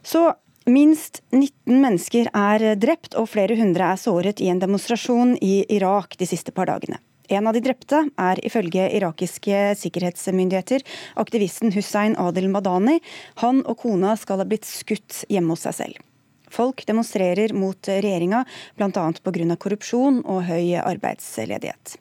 Så 0.03 0.33
minst 0.65 1.21
19 1.31 1.81
mennesker 1.81 2.29
er 2.33 2.75
drept 2.79 3.15
og 3.17 3.29
flere 3.31 3.57
hundre 3.59 3.93
er 3.93 4.01
såret 4.01 4.41
i 4.41 4.49
en 4.51 4.61
demonstrasjon 4.61 5.37
i 5.41 5.61
Irak 5.69 6.17
de 6.19 6.29
siste 6.29 6.53
par 6.55 6.69
dagene. 6.69 6.99
En 7.31 7.47
av 7.47 7.55
de 7.55 7.61
drepte 7.63 8.01
er 8.19 8.41
ifølge 8.43 8.89
irakiske 8.97 9.59
sikkerhetsmyndigheter 9.79 10.83
aktivisten 11.21 11.71
Hussein 11.71 12.17
Adel 12.19 12.49
Madani. 12.51 12.97
Han 13.39 13.61
og 13.63 13.79
kona 13.85 14.17
skal 14.19 14.41
ha 14.41 14.47
blitt 14.47 14.67
skutt 14.67 15.23
hjemme 15.31 15.55
hos 15.55 15.63
seg 15.69 15.77
selv. 15.77 16.01
Folk 16.51 16.83
demonstrerer 16.83 17.53
mot 17.55 17.87
regjeringa, 17.87 18.43
bl.a. 18.75 18.89
pga. 18.91 19.55
korrupsjon 19.55 20.19
og 20.27 20.43
høy 20.49 20.75
arbeidsledighet. 20.83 21.95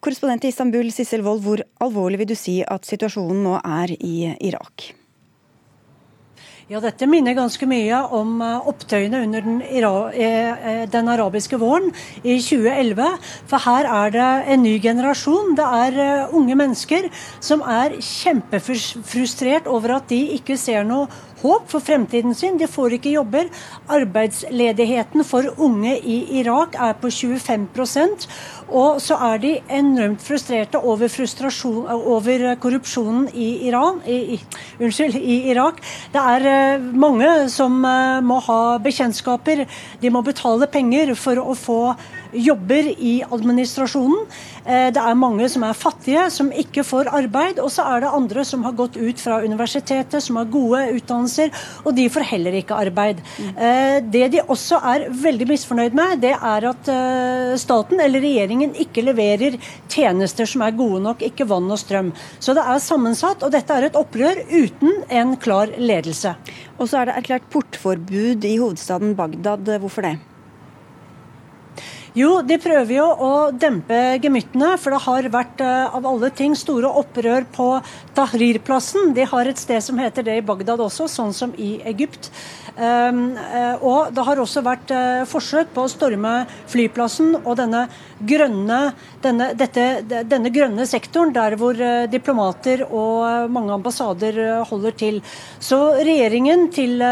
Korrespondent 0.00 0.48
i 0.48 0.52
Istanbul, 0.52 0.88
Sissel 0.92 1.24
Wold, 1.24 1.44
hvor 1.44 1.60
alvorlig 1.84 2.22
vil 2.22 2.32
du 2.32 2.36
si 2.38 2.62
at 2.64 2.88
situasjonen 2.88 3.44
nå 3.44 3.58
er 3.60 3.92
i 4.00 4.16
Irak? 4.48 4.94
Ja, 6.64 6.78
Dette 6.80 7.04
minner 7.04 7.34
ganske 7.36 7.66
mye 7.68 7.98
om 8.16 8.38
eh, 8.40 8.68
opptøyene 8.70 9.18
under 9.26 9.42
den, 9.44 9.58
eh, 9.60 9.82
eh, 10.24 10.84
den, 10.88 11.10
arabiske 11.12 11.58
våren 11.60 11.90
i 12.22 12.38
2011. 12.40 13.18
For 13.50 13.60
her 13.66 13.84
er 13.84 14.14
det 14.14 14.28
en 14.54 14.62
ny 14.64 14.72
generasjon. 14.80 15.52
Det 15.58 15.66
er 15.82 16.32
unge 16.32 16.56
mennesker 16.56 17.10
som 17.44 17.60
er 17.68 17.98
kjempefrustrert 18.00 19.68
over 19.68 19.98
at 19.98 20.08
de 20.08 20.22
ikke 20.38 20.56
ser 20.56 20.88
noe 20.88 21.04
håp 21.44 21.68
for 21.70 21.84
fremtiden 21.84 22.34
sin. 22.34 22.58
De 22.58 22.68
får 22.70 22.98
ikke 22.98 23.14
jobber. 23.14 23.52
Arbeidsledigheten 23.92 25.24
for 25.28 25.52
unge 25.60 25.94
i 26.00 26.18
Irak 26.40 26.78
er 26.80 26.96
på 27.00 27.12
25% 27.12 28.28
og 28.72 29.00
så 29.02 29.16
er 29.28 29.40
de 29.42 29.52
enormt 29.76 30.22
frustrerte 30.24 30.80
over, 30.80 31.08
over 31.92 32.44
korrupsjonen 32.60 33.28
i, 33.34 33.68
Iran, 33.68 34.00
i, 34.06 34.36
i, 34.36 34.40
unnskyld, 34.80 35.18
i 35.20 35.36
Irak. 35.52 35.82
Det 36.12 36.22
er 36.22 36.48
uh, 36.78 36.88
mange 36.96 37.28
som 37.52 37.76
uh, 37.84 38.22
må 38.24 38.40
ha 38.48 38.78
bekjentskaper. 38.82 39.64
De 40.00 40.10
må 40.10 40.24
betale 40.24 40.70
penger 40.70 41.14
for 41.18 41.40
å 41.42 41.54
få 41.58 41.80
jobber 42.34 42.90
i 42.92 43.14
administrasjonen. 43.24 44.26
Uh, 44.66 44.88
det 44.94 45.02
er 45.02 45.18
mange 45.18 45.48
som 45.52 45.64
er 45.66 45.78
fattige, 45.78 46.26
som 46.34 46.50
ikke 46.52 46.84
får 46.86 47.12
arbeid. 47.14 47.60
Og 47.62 47.70
så 47.72 47.86
er 47.94 48.04
det 48.04 48.12
andre 48.16 48.44
som 48.48 48.64
har 48.66 48.76
gått 48.78 48.98
ut 48.98 49.20
fra 49.20 49.40
universitetet, 49.44 50.20
som 50.22 50.40
har 50.40 50.50
gode 50.52 50.82
utdannelser, 50.96 51.52
og 51.84 51.94
de 51.96 52.08
får 52.12 52.28
heller 52.32 52.58
ikke 52.58 52.76
arbeid. 52.78 53.20
Det 54.12 54.24
de 54.32 54.42
også 54.42 54.78
er 54.92 55.06
veldig 55.10 55.46
misfornøyd 55.48 55.96
med, 55.96 56.18
det 56.22 56.32
er 56.34 56.66
at 56.68 56.90
staten 57.60 58.00
eller 58.02 58.22
regjeringen 58.24 58.74
ikke 58.80 59.04
leverer 59.04 59.58
tjenester 59.92 60.48
som 60.48 60.64
er 60.66 60.76
gode 60.76 61.02
nok, 61.04 61.22
ikke 61.26 61.46
vann 61.50 61.70
og 61.70 61.80
strøm. 61.80 62.12
Så 62.42 62.56
det 62.56 62.64
er 62.66 62.82
sammensatt, 62.82 63.44
og 63.46 63.54
dette 63.54 63.76
er 63.76 63.88
et 63.88 63.98
opprør 63.98 64.42
uten 64.50 65.02
en 65.08 65.34
klar 65.40 65.72
ledelse. 65.78 66.34
Og 66.78 66.90
så 66.90 67.00
er 67.00 67.10
det 67.10 67.18
erklært 67.20 67.50
portforbud 67.52 68.46
i 68.48 68.56
hovedstaden 68.58 69.14
Bagdad. 69.18 69.68
Hvorfor 69.82 70.08
det? 70.08 70.16
Jo, 72.14 72.36
de 72.46 72.54
prøver 72.62 72.92
jo 72.94 73.04
å 73.26 73.28
dempe 73.50 73.96
gemyttene, 74.22 74.76
for 74.78 74.94
det 74.94 75.00
har 75.02 75.26
vært 75.34 75.62
uh, 75.66 75.96
av 75.98 76.04
alle 76.06 76.28
ting 76.30 76.52
store 76.54 76.86
opprør 77.00 77.42
på 77.56 77.66
Tahrir-plassen. 78.14 79.10
De 79.16 79.24
har 79.26 79.50
et 79.50 79.58
sted 79.58 79.82
som 79.82 79.98
heter 79.98 80.22
det 80.28 80.36
i 80.38 80.44
Bagdad 80.46 80.78
også, 80.84 81.08
sånn 81.10 81.34
som 81.34 81.56
i 81.58 81.72
Egypt. 81.90 82.30
Um, 82.78 83.34
uh, 83.34 83.82
og 83.82 84.14
det 84.14 84.26
har 84.28 84.44
også 84.44 84.62
vært 84.62 84.94
uh, 84.94 85.26
forsøk 85.26 85.74
på 85.74 85.88
å 85.88 85.90
storme 85.90 86.36
flyplassen 86.70 87.34
og 87.40 87.58
denne 87.58 87.88
grønne, 88.22 88.80
denne, 89.26 89.50
dette, 89.58 89.90
denne 90.06 90.54
grønne 90.54 90.86
sektoren, 90.86 91.34
der 91.34 91.58
hvor 91.58 91.74
diplomater 92.14 92.86
og 92.86 93.50
mange 93.50 93.74
ambassader 93.74 94.38
holder 94.70 94.94
til. 95.02 95.20
Så 95.58 95.80
regjeringen 95.98 96.68
til, 96.74 97.02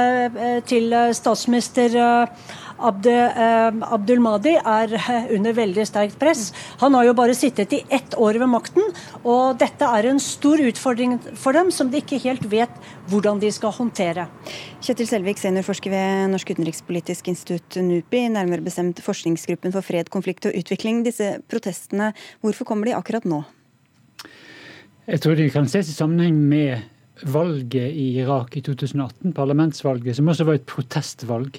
til 0.70 0.94
statsminister 1.18 1.96
eh, 1.98 2.50
Abdul 2.82 4.22
Mahdi 4.22 4.54
er 4.58 4.94
eh, 4.98 5.30
under 5.36 5.54
veldig 5.56 5.84
sterkt 5.88 6.18
press. 6.20 6.50
Han 6.82 6.96
har 6.98 7.06
jo 7.08 7.14
bare 7.16 7.36
sittet 7.36 7.72
i 7.76 7.82
ett 7.92 8.16
år 8.18 8.38
ved 8.42 8.50
makten, 8.50 8.84
og 9.22 9.58
dette 9.60 9.86
er 9.86 10.10
en 10.10 10.20
stor 10.22 10.60
utfordring 10.62 11.18
for 11.38 11.56
dem 11.56 11.70
som 11.74 11.90
de 11.92 12.02
ikke 12.02 12.20
helt 12.24 12.44
vet 12.52 12.74
hvordan 13.12 13.40
de 13.42 13.50
skal 13.54 13.74
håndtere. 13.76 14.26
Kjetil 14.82 15.08
Selvik, 15.08 15.40
seniorforsker 15.40 15.92
ved 15.94 16.32
Norsk 16.34 16.54
utenrikspolitisk 16.54 17.30
institutt, 17.32 17.78
NUPI, 17.78 18.26
nærmere 18.34 18.64
bestemt 18.64 19.02
Forskningsgruppen 19.04 19.74
for 19.74 19.86
fred, 19.86 20.10
konflikt 20.12 20.48
og 20.50 20.56
utvikling. 20.58 21.04
Disse 21.06 21.36
protestene, 21.50 22.12
hvorfor 22.42 22.68
kommer 22.68 22.90
de 22.90 22.96
akkurat 22.98 23.28
nå? 23.28 23.44
Jeg 25.08 25.22
tror 25.22 25.38
de 25.38 25.50
kan 25.50 25.66
ses 25.70 25.88
i 25.90 25.94
sammenheng 25.96 26.36
med 26.38 26.82
valget 27.26 27.94
i 27.94 28.18
Irak 28.22 28.56
i 28.56 28.62
2018, 28.64 29.32
parlamentsvalget, 29.34 30.16
som 30.16 30.30
også 30.30 30.46
var 30.46 30.58
et 30.58 30.66
protestvalg 30.66 31.58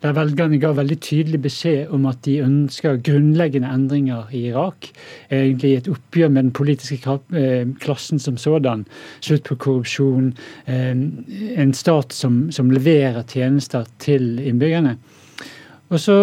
der 0.00 0.14
velgerne 0.16 0.58
ga 0.60 0.70
veldig 0.76 0.96
tydelig 1.04 1.42
beskjed 1.44 1.90
om 1.92 2.06
at 2.08 2.22
de 2.24 2.38
ønsker 2.40 3.02
grunnleggende 3.04 3.68
endringer 3.68 4.30
i 4.32 4.46
Irak. 4.48 4.88
Egentlig 5.28 5.74
et 5.76 5.90
oppgjør 5.92 6.32
med 6.32 6.46
den 6.46 6.54
politiske 6.56 7.18
eh, 7.36 7.66
klassen 7.82 8.22
som 8.22 8.38
sådan. 8.40 8.86
Slutt 9.20 9.44
på 9.50 9.58
korrupsjon. 9.60 10.32
Eh, 10.64 10.94
en 11.60 11.74
stat 11.76 12.16
som, 12.16 12.46
som 12.50 12.72
leverer 12.72 13.26
tjenester 13.28 13.84
til 14.00 14.40
innbyggerne. 14.40 14.96
Og 15.90 16.00
så 16.00 16.16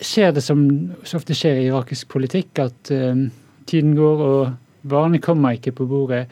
skjer 0.00 0.32
det 0.32 0.46
som 0.46 0.64
så 1.04 1.20
ofte 1.20 1.36
skjer 1.36 1.60
i 1.60 1.68
irakisk 1.68 2.08
politikk, 2.08 2.56
at 2.62 2.92
uh, 2.94 3.26
tiden 3.68 3.90
går 3.98 4.22
og 4.24 4.86
varene 4.88 5.20
kommer 5.20 5.58
ikke 5.58 5.74
på 5.76 5.84
bordet. 5.90 6.22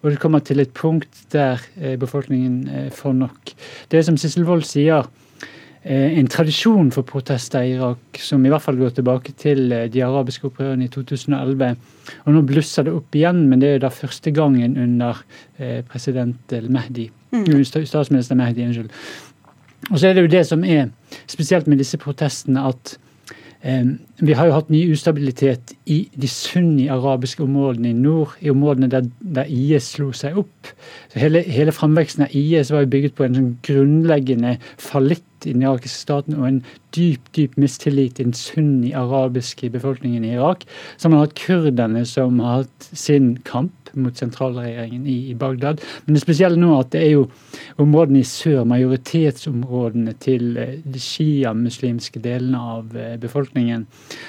Og 0.00 0.14
det 0.14 0.20
kommer 0.22 0.40
til 0.40 0.62
et 0.62 0.72
punkt 0.72 1.26
der 1.34 1.60
befolkningen 2.00 2.88
får 2.94 3.18
nok. 3.18 3.52
Det 3.90 4.00
som 4.06 4.16
Sissel 4.16 4.46
Wold 4.48 4.64
sier, 4.64 5.02
Eh, 5.02 5.27
en 5.84 6.26
tradisjon 6.26 6.90
for 6.90 7.06
protester 7.06 7.62
i 7.62 7.76
Irak 7.76 8.18
som 8.20 8.44
i 8.44 8.50
hvert 8.50 8.64
fall 8.64 8.80
går 8.80 8.96
tilbake 8.96 9.32
til 9.38 9.72
eh, 9.72 9.86
de 9.92 10.02
arabiske 10.04 10.48
opprørene 10.50 10.88
i 10.88 10.92
2011. 10.92 11.76
Og 12.26 12.34
Nå 12.34 12.42
blusser 12.48 12.88
det 12.88 12.94
opp 12.96 13.14
igjen, 13.14 13.44
men 13.48 13.62
det 13.62 13.74
er 13.74 13.82
da 13.84 13.92
første 13.94 14.32
gangen 14.34 14.76
under 14.80 15.22
eh, 15.58 15.80
president 15.86 16.56
Mehdi. 16.68 17.08
Mm. 17.32 17.64
Statsminister 17.64 18.38
Mehdi, 18.38 18.66
unnskyld. 18.66 18.90
Og 19.90 19.98
så 19.98 20.08
er 20.08 20.16
det 20.16 20.26
jo 20.26 20.32
det 20.32 20.46
som 20.48 20.64
er 20.64 20.88
spesielt 21.30 21.68
med 21.70 21.78
disse 21.78 22.00
protestene, 22.00 22.66
at 22.66 22.98
vi 23.60 24.34
har 24.38 24.46
jo 24.46 24.54
hatt 24.54 24.68
ny 24.70 24.84
ustabilitet 24.94 25.72
i 25.90 25.96
de 26.14 26.28
sunni-arabiske 26.30 27.42
områdene 27.42 27.90
i 27.90 27.96
nord, 27.96 28.36
i 28.38 28.52
områdene 28.52 28.86
der, 28.92 29.08
der 29.18 29.50
IS 29.50 29.96
slo 29.96 30.12
seg 30.14 30.38
opp. 30.38 30.70
Så 31.10 31.18
hele, 31.18 31.42
hele 31.42 31.74
framveksten 31.74 32.28
av 32.28 32.36
IS 32.38 32.70
var 32.70 32.84
jo 32.84 32.92
bygget 32.92 33.16
på 33.18 33.26
en 33.26 33.34
sånn 33.34 33.50
grunnleggende 33.66 34.54
fallitt 34.78 35.37
i 35.46 35.54
den 35.54 35.62
irakiske 35.62 36.02
staten 36.02 36.38
og 36.38 36.48
en 36.48 36.62
dyp 36.96 37.28
dyp 37.36 37.56
mistillit 37.60 38.16
til 38.16 38.30
den 38.30 38.36
sunni-arabiske 38.36 39.70
befolkningen 39.70 40.24
i 40.24 40.34
Irak. 40.36 40.64
Så 40.96 41.08
har 41.08 41.14
man 41.14 41.26
hatt 41.26 41.36
kurderne 41.38 42.04
som 42.08 42.40
har 42.44 42.62
hatt 42.62 42.88
sin 42.92 43.36
kamp 43.44 43.74
mot 43.96 44.16
sentralregjeringen 44.18 45.06
i, 45.08 45.16
i 45.32 45.34
Bagdad. 45.38 45.80
Men 46.04 46.16
det 46.16 46.22
spesielle 46.22 46.58
nå 46.60 46.72
er 46.74 46.82
at 46.84 46.90
det 46.92 47.02
er 47.04 47.12
jo 47.14 47.24
områdene 47.80 48.22
i 48.22 48.26
sør, 48.28 48.64
majoritetsområdene 48.68 50.14
til 50.22 50.58
eh, 50.60 50.74
de 50.84 51.02
sjiamuslimske 51.02 52.20
delene 52.24 52.60
av 52.74 52.96
eh, 52.98 53.16
befolkningen, 53.20 53.86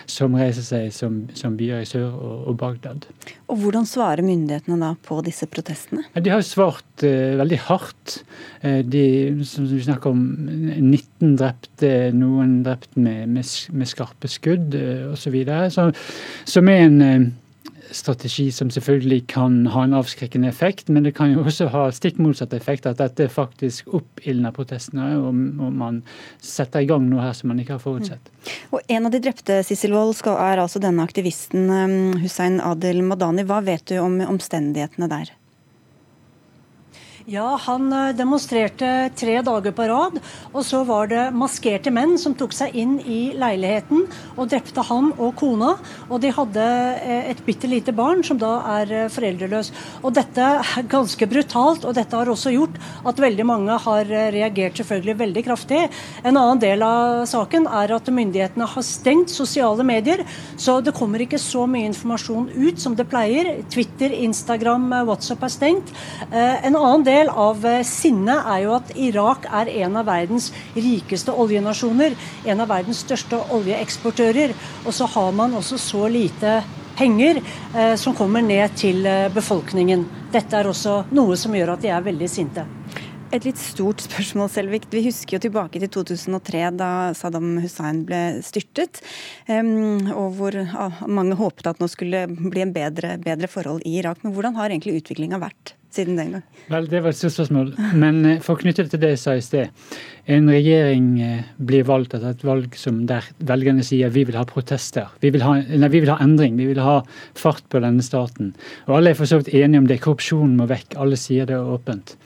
som 0.10 0.38
reiser 0.39 0.65
seg 0.65 0.93
som, 0.95 1.22
som 1.38 1.58
byer 1.60 1.84
i 1.84 1.89
sør 1.89 2.08
og, 2.10 2.38
og, 2.52 2.58
Bagdad. 2.60 3.10
Og 3.50 3.62
Hvordan 3.63 3.88
svarer 3.89 4.26
myndighetene 4.26 4.80
da 4.82 4.93
på 5.06 5.19
disse 5.26 5.48
protestene? 5.50 6.06
De 6.15 6.32
har 6.32 6.41
jo 6.41 6.50
svart 6.50 7.06
uh, 7.06 7.38
veldig 7.39 7.62
hardt. 7.69 8.19
Uh, 8.63 8.82
de, 8.84 9.04
som 9.48 9.67
vi 9.69 9.80
snakker 9.86 10.12
om, 10.12 10.24
19 11.19 11.36
drepte, 11.41 11.91
noen 12.15 12.60
drept 12.63 12.95
med, 12.95 13.28
med, 13.28 13.54
med 13.76 13.89
skarpe 13.89 14.32
skudd 14.32 14.78
uh, 14.78 15.12
osv. 15.13 15.41
Som 16.48 16.72
er 16.72 16.86
en 16.86 17.00
strategi 17.91 18.52
som 18.52 18.69
selvfølgelig 18.69 19.24
kan 19.32 19.65
ha 19.74 19.84
en 19.84 19.95
avskrekkende 19.98 20.50
effekt, 20.50 20.89
men 20.89 21.04
det 21.04 21.15
kan 21.17 21.32
jo 21.34 21.43
også 21.45 21.69
ha 21.74 21.88
stikk 21.95 22.19
motsatt 22.22 22.54
effekt, 22.54 22.86
at 22.86 23.00
dette 23.02 23.29
faktisk 23.31 23.90
oppildner 23.98 24.54
protestene, 24.56 25.12
og, 25.17 25.34
og 25.60 25.73
man 25.73 26.02
setter 26.44 26.86
i 26.86 26.90
gang 26.90 27.08
noe 27.10 27.23
her 27.23 27.36
som 27.38 27.52
man 27.52 27.62
ikke 27.62 27.77
har 27.77 27.84
forutsett. 27.84 28.21
Mm. 28.29 28.54
Og 28.75 28.96
En 29.00 29.10
av 29.10 29.13
de 29.13 29.23
drepte 29.23 29.62
Sissel 29.65 29.96
Wold, 29.96 30.17
er 30.29 30.62
altså 30.62 30.81
denne 30.81 31.04
aktivisten 31.06 31.69
Hussein 32.21 32.60
Adel 32.63 33.02
Madani. 33.06 33.46
Hva 33.48 33.62
vet 33.65 33.86
du 33.90 34.00
om 34.02 34.19
omstendighetene 34.25 35.10
der? 35.12 35.34
Ja, 37.30 37.60
han 37.62 37.92
eh, 37.94 38.15
demonstrerte 38.17 39.12
tre 39.13 39.36
dager 39.46 39.73
på 39.77 39.86
rad. 39.86 40.15
Og 40.50 40.63
så 40.65 40.80
var 40.88 41.12
det 41.12 41.27
maskerte 41.38 41.92
menn 41.94 42.15
som 42.17 42.34
tok 42.34 42.56
seg 42.58 42.73
inn 42.73 42.96
i 43.06 43.19
leiligheten 43.38 44.08
og 44.34 44.48
drepte 44.50 44.82
han 44.88 45.12
og 45.12 45.36
kona. 45.38 45.75
Og 46.10 46.23
de 46.23 46.32
hadde 46.34 46.63
eh, 46.65 47.30
et 47.30 47.44
bitte 47.46 47.69
lite 47.69 47.94
barn 47.94 48.23
som 48.25 48.40
da 48.42 48.56
er 48.80 48.94
eh, 49.04 49.12
foreldreløs. 49.13 49.69
Og 50.02 50.15
dette 50.17 50.48
er 50.63 50.88
ganske 50.90 51.27
brutalt, 51.30 51.86
og 51.86 51.94
dette 52.00 52.17
har 52.17 52.32
også 52.34 52.56
gjort 52.56 52.80
at 53.12 53.21
veldig 53.21 53.46
mange 53.46 53.77
har 53.86 54.10
reagert 54.10 54.82
selvfølgelig 54.82 55.17
veldig 55.21 55.46
kraftig. 55.46 55.84
En 56.23 56.34
annen 56.34 56.63
del 56.65 56.82
av 56.88 57.27
saken 57.30 57.69
er 57.84 57.94
at 57.94 58.10
myndighetene 58.10 58.71
har 58.73 58.88
stengt 58.88 59.30
sosiale 59.30 59.86
medier, 59.86 60.25
så 60.58 60.80
det 60.82 60.96
kommer 60.98 61.21
ikke 61.21 61.38
så 61.42 61.67
mye 61.69 61.92
informasjon 61.92 62.50
ut 62.58 62.82
som 62.82 62.98
det 62.98 63.06
pleier. 63.12 63.54
Twitter, 63.69 64.17
Instagram, 64.25 64.90
WhatsApp 65.12 65.46
er 65.46 65.56
stengt. 65.60 65.96
En 66.32 66.73
annen 66.73 67.06
del 67.06 67.19
del 67.20 67.30
av 67.30 67.65
eh, 67.67 67.84
sinnet 67.88 68.48
er 68.48 68.63
jo 68.65 68.76
at 68.78 68.92
Irak 69.00 69.48
er 69.62 69.72
en 69.84 70.00
av 70.00 70.08
verdens 70.10 70.50
rikeste 70.76 71.34
oljenasjoner. 71.34 72.15
En 72.50 72.63
av 72.63 72.72
verdens 72.72 73.04
største 73.06 73.40
oljeeksportører. 73.56 74.56
Og 74.86 74.96
så 74.96 75.10
har 75.15 75.32
man 75.36 75.58
også 75.60 75.80
så 75.82 76.08
lite 76.12 76.60
penger 77.00 77.42
eh, 77.42 77.96
som 78.00 78.15
kommer 78.17 78.44
ned 78.46 78.76
til 78.80 79.06
eh, 79.08 79.28
befolkningen. 79.34 80.06
Dette 80.34 80.60
er 80.60 80.70
også 80.70 81.04
noe 81.15 81.38
som 81.40 81.56
gjør 81.56 81.76
at 81.76 81.86
de 81.86 81.94
er 81.94 82.06
veldig 82.06 82.30
sinte. 82.32 82.67
Et 83.30 83.44
litt 83.46 83.60
stort 83.62 84.02
spørsmål, 84.02 84.48
Selvik. 84.50 84.88
Vi 84.90 85.04
husker 85.06 85.38
jo 85.38 85.44
tilbake 85.44 85.78
til 85.84 85.92
2003, 85.94 86.63
da 86.80 86.90
Saddam 87.13 87.60
Hussein 87.62 88.02
ble 88.08 88.40
styrtet. 88.42 89.04
og 89.54 90.34
hvor 90.40 90.58
mange 91.06 91.38
håpet 91.38 91.70
at 91.70 91.84
nå 91.84 91.92
skulle 91.94 92.26
bli 92.26 92.65
en 92.65 92.74
bedre, 92.74 93.20
bedre 93.22 93.52
forhold 93.52 93.86
i 93.86 94.00
Irak. 94.02 94.24
Men 94.24 94.34
hvordan 94.34 94.58
har 94.58 94.74
egentlig 94.74 94.98
utviklinga 95.04 95.38
vært? 95.46 95.76
Siden 95.94 96.19
den 96.19 96.31
gang? 96.35 96.44
Vel, 96.69 96.87
Det 96.90 97.02
var 97.02 97.10
et 97.10 97.17
stort 97.17 97.35
spørsmål. 97.35 97.73
Men 97.98 98.21
eh, 98.25 98.40
for 98.46 98.56
å 98.56 98.62
knytte 98.62 98.85
det 98.85 98.94
til 98.94 99.02
det 99.02 99.12
jeg 99.15 99.21
sa 99.23 99.35
i 99.37 99.44
sted. 99.44 99.85
En 100.29 100.50
regjering 100.52 101.08
eh, 101.25 101.48
blir 101.58 101.87
valgt 101.90 102.13
etter 102.13 102.35
et 102.35 102.46
valg 102.46 102.75
som 102.77 103.02
der 103.10 103.25
velgerne 103.50 103.85
sier 103.85 104.13
vi 104.13 104.25
vil 104.29 104.37
ha 104.37 104.46
protester. 104.50 105.10
Vi 105.23 105.33
vil 105.33 105.46
ha, 105.46 105.58
nei, 105.60 105.90
vi 105.90 106.04
vil 106.04 106.13
ha 106.13 106.19
endring. 106.23 106.60
Vi 106.60 106.69
vil 106.71 106.81
ha 106.83 107.00
fart 107.37 107.65
på 107.73 107.81
denne 107.83 108.06
staten. 108.06 108.54
Og 108.87 109.00
alle 109.00 109.13
er 109.13 109.19
for 109.19 109.29
så 109.29 109.42
vidt 109.42 109.54
enige 109.56 109.81
om 109.81 109.90
det. 109.90 110.02
Korrupsjonen 110.06 110.60
må 110.60 110.69
vekk. 110.69 111.00
Alle 111.02 111.17
sier 111.19 111.50
det 111.50 111.58
åpent. 111.58 112.17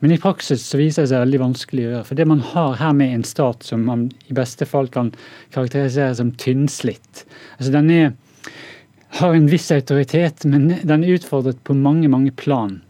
Men 0.00 0.12
i 0.12 0.20
praksis 0.20 0.64
så 0.64 0.78
viser 0.80 1.04
det 1.04 1.12
seg 1.12 1.24
veldig 1.24 1.42
vanskelig 1.42 1.84
å 1.84 1.90
gjøre. 1.90 2.06
For 2.08 2.20
det 2.20 2.28
man 2.28 2.44
har 2.52 2.78
her 2.80 2.94
med 2.96 3.12
en 3.14 3.26
stat 3.28 3.64
som 3.66 3.84
man 3.88 4.08
i 4.28 4.36
beste 4.36 4.68
fall 4.68 4.88
kan 4.92 5.12
karakterisere 5.54 6.14
som 6.16 6.32
tynnslitt. 6.40 7.24
Altså 7.58 7.72
den 7.74 7.92
er, 7.92 8.10
har 9.20 9.36
en 9.36 9.48
viss 9.50 9.68
autoritet, 9.74 10.44
men 10.48 10.68
den 10.82 11.04
er 11.04 11.16
utfordret 11.16 11.60
på 11.64 11.76
mange, 11.76 12.08
mange 12.12 12.32
plan. 12.36 12.80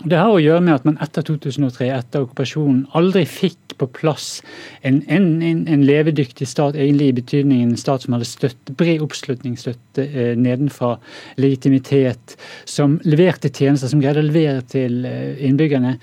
Det 0.00 0.16
har 0.16 0.32
å 0.32 0.40
gjøre 0.40 0.62
med 0.64 0.78
at 0.78 0.86
man 0.88 0.96
etter 1.04 1.24
2003, 1.28 1.90
etter 1.92 2.24
okkupasjonen, 2.24 2.86
aldri 2.96 3.26
fikk 3.28 3.74
på 3.80 3.88
plass 3.98 4.28
en, 4.86 5.02
en, 5.12 5.26
en, 5.44 5.84
levedyktig 5.84 6.48
stat, 6.48 6.76
egentlig 6.76 7.10
i 7.10 7.16
betydningen 7.18 7.74
en 7.74 7.80
stat 7.80 8.06
som 8.06 8.16
hadde 8.16 8.28
støtte, 8.28 8.76
bred 8.80 9.04
oppslutningsstøtte 9.04 10.06
eh, 10.08 10.32
nedenfra, 10.40 10.94
legitimitet, 11.40 12.36
som 12.64 12.96
leverte 13.04 13.52
tjenester, 13.52 13.92
som 13.92 14.00
greide 14.00 14.24
å 14.24 14.28
levere 14.28 14.64
til 14.72 15.04
eh, 15.08 15.40
innbyggerne, 15.48 15.98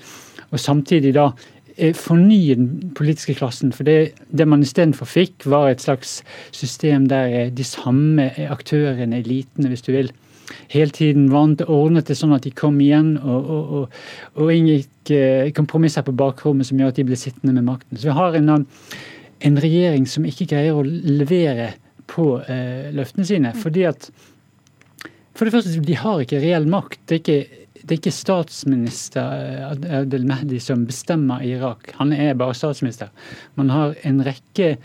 og 0.48 0.62
samtidig 0.62 1.16
da 1.18 1.32
eh, 1.74 1.90
fornye 1.98 2.54
den 2.60 2.94
politiske 2.98 3.34
klassen. 3.40 3.74
For 3.74 3.86
det, 3.88 4.14
det 4.30 4.46
man 4.46 4.62
istedenfor 4.62 5.10
fikk, 5.10 5.42
var 5.50 5.72
et 5.72 5.82
slags 5.82 6.20
system 6.54 7.10
der 7.10 7.34
eh, 7.34 7.50
de 7.50 7.66
samme 7.66 8.30
aktørene, 8.46 9.24
elitene, 9.24 9.74
hvis 9.74 9.86
du 9.86 9.94
vil, 9.96 10.14
hele 10.72 10.94
tiden 10.94 11.28
vant, 11.32 11.62
ordnet 11.64 12.08
det 12.08 12.16
sånn 12.18 12.34
at 12.36 12.46
de 12.46 12.52
kom 12.56 12.78
igjen 12.82 13.16
og, 13.18 13.50
og, 13.56 13.74
og, 13.78 13.98
og 14.40 14.54
inngikk 14.54 15.12
eh, 15.14 15.50
kompromisser 15.56 16.06
på 16.06 16.16
bakrommet 16.16 16.68
som 16.68 16.80
gjør 16.80 16.92
at 16.92 17.00
de 17.00 17.06
ble 17.08 17.18
sittende 17.20 17.54
med 17.56 17.68
makten. 17.68 17.98
Så 17.98 18.10
vi 18.10 18.16
har 18.16 18.38
en, 18.38 18.54
en 19.48 19.60
regjering 19.64 20.08
som 20.10 20.26
ikke 20.28 20.48
greier 20.54 20.78
å 20.78 20.86
levere 20.86 21.72
på 22.08 22.38
eh, 22.48 22.90
løftene 22.96 23.28
sine. 23.28 23.54
fordi 23.56 23.86
at 23.88 24.10
For 25.36 25.46
det 25.46 25.54
første, 25.54 25.80
de 25.86 25.96
har 25.96 26.22
ikke 26.22 26.40
reell 26.42 26.66
makt. 26.66 27.00
Det 27.06 27.18
er 27.18 27.20
ikke, 27.22 27.64
det 27.82 27.92
er 27.92 27.98
ikke 28.00 28.14
statsminister 28.14 29.44
eh, 29.76 29.98
Adel 30.00 30.24
Mehdi 30.28 30.60
som 30.62 30.86
bestemmer 30.88 31.44
i 31.44 31.52
Irak. 31.58 31.92
Han 32.00 32.12
er 32.12 32.34
bare 32.38 32.56
statsminister. 32.56 33.12
Man 33.60 33.70
har 33.70 33.94
en 34.08 34.24
rekke 34.26 34.76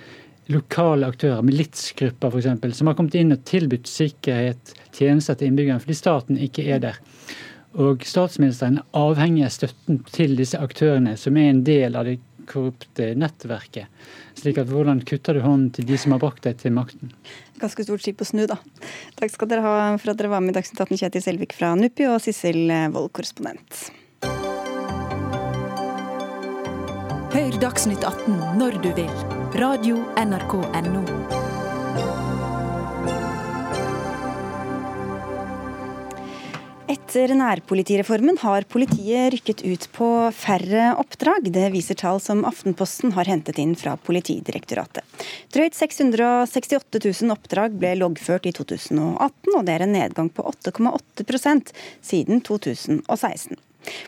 lokale 0.52 1.08
aktører, 1.08 1.44
militsgrupper 1.46 2.34
f.eks., 2.34 2.78
som 2.78 2.90
har 2.90 2.98
kommet 2.98 3.16
inn 3.20 3.36
og 3.36 3.46
tilbudt 3.48 3.88
sikkerhet, 3.90 4.74
tjenester 4.96 5.38
til 5.40 5.52
innbyggerne, 5.52 5.84
fordi 5.84 5.98
staten 5.98 6.42
ikke 6.42 6.68
er 6.74 6.84
der. 6.84 7.00
Og 7.80 8.04
statsministeren 8.06 8.82
er 8.82 9.00
avhengig 9.00 9.48
av 9.48 9.56
støtten 9.56 10.04
til 10.14 10.36
disse 10.38 10.60
aktørene, 10.62 11.16
som 11.18 11.38
er 11.40 11.50
en 11.50 11.64
del 11.66 11.98
av 11.98 12.06
det 12.10 12.20
korrupte 12.50 13.14
nettverket. 13.18 13.88
Slik 14.38 14.60
at 14.60 14.70
hvordan 14.70 15.02
kutter 15.08 15.38
du 15.38 15.44
hånden 15.46 15.72
til 15.74 15.88
de 15.88 15.98
som 15.98 16.14
har 16.14 16.22
brakt 16.22 16.44
deg 16.46 16.60
til 16.60 16.76
makten? 16.76 17.14
Ganske 17.62 17.86
stort 17.88 18.04
skip 18.04 18.22
å 18.22 18.28
snu, 18.28 18.44
da. 18.50 18.60
Takk 19.20 19.32
skal 19.34 19.50
dere 19.50 19.64
ha 19.66 19.76
for 19.96 20.14
at 20.14 20.20
dere 20.20 20.34
var 20.34 20.44
med 20.44 20.54
i 20.54 20.58
Dagsnytt 20.60 20.84
18, 20.84 21.00
Kjetil 21.00 21.26
Selvik 21.26 21.56
fra 21.58 21.72
NUPI 21.80 22.10
og 22.12 22.20
Sissel 22.26 22.66
Wold, 22.94 23.14
korrespondent. 23.16 23.88
Hør 27.34 27.58
Dagsnytt 27.64 28.04
18 28.06 28.60
når 28.60 28.78
du 28.84 28.92
vil. 29.00 29.42
Radio 29.54 30.00
NRK 30.18 30.54
Radio.nrk.no. 30.66 31.02
Etter 36.90 37.34
nærpolitireformen 37.38 38.40
har 38.42 38.66
politiet 38.66 39.36
rykket 39.36 39.62
ut 39.62 39.86
på 39.94 40.08
færre 40.34 40.88
oppdrag. 40.98 41.52
Det 41.54 41.68
viser 41.76 42.00
tall 42.02 42.18
som 42.18 42.42
Aftenposten 42.50 43.14
har 43.14 43.30
hentet 43.30 43.60
inn 43.62 43.76
fra 43.78 43.94
Politidirektoratet. 44.02 45.06
Drøyt 45.54 45.78
668 45.78 47.04
000 47.22 47.36
oppdrag 47.36 47.78
ble 47.78 47.94
loggført 48.02 48.50
i 48.50 48.56
2018, 48.58 49.54
og 49.54 49.62
det 49.70 49.76
er 49.76 49.86
en 49.86 49.94
nedgang 49.94 50.34
på 50.34 50.48
8,8% 50.50 51.76
siden 52.02 52.42
2016. 52.42 53.62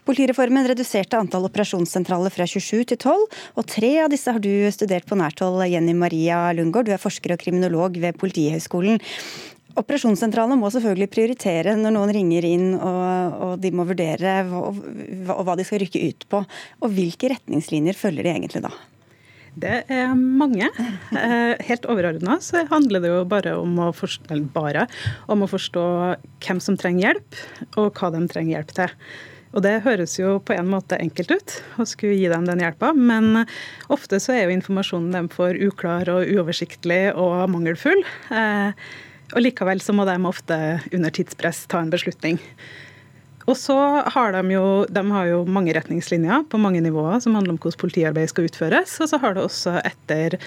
Politireformen 0.08 0.68
reduserte 0.70 1.18
antall 1.20 1.48
operasjonssentraler 1.50 2.34
fra 2.34 2.48
27 2.48 2.86
til 2.92 3.00
12, 3.00 3.26
og 3.58 3.68
tre 3.70 3.92
av 4.04 4.12
disse 4.14 4.32
har 4.32 4.42
du 4.44 4.52
studert 4.74 5.08
på 5.10 5.18
nært 5.20 5.44
hold. 5.44 5.64
Jenny 5.70 5.96
Maria 5.98 6.48
Lundgaard, 6.56 6.88
du 6.90 6.96
er 6.96 7.02
forsker 7.02 7.36
og 7.36 7.42
kriminolog 7.42 8.00
ved 8.02 8.18
Politihøgskolen. 8.22 9.02
Operasjonssentralene 9.76 10.56
må 10.60 10.70
selvfølgelig 10.72 11.12
prioritere 11.12 11.76
når 11.76 11.96
noen 11.98 12.12
ringer 12.16 12.48
inn 12.48 12.68
og, 12.78 13.40
og 13.44 13.54
de 13.60 13.74
må 13.76 13.84
vurdere 13.88 14.38
hva, 14.48 15.40
hva 15.44 15.56
de 15.60 15.66
skal 15.68 15.84
rykke 15.84 16.04
ut 16.08 16.28
på. 16.32 16.44
Og 16.80 16.94
Hvilke 16.96 17.34
retningslinjer 17.34 17.98
følger 18.00 18.24
de 18.24 18.36
egentlig 18.38 18.64
da? 18.64 18.72
Det 19.56 19.76
er 19.92 20.16
mange. 20.16 20.68
Eh, 21.16 21.54
helt 21.68 21.86
overordna 21.92 22.40
så 22.44 22.66
handler 22.72 23.04
det 23.04 23.12
jo 23.12 23.22
bare 23.32 23.54
om, 23.60 23.78
forstå, 23.96 24.40
bare 24.56 24.84
om 25.32 25.46
å 25.46 25.52
forstå 25.52 25.86
hvem 26.44 26.60
som 26.64 26.76
trenger 26.80 27.10
hjelp, 27.10 27.40
og 27.80 27.96
hva 27.96 28.12
de 28.16 28.26
trenger 28.32 28.58
hjelp 28.58 28.76
til. 28.76 28.98
Og 29.56 29.64
det 29.64 29.86
høres 29.86 30.18
jo 30.20 30.36
på 30.44 30.52
en 30.58 30.68
måte 30.68 31.00
enkelt 31.00 31.32
ut 31.32 31.58
å 31.80 31.88
skulle 31.88 32.18
gi 32.20 32.28
dem 32.32 32.44
den 32.48 32.60
hjelpa, 32.60 32.92
men 32.92 33.46
ofte 33.94 34.20
så 34.20 34.36
er 34.36 34.46
jo 34.46 34.56
informasjonen 34.58 35.16
dem 35.16 35.30
for 35.32 35.56
uklar 35.56 36.12
og 36.12 36.28
uoversiktlig 36.28 37.14
og 37.16 37.46
mangelfull. 37.54 38.04
Eh, 38.36 38.76
og 39.32 39.42
likevel 39.42 39.80
så 39.82 39.96
må 39.96 40.04
de 40.10 40.18
ofte 40.28 40.58
under 40.92 41.14
tidspress 41.16 41.64
ta 41.72 41.80
en 41.82 41.94
beslutning. 41.94 42.42
Og 43.46 43.56
så 43.58 43.78
har 44.12 44.34
de 44.34 44.56
jo, 44.56 44.66
de 44.90 45.04
har 45.14 45.28
jo 45.30 45.44
mange 45.46 45.74
retningslinjer 45.78 46.48
på 46.50 46.60
mange 46.62 46.82
nivåer 46.82 47.22
som 47.22 47.38
handler 47.38 47.56
om 47.56 47.60
hvordan 47.62 47.82
politiarbeid 47.84 48.32
skal 48.32 48.50
utføres. 48.50 48.98
Og 49.00 49.12
så 49.12 49.20
har 49.22 49.38
det 49.38 49.46
også 49.46 49.78
etter 49.86 50.40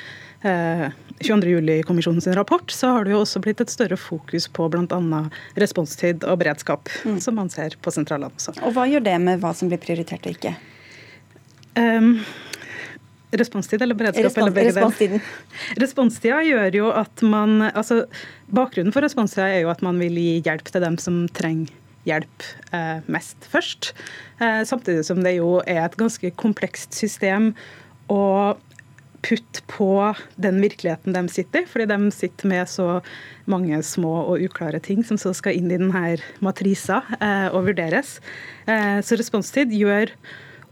22.07-kommisjonens 0.43 2.27
rapport, 2.37 2.71
så 2.71 2.93
har 2.95 3.05
det 3.05 3.15
jo 3.15 3.21
også 3.25 3.41
blitt 3.43 3.61
et 3.65 3.73
større 3.73 3.99
fokus 3.99 4.49
på 4.49 4.69
bl.a. 4.71 5.21
responstid 5.59 6.25
og 6.25 6.39
beredskap, 6.43 6.89
mm. 7.05 7.21
som 7.25 7.39
man 7.41 7.51
ser 7.51 7.75
på 7.83 7.91
sentralene 7.95 8.31
også. 8.35 8.55
Og 8.63 8.77
Hva 8.77 8.87
gjør 8.91 9.03
det 9.09 9.17
med 9.25 9.43
hva 9.43 9.55
som 9.57 9.71
blir 9.71 9.83
prioritert 9.83 10.29
og 10.29 10.37
ikke? 10.37 10.55
Um, 11.79 12.23
Responstid 13.31 13.83
eller 13.83 13.95
beredskap? 13.95 14.25
Respons, 14.25 14.43
eller 14.43 14.55
begge 14.57 14.71
responstiden. 14.73 15.21
Responstida 15.77 16.39
gjør 16.47 16.79
jo 16.79 16.87
at 16.97 17.25
man 17.27 17.67
altså 17.69 18.07
Bakgrunnen 18.49 18.95
for 18.95 19.05
responstida 19.05 19.51
er 19.53 19.67
jo 19.67 19.73
at 19.73 19.83
man 19.85 19.99
vil 20.01 20.17
gi 20.17 20.39
hjelp 20.47 20.71
til 20.73 20.81
dem 20.87 20.97
som 21.03 21.27
trenger 21.37 21.75
hjelp 22.09 22.47
eh, 22.73 23.05
mest 23.13 23.45
først. 23.53 23.93
Eh, 24.41 24.63
samtidig 24.65 25.05
som 25.05 25.21
det 25.21 25.35
jo 25.37 25.59
er 25.67 25.83
et 25.85 25.99
ganske 26.01 26.31
komplekst 26.41 26.97
system. 26.97 27.53
Og 28.09 28.57
putte 29.25 29.63
på 29.71 29.91
den 30.37 30.61
virkeligheten 30.63 31.17
de 31.17 31.25
sitter 31.33 31.65
i. 31.65 31.69
Fordi 31.69 31.89
de 31.91 32.11
sitter 32.15 32.51
med 32.51 32.71
så 32.71 32.89
mange 33.51 33.81
små 33.87 34.15
og 34.25 34.45
uklare 34.49 34.81
ting 34.85 35.05
som 35.07 35.21
så 35.21 35.35
skal 35.37 35.59
inn 35.59 35.71
i 35.71 35.79
denne 35.79 36.19
matrisa 36.45 37.03
eh, 37.21 37.49
og 37.53 37.69
vurderes. 37.71 38.19
Eh, 38.69 39.01
så 39.05 39.19
responstid 39.19 39.75
gjør 39.75 40.13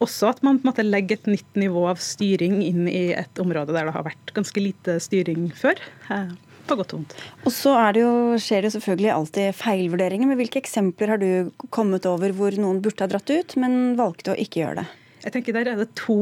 også 0.05 0.29
at 0.35 0.43
man 0.45 0.59
på 0.61 0.67
en 0.67 0.73
måte 0.73 0.85
legger 0.85 1.17
et 1.17 1.31
nytt 1.31 1.59
nivå 1.59 1.87
av 1.89 2.01
styring 2.03 2.59
inn 2.65 2.85
i 2.91 3.09
et 3.17 3.41
område 3.41 3.73
der 3.73 3.89
det 3.89 3.95
har 3.97 4.05
vært 4.05 4.35
ganske 4.37 4.61
lite 4.61 4.99
styring 5.01 5.49
før. 5.57 5.81
Eh, 6.13 6.35
på 6.67 6.77
godt 6.79 6.93
og 6.93 7.01
vondt. 7.01 7.17
Og 7.47 7.55
så 7.55 7.73
det 7.95 8.03
jo, 8.03 8.13
skjer 8.43 8.67
det 8.67 8.73
selvfølgelig 8.75 9.13
alltid 9.15 9.57
feilvurderinger. 9.57 10.31
Men 10.31 10.41
hvilke 10.41 10.61
eksempler 10.63 11.15
har 11.15 11.23
du 11.23 11.53
kommet 11.75 12.09
over 12.11 12.35
hvor 12.37 12.57
noen 12.59 12.83
burde 12.85 13.05
ha 13.05 13.11
dratt 13.11 13.31
ut, 13.31 13.57
men 13.61 13.95
valgte 13.99 14.35
å 14.35 14.41
ikke 14.41 14.65
gjøre 14.65 14.83
det? 14.83 14.89
Jeg 15.27 15.35
tenker 15.35 15.57
Der 15.57 15.73
er 15.73 15.81
det 15.81 15.89
to, 15.99 16.17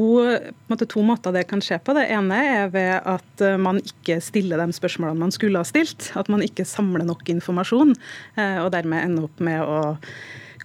måte, 0.65 0.87
to, 0.89 1.03
måter 1.05 1.33
det 1.35 1.45
kan 1.45 1.61
skje 1.61 1.77
på. 1.77 1.93
Det 1.93 2.07
ene 2.09 2.39
er 2.41 2.71
ved 2.73 2.95
at 3.05 3.43
eh, 3.45 3.59
man 3.61 3.77
ikke 3.77 4.17
stiller 4.23 4.57
de 4.57 4.73
spørsmålene 4.73 5.27
man 5.27 5.33
skulle 5.35 5.61
ha 5.61 5.67
stilt. 5.67 6.09
At 6.17 6.31
man 6.33 6.41
ikke 6.41 6.65
samler 6.65 7.05
nok 7.05 7.21
informasjon, 7.29 7.93
eh, 8.41 8.57
og 8.63 8.71
dermed 8.73 9.05
ender 9.05 9.27
opp 9.27 9.43
med 9.45 9.61
å 9.61 9.77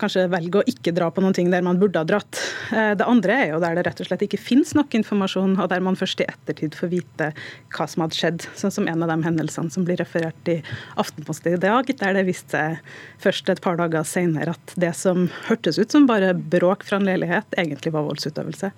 kanskje 0.00 0.26
velge 0.32 0.60
å 0.60 0.66
ikke 0.70 0.94
dra 0.96 1.10
på 1.12 1.22
noen 1.22 1.36
ting 1.36 1.50
der 1.52 1.64
man 1.64 1.78
burde 1.80 2.00
ha 2.00 2.08
dratt. 2.08 2.40
Eh, 2.74 2.92
det 2.98 3.06
andre 3.06 3.36
er 3.44 3.52
jo 3.52 3.60
der 3.62 3.78
det 3.78 3.84
rett 3.86 4.02
og 4.02 4.08
slett 4.08 4.24
ikke 4.26 4.40
finnes 4.40 4.72
nok 4.76 4.96
informasjon, 4.98 5.58
og 5.60 5.70
der 5.72 5.84
man 5.84 5.98
først 5.98 6.24
i 6.24 6.28
ettertid 6.30 6.76
får 6.78 6.92
vite 6.94 7.30
hva 7.76 7.88
som 7.90 8.04
hadde 8.04 8.18
skjedd. 8.18 8.48
Sånn 8.58 8.74
som 8.74 8.88
en 8.90 9.04
av 9.04 9.12
de 9.12 9.18
hendelsene 9.26 9.72
som 9.72 9.86
blir 9.86 10.00
referert 10.00 10.50
i 10.50 10.58
Aftenposten 11.00 11.54
i 11.54 11.62
dag, 11.62 11.90
der 12.00 12.18
det 12.18 12.26
viste 12.28 12.50
seg 12.50 12.80
først 13.22 13.50
et 13.52 13.62
par 13.62 13.78
dager 13.78 14.02
senere 14.08 14.56
at 14.56 14.74
det 14.80 14.90
som 14.98 15.28
hørtes 15.46 15.78
ut 15.78 15.92
som 15.92 16.08
bare 16.08 16.32
bråk 16.34 16.82
fra 16.88 16.98
en 16.98 17.06
leilighet, 17.06 17.46
egentlig 17.60 17.94
var 17.94 18.08
voldsutøvelse. 18.08 18.72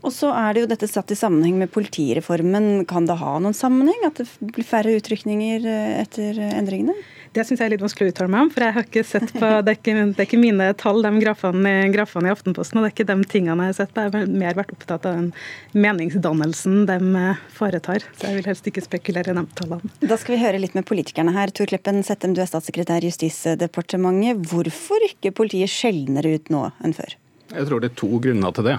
Og 0.00 0.12
så 0.14 0.30
er 0.32 0.54
det 0.54 0.64
jo 0.64 0.70
dette 0.70 0.88
satt 0.88 1.12
i 1.12 1.18
sammenheng 1.18 1.58
med 1.60 1.72
politireformen. 1.74 2.86
Kan 2.88 3.08
det 3.08 3.18
ha 3.20 3.36
noen 3.42 3.56
sammenheng 3.56 4.06
at 4.08 4.22
det 4.22 4.28
blir 4.40 4.66
færre 4.66 4.94
utrykninger 4.96 5.66
eh, 5.68 5.96
etter 6.00 6.40
endringene? 6.50 6.96
Det 7.30 7.44
syns 7.46 7.60
jeg 7.60 7.68
er 7.68 7.72
litt 7.76 7.82
vanskelig 7.84 8.08
å 8.08 8.10
uttale 8.10 8.32
meg 8.32 8.42
om, 8.42 8.48
for 8.50 8.64
jeg 8.64 8.74
har 8.74 8.86
ikke 8.88 9.02
sett 9.06 9.28
på 9.36 9.50
Det 9.62 9.70
er 9.70 9.76
ikke, 9.76 9.92
det 10.02 10.18
er 10.18 10.26
ikke 10.26 10.40
mine 10.40 10.66
tall, 10.80 10.98
de 11.04 11.12
grafene, 11.22 11.74
grafene, 11.94 12.26
i 12.26 12.34
Aftenposten, 12.34 12.80
og 12.80 12.82
det 12.82 12.90
er 12.90 12.94
ikke 12.96 13.06
de 13.12 13.28
tingene 13.30 13.68
jeg 13.68 13.74
har 13.74 13.78
sett 13.78 13.94
på. 13.94 14.06
Jeg 14.06 14.14
har 14.16 14.34
mer 14.42 14.58
vært 14.58 14.74
opptatt 14.74 15.06
av 15.06 15.20
den 15.20 15.30
meningsdannelsen 15.78 16.82
de 16.90 16.98
eh, 17.20 17.46
foretar. 17.54 18.08
Så 18.18 18.26
jeg 18.26 18.40
vil 18.40 18.50
helst 18.50 18.66
ikke 18.72 18.86
spekulere 18.88 19.30
i 19.30 19.38
de 19.38 19.46
tallene. 19.60 19.94
Da 20.02 20.18
skal 20.18 20.34
vi 20.34 20.42
høre 20.42 20.64
litt 20.64 20.74
med 20.74 20.88
politikerne 20.90 21.36
her. 21.36 21.54
Tor 21.54 21.70
Kleppen 21.70 22.02
Settem, 22.06 22.34
du 22.34 22.42
er 22.42 22.50
statssekretær 22.50 23.06
i 23.06 23.12
Justisdepartementet. 23.12 24.42
Hvorfor 24.50 25.06
ikke 25.06 25.34
politiet 25.36 25.70
sjeldnere 25.70 26.34
ut 26.34 26.50
nå 26.50 26.66
enn 26.82 26.96
før? 26.98 27.14
Jeg 27.50 27.66
tror 27.66 27.82
det 27.82 27.92
er 27.92 27.98
to 27.98 28.10
grunner 28.22 28.54
til 28.54 28.72
det. 28.72 28.78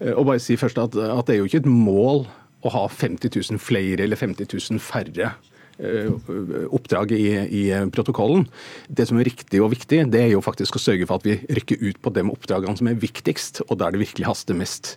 Eh, 0.00 0.12
og 0.12 0.26
bare 0.28 0.42
si 0.42 0.58
først 0.60 0.80
at, 0.82 0.96
at 0.96 1.28
det 1.28 1.36
er 1.36 1.42
jo 1.42 1.48
ikke 1.50 1.64
et 1.64 1.70
mål 1.70 2.26
å 2.66 2.72
ha 2.72 2.86
50 2.90 3.30
000 3.52 3.62
flere 3.62 4.04
eller 4.04 4.18
50 4.18 4.48
000 4.52 4.82
færre 4.82 5.34
oppdrag 5.76 7.12
i, 7.12 7.26
i, 7.52 7.64
protokollen. 7.92 8.46
Det 8.88 9.06
som 9.08 9.18
er 9.20 9.28
riktig 9.28 9.60
og 9.62 9.72
viktig, 9.74 10.02
det 10.12 10.22
er 10.22 10.30
jo 10.32 10.42
faktisk 10.44 10.78
å 10.78 10.82
sørge 10.82 11.08
for 11.08 11.20
at 11.20 11.26
vi 11.26 11.36
rykker 11.58 11.82
ut 11.82 12.00
på 12.02 12.12
de 12.16 12.24
oppdragene 12.32 12.78
som 12.78 12.88
er 12.88 12.98
viktigst, 13.00 13.62
og 13.68 13.78
der 13.80 13.92
det 13.92 14.00
virkelig 14.00 14.28
haster 14.28 14.56
mest. 14.56 14.94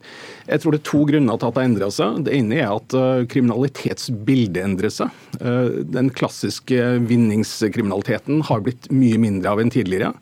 Jeg 0.47 0.63
tror 0.63 0.75
det 0.75 0.81
er 0.81 0.87
to 0.89 1.03
grunner 1.09 1.39
til 1.39 1.49
at 1.49 1.57
det 1.57 1.61
har 1.61 1.69
endra 1.69 1.89
seg. 1.93 2.21
Det 2.25 2.35
ene 2.37 2.61
er 2.61 2.71
at 2.71 2.95
uh, 2.95 3.25
kriminalitetsbildet 3.29 4.61
endrer 4.63 4.93
seg. 4.93 5.19
Uh, 5.41 5.81
den 5.83 6.11
klassiske 6.15 6.87
vinningskriminaliteten 7.09 8.43
har 8.47 8.63
blitt 8.65 8.89
mye 8.93 9.19
mindre 9.21 9.51
av 9.51 9.63
enn 9.63 9.73
tidligere. 9.73 10.13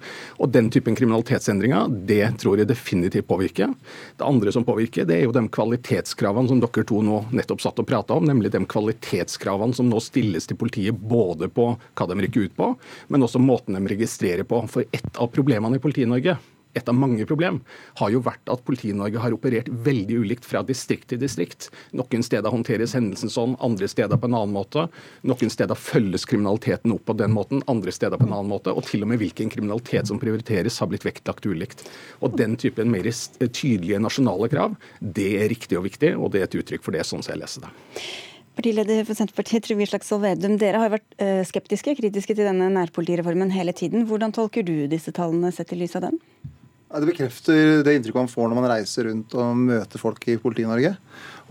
Og 0.41 0.51
den 0.55 0.71
typen 0.73 0.97
kriminalitetsendringer, 0.97 1.93
det 2.09 2.23
tror 2.41 2.59
jeg 2.59 2.69
definitivt 2.71 3.29
påvirker. 3.29 3.73
Det 4.17 4.25
andre 4.25 4.53
som 4.55 4.65
påvirker, 4.67 5.07
det 5.07 5.19
er 5.19 5.27
jo 5.27 5.35
de 5.35 5.45
kvalitetskravene 5.53 6.51
som 6.51 6.61
dere 6.63 6.87
to 6.87 7.03
nå 7.05 7.21
nettopp 7.35 7.63
satt 7.63 7.81
og 7.81 7.87
prata 7.89 8.17
om, 8.17 8.25
nemlig 8.27 8.51
de 8.53 8.63
kvalitetskravene 8.69 9.77
som 9.77 9.89
nå 9.91 10.01
stilles 10.03 10.46
til 10.47 10.59
politiet 10.59 10.97
både 10.97 11.51
på 11.53 11.69
hva 11.77 12.09
de 12.09 12.19
rykker 12.23 12.47
ut 12.47 12.57
på, 12.57 12.73
men 13.13 13.25
også 13.25 13.41
måten 13.43 13.77
de 13.77 13.95
registrerer 13.95 14.47
på. 14.47 14.63
For 14.71 14.87
et 14.91 15.17
av 15.17 15.31
problemene 15.33 15.79
i 15.79 15.83
Politi-Norge 15.83 16.37
et 16.77 16.89
av 16.89 16.95
mange 16.95 17.25
problem 17.25 17.59
har 17.97 18.11
jo 18.13 18.21
vært 18.23 18.51
at 18.53 18.61
Politi-Norge 18.67 19.21
har 19.23 19.33
operert 19.33 19.69
veldig 19.69 20.19
ulikt 20.21 20.45
fra 20.45 20.61
distrikt 20.65 21.09
til 21.11 21.21
distrikt. 21.21 21.69
Noen 21.97 22.25
steder 22.25 22.53
håndteres 22.53 22.93
hendelsen 22.97 23.31
sånn, 23.33 23.55
andre 23.63 23.89
steder 23.89 24.19
på 24.19 24.29
en 24.29 24.37
annen 24.37 24.53
måte. 24.53 24.87
Noen 25.27 25.53
steder 25.53 25.79
følges 25.79 26.27
kriminaliteten 26.29 26.93
opp 26.93 27.07
på 27.09 27.17
den 27.17 27.33
måten, 27.33 27.63
andre 27.71 27.93
steder 27.95 28.21
på 28.21 28.27
en 28.27 28.35
annen 28.35 28.53
måte. 28.53 28.75
Og 28.75 28.85
til 28.89 29.05
og 29.05 29.11
med 29.11 29.21
hvilken 29.23 29.51
kriminalitet 29.53 30.11
som 30.11 30.21
prioriteres, 30.21 30.77
har 30.77 30.91
blitt 30.91 31.07
vektlagt 31.07 31.49
ulikt. 31.49 31.85
Og 32.21 32.37
den 32.37 32.57
typen 32.61 32.93
mer 32.93 33.09
tydelige 33.09 34.01
nasjonale 34.03 34.49
krav, 34.51 34.77
det 35.01 35.31
er 35.41 35.49
riktig 35.49 35.79
og 35.79 35.87
viktig, 35.87 36.13
og 36.17 36.33
det 36.33 36.43
er 36.43 36.49
et 36.51 36.61
uttrykk 36.61 36.85
for 36.85 36.93
det, 36.93 37.07
sånn 37.07 37.25
som 37.25 37.33
jeg 37.33 37.41
leser 37.41 37.65
det. 37.65 37.73
Partileder 38.57 39.03
for 39.05 39.13
Senterpartiet, 39.13 39.67
Trygve 39.67 39.85
Slagsvold 39.85 40.23
Vedum. 40.23 40.55
Dere 40.57 40.79
har 40.81 40.89
vært 40.89 41.19
eh, 41.21 41.43
skeptiske, 41.45 41.93
kritiske 41.99 42.33
til 42.33 42.47
denne 42.47 42.71
nærpolitireformen 42.73 43.51
hele 43.53 43.73
tiden. 43.77 44.07
Hvordan 44.09 44.33
tolker 44.33 44.65
du 44.65 44.87
disse 44.89 45.13
tallene 45.13 45.51
sett 45.53 45.75
i 45.75 45.77
lys 45.77 45.93
av 45.99 46.07
den? 46.07 46.17
Det 46.87 47.05
bekrefter 47.05 47.83
det 47.85 47.93
inntrykket 47.97 48.17
man 48.17 48.31
får 48.31 48.49
når 48.49 48.57
man 48.57 48.69
reiser 48.71 49.09
rundt 49.09 49.35
og 49.37 49.59
møter 49.59 50.01
folk 50.01 50.25
i 50.31 50.39
Politi-Norge. 50.41 50.95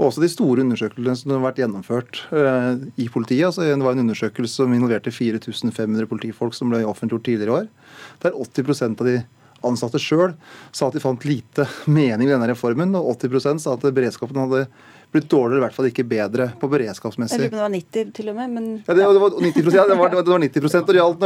Og 0.00 0.08
også 0.08 0.24
de 0.24 0.32
store 0.32 0.64
undersøkelsene 0.64 1.14
som 1.20 1.36
har 1.36 1.44
vært 1.44 1.60
gjennomført 1.62 2.22
uh, 2.32 2.74
i 2.98 3.06
politiet. 3.12 3.44
Altså, 3.52 3.68
det 3.68 3.76
var 3.84 3.94
en 3.94 4.02
undersøkelse 4.02 4.64
som 4.64 4.74
involverte 4.74 5.12
4500 5.14 6.08
politifolk 6.10 6.56
som 6.56 6.72
ble 6.72 6.82
offentliggjort 6.88 7.28
tidligere 7.28 7.52
i 7.52 7.56
år. 7.60 7.70
Der 8.24 8.34
80% 8.34 9.04
av 9.04 9.10
de 9.12 9.18
ansatte 9.66 10.00
sjøl 10.02 10.34
sa 10.74 10.88
at 10.88 10.96
de 10.96 11.04
fant 11.04 11.28
lite 11.28 11.68
mening 11.86 12.26
i 12.26 12.32
denne 12.34 12.48
reformen, 12.50 12.96
og 12.98 13.14
80% 13.14 13.62
sa 13.62 13.76
at 13.76 13.86
beredskapen 13.94 14.40
hadde 14.42 14.66
blitt 15.16 15.28
dårligere, 15.32 15.60
i 15.60 15.64
hvert 15.66 15.76
fall 15.76 15.88
ikke 15.90 16.06
bedre 16.08 16.48
på 16.60 16.70
beredskapsmessig. 16.70 17.40
Jeg 17.40 17.50
lurer 17.50 17.52
på 17.52 17.56
om 17.56 17.60
det 17.60 17.66
var 17.66 17.74
90 18.04 18.12
til 18.16 18.30
og 18.32 18.36
med, 18.38 18.54
men 18.56 18.64
Ja, 18.86 18.92
det, 18.94 19.02
det 19.02 19.22
var 19.24 19.30
90 19.46 19.74
ja, 19.76 19.84
det 19.90 19.98
var, 19.98 20.14
det 20.16 20.32
var 20.32 20.42
90 20.46 20.66
og 20.66 20.86
det 20.86 21.00
gjaldt 21.00 21.20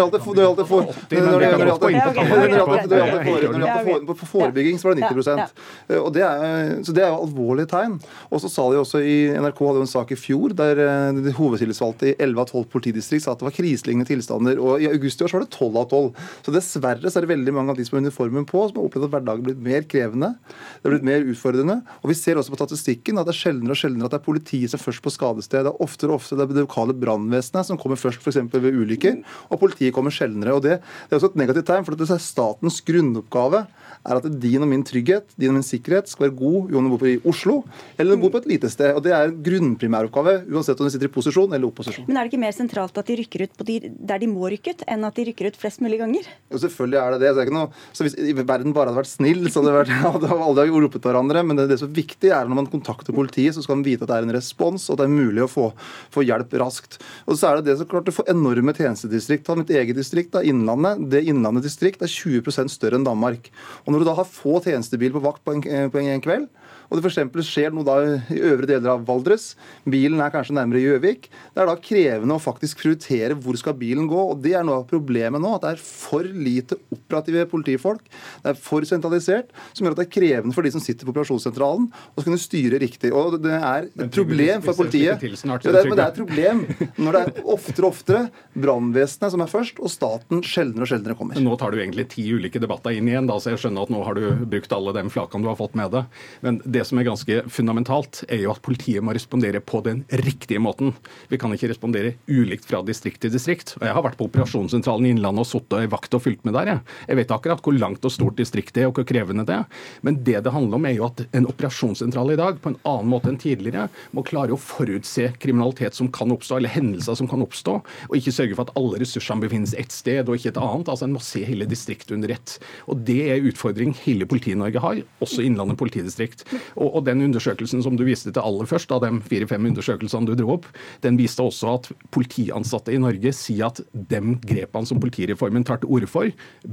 Når 4.06 4.16
forebygging, 4.20 4.78
så 4.80 4.88
var 4.88 4.98
det 4.98 5.10
90 5.10 5.30
eh, 5.30 5.98
og 6.00 6.10
det 6.14 6.24
er, 6.26 6.82
Så 6.86 6.94
det 6.96 7.04
er 7.04 7.10
jo 7.12 7.20
alvorlige 7.24 7.70
tegn. 7.70 7.98
Og 8.30 8.42
så 8.42 8.50
sa 8.52 8.66
de 8.70 8.80
også 8.80 9.02
i 9.02 9.16
NRK 9.34 9.60
hadde 9.66 9.82
jo 9.82 9.86
en 9.86 9.94
sak 9.94 10.12
i 10.14 10.18
fjor 10.18 10.54
der 10.56 10.80
eh, 10.84 11.20
de 11.20 11.34
hovedtillitsvalgte 11.36 12.12
i 12.12 12.16
11 12.18 12.42
av 12.44 12.52
12 12.52 12.66
politidistrikt 12.72 13.24
sa 13.26 13.34
at 13.34 13.42
det 13.42 13.48
var 13.48 13.56
kriselignende 13.56 14.08
tilstander. 14.08 14.60
Og 14.62 14.82
i 14.82 14.90
august 14.90 15.20
i 15.20 15.26
år 15.26 15.32
så 15.32 15.38
var 15.38 15.46
det 15.46 15.54
12 15.56 15.80
av 15.82 15.86
12. 15.90 16.10
Så 16.46 16.54
dessverre 16.54 17.10
så 17.10 17.20
er 17.20 17.26
det 17.26 17.34
veldig 17.34 17.56
mange 17.56 17.74
av 17.74 17.80
de 17.80 17.86
som 17.86 17.98
har 17.98 18.06
uniformen 18.06 18.48
på, 18.48 18.64
som 18.68 18.80
har 18.80 18.88
opplevd 18.88 19.08
at 19.08 19.14
hverdagen 19.16 19.42
er 19.42 19.48
blitt 19.50 19.64
mer 19.64 19.86
krevende. 19.90 20.32
Det 20.80 20.88
har 20.88 20.96
blitt 20.96 21.08
mer 21.10 21.28
utfordrende. 21.32 21.80
Og 22.00 22.12
vi 22.12 22.18
ser 22.18 22.40
også 22.40 22.54
på 22.54 22.60
statistikken 22.60 23.20
at 23.20 23.28
det 23.28 23.34
er 23.34 23.40
sjeldnere 23.40 23.76
og 23.76 23.79
sjeldnere 23.80 24.10
at 24.10 24.14
det 24.14 24.20
er 24.20 24.26
politiet 24.28 24.72
som 24.72 24.80
er 24.80 24.84
først 24.84 25.04
på 25.04 25.12
skadested. 25.14 25.64
Det 25.66 25.72
er 25.72 25.84
oftere 25.84 26.12
og 26.12 26.20
oftere 26.20 26.44
det, 26.44 26.56
det 26.58 26.66
lokale 26.66 26.96
brannvesenet 26.96 27.68
som 27.68 27.80
kommer 27.80 28.00
først 28.00 28.22
f.eks. 28.22 28.40
ved 28.52 28.76
ulykker, 28.82 29.20
og 29.50 29.62
politiet 29.62 29.94
kommer 29.96 30.14
sjeldnere. 30.14 30.56
og 30.56 30.64
Det, 30.66 30.78
det 30.80 31.16
er 31.16 31.20
også 31.20 31.32
et 31.32 31.40
negativt 31.42 31.70
tegn, 31.70 31.86
for 31.86 31.96
det 31.96 32.10
er 32.10 32.22
statens 32.22 32.80
grunnoppgave 32.86 33.64
er 34.00 34.20
at 34.20 34.28
din 34.40 34.64
og 34.64 34.70
min 34.70 34.84
trygghet, 34.86 35.34
din 35.36 35.52
og 35.52 35.58
min 35.58 35.66
sikkerhet 35.66 36.08
skal 36.08 36.28
være 36.28 36.36
god 36.38 36.74
om 36.78 36.86
du 36.86 36.92
bor 36.94 37.08
i 37.08 37.18
Oslo 37.28 37.60
eller 37.98 38.16
du 38.16 38.22
bor 38.22 38.32
på 38.34 38.40
et 38.42 38.48
lite 38.54 38.70
sted. 38.72 38.94
Og 38.96 39.02
Det 39.04 39.12
er 39.12 39.28
en 39.28 39.42
grunnprimæroppgave 39.44 40.34
uansett 40.48 40.80
om 40.80 40.88
du 40.88 40.92
sitter 40.94 41.10
i 41.10 41.12
posisjon 41.12 41.52
eller 41.52 41.68
opposisjon. 41.68 42.06
Men 42.08 42.16
er 42.16 42.24
det 42.24 42.32
ikke 42.32 42.42
mer 42.44 42.56
sentralt 42.56 42.96
at 42.96 43.10
de 43.10 43.18
rykker 43.20 43.44
ut 43.46 43.64
de, 43.66 43.76
der 43.92 44.22
de 44.22 44.28
må 44.30 44.48
rykke 44.50 44.74
ut, 44.74 44.84
enn 44.88 45.04
at 45.06 45.18
de 45.18 45.26
rykker 45.28 45.50
ut 45.50 45.58
flest 45.60 45.82
mulig 45.84 46.00
ganger? 46.00 46.28
Jo, 46.50 46.60
selvfølgelig 46.64 47.00
er 47.00 47.14
det 47.14 47.20
det. 47.24 47.32
Så, 47.34 47.44
det 47.44 47.56
noe, 47.56 47.82
så 47.92 48.06
Hvis 48.06 48.16
verden 48.40 48.74
bare 48.76 48.90
hadde 48.90 49.00
vært 49.02 49.12
snill, 49.12 49.44
så 49.50 49.60
hadde, 49.60 49.74
vært, 49.76 49.92
hadde 50.16 50.32
alle 50.48 50.66
ropt 50.86 51.00
hverandre. 51.04 51.44
Men 51.46 51.60
det, 51.60 51.68
det 51.72 51.80
som 51.82 51.90
er 51.90 51.98
viktig, 52.00 52.32
er 52.32 52.48
når 52.48 52.62
man 52.62 52.70
kontakter 52.72 53.16
politiet, 53.16 53.56
så 53.56 53.64
skal 53.64 53.78
man 53.78 53.86
vite 53.86 54.06
at 54.06 54.12
det 54.12 54.18
er 54.18 54.28
en 54.28 54.36
respons, 54.36 54.88
og 54.88 54.96
at 54.96 55.02
det 55.02 55.08
er 55.08 55.14
mulig 55.14 55.44
å 55.44 55.50
få, 55.50 55.68
få 56.14 56.24
hjelp 56.26 56.56
raskt. 56.62 57.00
Og 57.26 57.38
så 57.38 57.50
er 57.50 57.60
det 57.60 57.70
det 57.70 57.78
som 57.80 57.90
klart 57.90 58.08
du 58.08 58.14
får 58.14 58.30
enorme 58.32 58.74
tjenestedistrikt. 58.76 59.46
Ta 59.46 59.58
mitt 59.58 59.72
eget 59.74 59.98
distrikt, 59.98 60.32
da, 60.36 60.44
Innlandet. 60.46 61.04
Det 61.12 61.22
Innlandet 61.28 61.66
distrikt 61.68 62.04
er 62.04 62.10
20% 62.10 62.72
større 62.72 63.00
enn 63.00 63.06
Danmark. 63.06 63.50
Og 63.90 63.96
når 63.96 64.04
du 64.04 64.06
da 64.06 64.12
har 64.20 64.28
få 64.30 64.60
tjenestebiler 64.62 65.16
på 65.16 65.24
vakt 65.24 65.42
på 65.42 65.56
en, 65.56 65.64
på 65.90 65.98
en 65.98 66.22
kveld, 66.22 66.44
og 66.90 66.98
det 66.98 67.06
f.eks. 67.06 67.46
skjer 67.46 67.74
noe 67.74 67.86
da 67.86 67.96
i 68.34 68.40
øvre 68.50 68.66
deler 68.66 68.96
av 68.96 69.04
Valdres, 69.06 69.52
bilen 69.88 70.20
er 70.20 70.32
kanskje 70.34 70.56
nærmere 70.56 70.82
Gjøvik, 70.82 71.28
det 71.30 71.62
er 71.62 71.70
da 71.70 71.76
krevende 71.78 72.36
å 72.36 72.42
faktisk 72.42 72.80
prioritere 72.82 73.36
hvor 73.38 73.58
skal 73.60 73.76
bilen 73.78 74.08
gå. 74.10 74.18
og 74.32 74.40
Det 74.42 74.56
er 74.58 74.66
noe 74.66 74.80
av 74.82 74.88
problemet 74.90 75.42
nå, 75.42 75.54
at 75.56 75.64
det 75.64 75.72
er 75.76 75.82
for 75.84 76.26
lite 76.26 76.78
operative 76.90 77.46
politifolk. 77.50 78.02
Det 78.42 78.52
er 78.52 78.58
for 78.58 78.86
sentralisert, 78.88 79.54
som 79.72 79.86
gjør 79.86 79.96
at 79.96 80.02
det 80.02 80.06
er 80.08 80.14
krevende 80.16 80.56
for 80.56 80.66
de 80.66 80.74
som 80.74 80.82
sitter 80.82 81.06
på 81.06 81.14
operasjonssentralen 81.14 81.88
å 81.90 82.24
kunne 82.24 82.40
styre 82.40 82.80
riktig. 82.82 83.12
Og 83.14 83.38
Det 83.40 83.54
er 83.54 83.88
et 83.88 84.14
problem 84.14 84.64
for 84.66 84.82
politiet. 84.82 85.22
men 85.22 85.96
det 85.96 86.04
er 86.04 86.08
et 86.08 86.18
problem 86.18 86.64
når 86.98 87.16
det 87.16 87.22
er 87.22 87.50
oftere 87.54 87.86
og 87.86 87.94
oftere 87.94 88.22
brannvesenet 88.58 89.34
som 89.34 89.44
er 89.44 89.50
først, 89.50 89.78
og 89.78 89.92
staten 89.92 90.42
sjeldnere 90.46 90.86
og 90.86 90.90
sjeldnere 90.90 91.18
kommer. 91.18 91.38
Nå 91.40 91.56
tar 91.60 91.72
du 91.72 91.80
egentlig 91.80 92.08
ti 92.14 92.26
ulike 92.34 92.62
debatter 92.62 92.96
inn 92.96 93.08
igjen, 93.10 93.28
da, 93.30 93.38
så 93.40 93.54
jeg 93.54 93.62
skjønner 93.62 93.86
at 93.86 93.94
nå 93.94 94.02
har 94.06 94.18
du 94.18 94.44
brukt 94.50 94.74
alle 94.74 94.94
de 94.96 95.06
flakene 95.12 95.46
du 95.46 95.50
har 95.50 95.58
fått 95.58 95.76
med 95.78 95.94
deg. 95.94 96.20
Men 96.44 96.60
det 96.64 96.79
det 96.80 96.86
som 96.88 97.00
er 97.00 97.06
ganske 97.06 97.42
fundamentalt, 97.52 98.22
er 98.32 98.44
jo 98.44 98.54
at 98.54 98.62
politiet 98.64 99.04
må 99.04 99.12
respondere 99.16 99.60
på 99.60 99.82
den 99.84 100.02
riktige 100.22 100.60
måten. 100.62 100.94
Vi 101.28 101.38
kan 101.40 101.52
ikke 101.52 101.68
respondere 101.72 102.14
ulikt 102.30 102.66
fra 102.68 102.80
distrikt 102.86 103.20
til 103.24 103.32
distrikt. 103.34 103.74
Og 103.78 103.84
Jeg 103.86 103.96
har 103.96 104.04
vært 104.06 104.16
på 104.20 104.28
operasjonssentralen 104.30 105.08
i 105.08 105.12
Innlandet 105.14 105.44
og 105.44 105.50
sittet 105.50 105.84
i 105.84 105.90
vakt 105.90 106.16
og 106.16 106.24
fulgt 106.24 106.46
med 106.48 106.56
der. 106.56 106.80
Jeg. 107.08 107.16
vet 107.20 107.34
akkurat 107.34 107.60
hvor 107.64 107.76
langt 107.76 108.04
og 108.06 108.14
stort 108.14 108.38
distrikt 108.40 108.74
det 108.74 108.84
er, 108.84 108.88
og 108.88 108.96
hvor 108.96 109.08
krevende 109.08 109.44
det 109.48 109.58
er. 109.58 109.82
Men 110.06 110.22
det 110.24 110.38
det 110.44 110.54
handler 110.54 110.78
om, 110.78 110.86
er 110.88 110.96
jo 110.96 111.06
at 111.08 111.24
en 111.36 111.48
operasjonssentral 111.50 112.32
i 112.32 112.38
dag, 112.40 112.60
på 112.62 112.72
en 112.72 112.78
annen 112.88 113.10
måte 113.12 113.28
enn 113.32 113.40
tidligere, 113.40 113.88
må 114.16 114.24
klare 114.26 114.54
å 114.54 114.60
forutse 114.60 115.30
kriminalitet 115.42 115.98
som 115.98 116.08
kan 116.08 116.32
oppstå, 116.32 116.56
eller 116.60 116.72
hendelser 116.72 117.18
som 117.18 117.28
kan 117.28 117.44
oppstå, 117.44 117.76
og 118.08 118.16
ikke 118.16 118.34
sørge 118.34 118.56
for 118.56 118.68
at 118.68 118.74
alle 118.80 119.02
ressursene 119.02 119.44
befinnes 119.44 119.76
ett 119.76 119.92
sted 119.92 120.28
og 120.28 120.38
ikke 120.38 120.54
et 120.54 120.62
annet. 120.62 120.88
Altså 120.88 121.08
En 121.08 121.16
må 121.16 121.22
se 121.24 121.44
hele 121.44 121.68
distriktet 121.68 122.16
under 122.16 122.32
ett. 122.32 122.56
Og 122.88 123.04
Det 123.04 123.20
er 123.28 123.44
utfordring 123.50 123.92
hele 124.04 124.28
Politi-Norge 124.30 124.80
har, 124.80 125.04
også 125.20 125.44
Innlandet 125.44 125.78
politidistrikt. 125.80 126.46
Og, 126.76 126.88
og, 126.88 127.04
den 127.06 127.24
undersøkelsen 127.26 127.82
som 127.84 127.96
du 127.98 128.04
viste 128.06 128.32
til 128.32 128.42
aller 128.42 128.68
først, 128.70 128.92
av 128.94 129.02
de 129.04 129.12
fire-fem 129.26 129.70
undersøkelsene 129.70 130.28
du 130.28 130.34
dro 130.38 130.54
opp, 130.56 130.68
den 131.04 131.18
viste 131.20 131.44
også 131.44 131.74
at 131.74 131.90
politiansatte 132.14 132.94
i 132.94 133.00
Norge 133.02 133.32
sier 133.36 133.68
at 133.70 133.80
de 133.92 134.20
grepene 134.44 134.88
som 134.88 135.00
politireformen 135.02 135.66
tar 135.66 135.82
til 135.82 135.92
orde 135.96 136.10
for, 136.10 136.30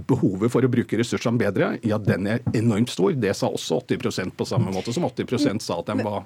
behovet 0.09 0.53
for 0.53 0.65
å 0.65 0.71
bruke 0.71 0.99
ressursene 0.99 1.41
bedre, 1.41 1.73
ja, 1.87 1.99
den 2.01 2.29
er 2.29 2.43
enormt 2.57 2.91
stor. 2.93 3.15
Det 3.17 3.33
sa 3.37 3.49
også 3.51 3.81
80% 3.87 4.35
på 4.37 4.47
samme 4.47 4.73
måte 4.73 4.93
som 4.95 5.07
80% 5.07 5.63
sa 5.63 5.79
at 5.81 5.91
de 5.91 6.05
var 6.05 6.25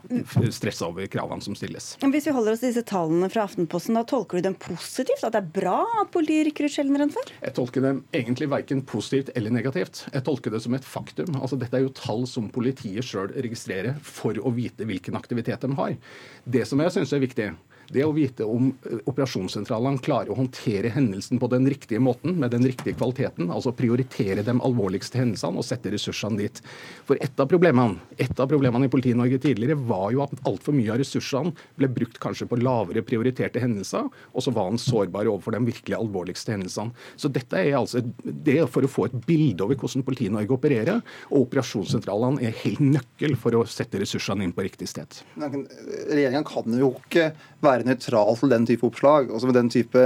stressa 0.54 0.90
over 0.90 1.08
kravene 1.12 1.44
som 1.46 1.58
stilles. 1.58 1.94
Hvis 2.02 2.28
vi 2.28 2.36
holder 2.36 2.56
oss 2.56 2.64
til 2.64 2.74
disse 2.74 2.86
tallene 2.88 3.30
fra 3.32 3.46
Aftenposten, 3.48 3.98
da 3.98 4.04
tolker 4.08 4.40
du 4.40 4.50
dem 4.50 4.58
positivt? 4.60 5.24
At 5.24 5.36
det 5.36 5.42
er 5.44 5.52
bra 5.56 5.80
at 6.02 6.12
politiet 6.14 6.50
rykker 6.50 6.68
ut 6.68 6.76
sjeldnere 6.76 7.08
enn 7.08 7.14
før? 7.14 7.32
Jeg 7.40 7.56
tolker 7.58 7.86
dem 7.86 8.04
egentlig 8.16 8.50
verken 8.52 8.84
positivt 8.88 9.32
eller 9.38 9.54
negativt. 9.54 10.06
Jeg 10.12 10.26
tolker 10.28 10.54
det 10.54 10.62
som 10.66 10.76
et 10.78 10.88
faktum. 10.88 11.32
Altså, 11.40 11.60
dette 11.62 11.78
er 11.78 11.86
jo 11.86 11.94
tall 11.96 12.26
som 12.30 12.50
politiet 12.54 13.06
sjøl 13.08 13.32
registrerer 13.32 13.61
for 14.06 14.38
å 14.42 14.54
vite 14.56 14.88
hvilken 14.88 15.18
aktivitet 15.20 15.64
de 15.66 15.76
har. 15.78 15.98
Det 16.44 16.66
som 16.70 16.82
jeg 16.84 16.96
syns 16.96 17.14
er 17.14 17.24
viktig, 17.24 17.50
det 17.94 18.06
å 18.06 18.14
vite 18.16 18.48
om 18.48 18.72
eh, 18.88 19.00
operasjonssentralene 19.10 20.02
klarer 20.04 20.32
å 20.34 20.38
håndtere 20.40 20.92
hendelsen 20.94 21.40
på 21.42 21.50
den 21.52 21.68
riktige 21.70 22.02
måten, 22.04 22.38
med 22.42 22.54
den 22.56 22.66
riktige 22.68 22.96
kvaliteten, 22.98 23.52
altså 23.52 23.74
prioritere 23.76 24.46
de 24.48 24.56
alvorligste 24.58 25.20
hendelsene 25.22 25.60
og 25.60 25.68
sette 25.68 25.92
ressursene 25.94 26.40
dit. 26.40 26.62
For 27.08 27.20
et 27.22 27.40
av 27.42 27.50
problemene, 27.52 28.00
et 28.22 28.34
av 28.40 28.50
problemene 28.52 28.88
i 28.88 28.94
Politi-Norge 28.94 29.42
tidligere 29.44 29.80
var 29.90 30.10
jo 30.16 30.24
at 30.26 30.36
altfor 30.48 30.76
mye 30.78 30.94
av 30.94 31.02
ressursene 31.02 31.54
ble 31.80 31.92
brukt 31.92 32.20
kanskje 32.22 32.48
på 32.50 32.60
lavere 32.62 33.04
prioriterte 33.06 33.62
hendelser, 33.64 34.08
og 34.08 34.46
så 34.46 34.54
var 34.56 34.72
han 34.72 34.82
sårbar 34.82 35.30
overfor 35.32 35.56
de 35.56 35.64
virkelig 35.68 35.98
alvorligste 35.98 36.56
hendelsene. 36.56 36.96
Så 37.20 37.32
dette 37.32 37.60
er 37.60 37.78
altså 37.80 38.04
det 38.24 38.58
er 38.62 38.70
for 38.72 38.86
å 38.86 38.92
få 38.92 39.08
et 39.08 39.18
bilde 39.28 39.66
over 39.66 39.80
hvordan 39.80 40.06
Politi-Norge 40.08 40.56
opererer, 40.56 41.02
og 41.32 41.48
operasjonssentralene 41.48 42.44
er 42.48 42.58
helt 42.64 42.82
nøkkel 42.84 43.38
for 43.40 43.58
å 43.58 43.66
sette 43.70 44.02
ressursene 44.02 44.46
inn 44.46 44.56
på 44.56 44.66
riktig 44.66 44.90
sted. 44.92 45.22
Regjeringen 45.38 46.46
kan 46.48 46.80
jo 46.80 46.94
ikke 47.02 47.32
være 47.64 47.81
nøytral 47.88 48.38
til 48.40 48.52
den 48.54 48.68
type 48.70 48.88
oppslag. 48.88 49.32
Også 49.32 49.50
med 49.50 49.58
den 49.58 49.72
type 49.74 50.06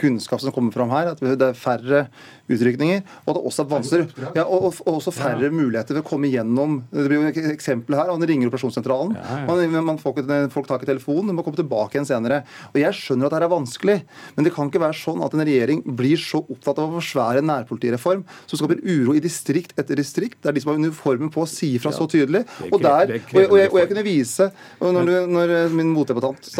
kunnskap 0.00 0.42
som 0.42 0.54
kommer 0.54 0.74
fram 0.74 0.92
her. 0.94 1.12
At 1.14 1.20
det 1.20 1.50
er 1.50 1.58
færre 1.58 2.06
utrykninger. 2.50 3.02
Og 3.24 3.32
at 3.32 3.38
det 3.38 3.44
også 3.50 3.64
er 3.64 3.70
vanskeligere 3.70 4.32
ja, 4.36 4.44
og, 4.44 4.70
og, 4.72 4.90
også 4.96 5.12
færre 5.14 5.46
ja. 5.46 5.52
muligheter 5.54 5.94
til 5.94 6.02
å 6.02 6.06
komme 6.06 6.30
gjennom 6.30 6.80
Det 6.90 7.06
blir 7.06 7.20
jo 7.20 7.30
et 7.30 7.52
eksempel 7.54 7.96
her. 7.98 8.10
Man 8.10 8.26
ringer 8.28 8.50
operasjonssentralen. 8.50 9.16
Ja, 9.18 9.40
man, 9.48 9.76
man, 9.92 10.00
får 10.00 10.18
folk 10.54 10.68
tar 10.68 10.80
ikke 10.80 10.90
telefonen, 10.90 11.34
må 11.36 11.44
komme 11.46 11.58
tilbake 11.60 11.96
igjen 11.96 12.08
senere. 12.08 12.42
Og 12.72 12.80
Jeg 12.82 12.96
skjønner 12.98 13.28
at 13.28 13.36
dette 13.36 13.48
er 13.48 13.54
vanskelig, 13.54 13.98
men 14.36 14.46
det 14.46 14.54
kan 14.54 14.70
ikke 14.70 14.82
være 14.82 14.98
sånn 14.98 15.22
at 15.24 15.34
en 15.36 15.44
regjering 15.46 15.82
blir 15.86 16.20
så 16.20 16.42
opptatt 16.42 16.80
av 16.80 16.90
å 16.90 16.98
forsvære 16.98 17.42
en 17.42 17.50
nærpolitireform 17.50 18.24
som 18.50 18.60
skaper 18.60 18.82
uro 18.84 19.16
i 19.16 19.22
distrikt 19.22 19.76
etter 19.80 19.98
distrikt. 20.00 20.40
Det 20.40 20.50
er 20.50 20.56
de 20.56 20.64
som 20.64 20.72
har 20.72 20.80
uniformen 20.80 21.32
på, 21.32 21.46
sier 21.50 21.82
fra 21.82 21.92
så 21.94 22.08
tydelig. 22.10 22.44
Og, 22.70 22.78
der, 22.82 23.16
og, 23.20 23.56
jeg, 23.58 23.70
og 23.70 23.78
jeg 23.80 23.90
kunne 23.92 24.06
vise 24.06 24.50
når, 24.80 25.00
du, 25.06 25.14
når 25.30 25.54
min 25.74 25.92
motdebattant, 25.94 26.50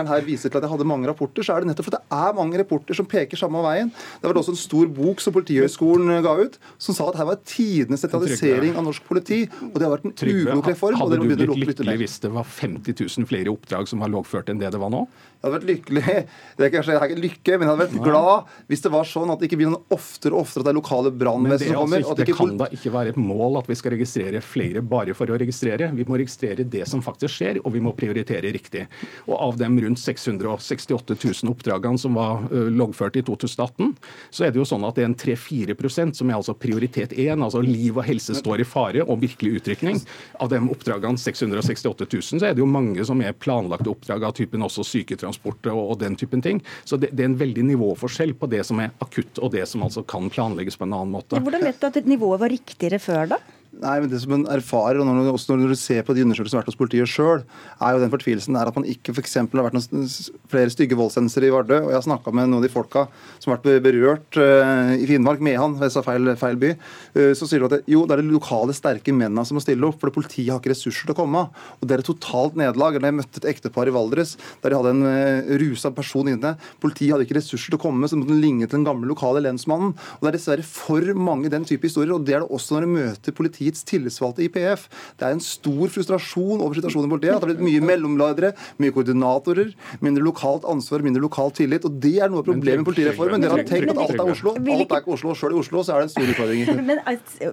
statssekretæren, 0.00 0.08
her 0.08 0.26
viser 0.26 0.50
til 0.50 0.58
at 0.58 0.64
jeg 0.64 0.70
hadde 0.72 0.86
mange 0.86 1.08
rapporter, 1.08 1.42
så 1.42 1.54
er 1.54 1.60
det 1.60 1.70
nettopp 1.70 1.88
for 1.88 1.96
det 1.96 2.02
er 2.10 2.36
mange 2.36 2.58
rapporter 2.58 2.94
som 2.94 3.06
peker 3.06 3.36
samme 3.36 3.62
veien. 3.62 3.90
Det 4.20 4.28
var 4.28 4.38
også 4.40 4.54
en 4.54 4.60
stor 4.60 4.86
bok 4.86 5.20
som 5.20 5.32
Politihøgskolen 5.32 6.22
ga 6.22 6.34
ut, 6.40 6.58
som 6.78 6.94
sa 6.94 7.08
at 7.10 7.18
her 7.20 7.28
var 7.28 7.40
tidenes 7.44 8.00
sentralisering 8.00 8.76
av 8.76 8.84
norsk 8.84 9.04
politi. 9.06 9.48
Og 9.70 9.78
det 9.78 9.86
har 9.86 9.94
vært 9.96 10.06
en 10.08 10.14
uklok 10.14 10.70
reform. 10.72 11.00
Hadde 11.00 11.20
du 11.20 11.26
blitt 11.26 11.80
lykkelig 11.80 11.98
hvis 12.00 12.20
det 12.22 12.32
var 12.32 12.46
50 12.46 12.94
000 12.96 13.28
flere 13.30 13.52
oppdrag 13.52 13.88
som 13.90 14.00
var 14.02 14.12
lovført 14.12 14.50
enn 14.50 14.60
det 14.60 14.70
det 14.70 14.80
var 14.80 14.92
nå? 14.92 15.06
Jeg 15.40 15.48
hadde 15.48 15.56
vært 15.56 15.68
lykkelig 15.70 16.14
det 16.58 16.64
er 16.66 16.72
kanskje, 16.74 16.94
jeg 16.94 17.10
ikke 17.14 17.22
lykke, 17.24 17.54
men 17.54 17.62
jeg 17.64 17.70
hadde 17.70 17.84
vært 17.86 18.04
glad 18.04 18.50
hvis 18.68 18.82
det 18.84 18.90
var 18.92 19.06
sånn 19.08 19.30
at 19.32 19.40
det 19.40 19.48
ikke 19.48 19.58
blir 19.62 19.70
noe 19.72 19.96
oftere 19.96 20.36
og 20.36 20.44
oftere 20.44 20.60
at 20.60 20.68
det 20.68 20.72
er 20.74 20.76
lokale 20.76 21.12
brannvesen 21.16 21.70
som 21.70 21.78
kommer. 21.78 22.02
Altså, 22.04 22.16
det 22.18 22.34
kan 22.36 22.52
da 22.60 22.68
ikke 22.76 22.92
være 22.92 23.14
et 23.14 23.20
mål 23.20 23.56
at 23.62 23.70
vi 23.70 23.76
skal 23.80 23.94
registrere 23.94 24.42
flere 24.44 24.82
bare 24.84 25.16
for 25.16 25.32
å 25.32 25.38
registrere. 25.40 25.88
Vi 25.96 26.04
må 26.04 26.18
registrere 26.20 26.66
det 26.68 26.84
som 26.90 27.00
faktisk 27.04 27.38
skjer, 27.38 27.62
og 27.64 27.72
vi 27.72 27.80
må 27.80 27.94
prioritere 27.96 28.52
riktig. 28.52 28.84
Og 29.30 29.38
Av 29.40 29.56
dem 29.56 29.80
rundt 29.80 29.89
668 29.98 31.16
000 31.16 31.52
oppdragene 31.52 32.00
som 32.00 32.18
var 32.18 32.46
loggført 32.50 33.18
i 33.20 33.24
2018, 33.26 33.94
så 34.30 34.46
er 34.46 34.52
det 34.52 34.60
jo 34.60 34.68
sånn 34.68 34.86
at 34.86 34.98
det 34.98 35.04
er 35.04 35.10
en 35.10 35.18
3-4% 35.18 36.18
som 36.20 36.30
er 36.30 36.38
altså 36.38 36.54
prioritet 36.58 37.14
1, 37.16 37.40
altså 37.40 37.62
liv 37.64 37.98
og 37.98 38.06
helse 38.06 38.36
står 38.38 38.62
i 38.64 38.68
fare, 38.68 39.04
og 39.04 39.22
virkelig 39.22 39.60
utrykning. 39.60 40.00
Av 40.40 40.50
de 40.52 40.60
oppdragene 40.60 41.20
668 41.20 42.06
000, 42.06 42.40
så 42.40 42.50
er 42.50 42.56
det 42.56 42.62
jo 42.62 42.70
mange 42.70 43.04
som 43.06 43.20
er 43.24 43.36
planlagte 43.36 43.90
oppdrag 43.92 44.28
av 44.28 44.36
typen 44.38 44.64
også 44.66 44.84
syketransport 44.86 45.30
syketransport 45.30 45.70
og, 45.72 45.80
og, 45.92 45.98
den 46.00 46.16
typen 46.16 46.42
ting. 46.42 46.62
Så 46.84 46.96
det, 46.96 47.12
det, 47.12 47.24
er 47.24 47.32
en 47.32 47.38
veldig 47.40 47.64
nivåforskjell 47.72 48.34
på 48.38 48.48
det 48.50 48.64
som 48.66 48.80
er 48.80 48.92
akutt, 49.00 49.38
og 49.38 49.52
det 49.54 49.66
som 49.68 49.82
altså 49.82 50.02
kan 50.02 50.30
planlegges 50.30 50.76
på 50.76 50.86
en 50.86 50.94
annen 50.94 51.14
måte. 51.14 51.40
Hvordan 51.40 51.64
vet 51.64 51.80
du 51.80 51.88
at 51.90 52.06
nivået 52.06 52.40
var 52.40 52.52
riktigere 52.52 53.00
før, 53.02 53.34
da? 53.34 53.40
Nei, 53.70 54.00
men 54.02 54.10
det 54.10 54.18
som 54.18 54.32
en 54.34 54.48
erfarer, 54.50 54.98
og 54.98 55.06
når, 55.06 55.28
også 55.30 55.54
når 55.54 55.70
du 55.70 55.78
ser 55.78 56.02
på 56.02 56.14
de 56.16 56.24
undersøkelsene 56.24 56.50
som 56.50 56.58
har 56.58 56.64
vært 56.64 56.72
hos 56.72 56.78
politiet 56.80 57.08
sjøl, 57.08 57.44
er 57.78 57.94
jo 57.94 58.00
den 58.02 58.10
fortvilelsen 58.10 58.56
der 58.58 58.66
at 58.66 58.74
man 58.74 58.86
ikke 58.90 59.14
f.eks. 59.14 59.36
har 59.38 59.66
vært 59.68 59.76
noen 59.76 60.08
flere 60.50 60.72
stygge 60.74 60.98
voldshendelser 60.98 61.46
i 61.46 61.52
Vardø. 61.54 61.78
Og 61.84 61.92
jeg 61.92 61.96
har 62.00 62.06
snakka 62.08 62.34
med 62.34 62.48
noen 62.48 62.58
av 62.58 62.66
de 62.66 62.72
folka 62.72 63.04
som 63.38 63.52
har 63.52 63.60
vært 63.60 63.84
berørt 63.84 64.40
uh, 64.42 64.90
i 64.98 65.06
Finnmark, 65.06 65.38
Mehamn, 65.46 65.78
jeg 65.84 65.94
sa 65.94 66.02
feil, 66.02 66.32
feil 66.40 66.58
by. 66.60 66.72
Uh, 67.14 67.30
så 67.38 67.46
sier 67.46 67.62
du 67.62 67.68
at 67.68 67.76
det, 67.76 67.80
jo, 67.94 68.02
det 68.10 68.16
er 68.16 68.24
de 68.24 68.34
lokale, 68.34 68.74
sterke 68.74 69.14
mennene 69.14 69.46
som 69.46 69.56
må 69.56 69.62
stille 69.62 69.86
opp, 69.86 70.00
for 70.02 70.12
politiet 70.18 70.50
har 70.50 70.58
ikke 70.58 70.74
ressurser 70.74 71.06
til 71.06 71.14
å 71.14 71.20
komme. 71.20 71.46
Og 71.78 71.86
det 71.86 71.94
er 71.94 72.02
et 72.02 72.10
totalt 72.10 72.58
nederlag. 72.58 72.98
Jeg 72.98 73.18
møtte 73.20 73.44
et 73.44 73.48
ektepar 73.54 73.86
i 73.86 73.94
Valdres 73.94 74.34
der 74.64 74.74
de 74.74 74.80
hadde 74.80 74.96
en 74.96 75.06
uh, 75.06 75.54
rusa 75.62 75.94
person 75.94 76.28
inne. 76.34 76.56
Politiet 76.82 77.14
hadde 77.14 77.28
ikke 77.28 77.38
ressurser 77.38 77.70
til 77.70 77.78
å 77.78 77.84
komme, 77.86 78.10
så 78.10 78.18
måtte 78.18 78.34
de 78.34 78.42
ligne 78.42 78.66
til 78.66 78.80
den 78.80 78.88
gamle 78.90 79.06
lokale 79.08 79.46
lensmannen. 79.46 79.94
Og 79.94 80.26
det 80.26 80.34
er 80.34 80.40
dessverre 80.40 80.66
for 80.66 81.14
mange 81.30 81.54
den 81.54 81.64
type 81.70 81.86
historier, 81.86 82.16
og 82.18 82.26
det 82.26 82.34
er 82.34 82.42
det 82.42 82.50
også 82.50 82.76
når 82.76 82.88
du 82.88 82.94
møter 82.98 83.38
politiet 83.38 83.59
politiets 83.60 83.84
tillitsvalgte 83.84 84.44
i 84.44 84.48
PF. 84.48 84.88
Det 85.18 85.26
er 85.26 85.34
en 85.34 85.42
stor 85.42 85.90
frustrasjon 85.92 86.60
over 86.60 86.78
situasjonen 86.78 87.08
i 87.08 87.12
politiet. 87.12 87.34
At 87.34 87.42
det 87.42 87.48
har 87.48 87.52
blitt 87.52 87.66
mye 87.66 87.82
mellomledere, 87.84 88.52
mye 88.80 88.94
koordinatorer, 88.94 89.72
mindre 90.00 90.24
lokalt 90.24 90.64
ansvar, 90.64 91.04
mindre 91.04 91.22
lokal 91.22 91.52
tillit. 91.52 91.84
og 91.84 91.98
Det 92.00 92.16
er 92.20 92.30
noe 92.30 92.40
av 92.40 92.48
problemet 92.48 92.80
med 92.80 92.88
politireformen. 92.88 93.44
Dere 93.44 93.58
har 93.58 93.66
tenkt 93.68 93.92
at 93.92 94.00
alt 94.00 94.16
er 94.16 94.32
Oslo. 94.32 94.54
Alt 94.56 94.94
er 94.94 95.02
ikke 95.02 95.14
Oslo. 95.16 95.34
Sjøl 95.36 95.56
i 95.56 95.60
Oslo 95.60 95.84
så 95.84 95.94
er 95.94 96.00
det 96.00 96.08
en 96.08 96.14
stor 96.14 96.32
utfordring. 96.32 96.82
Men 96.90 97.02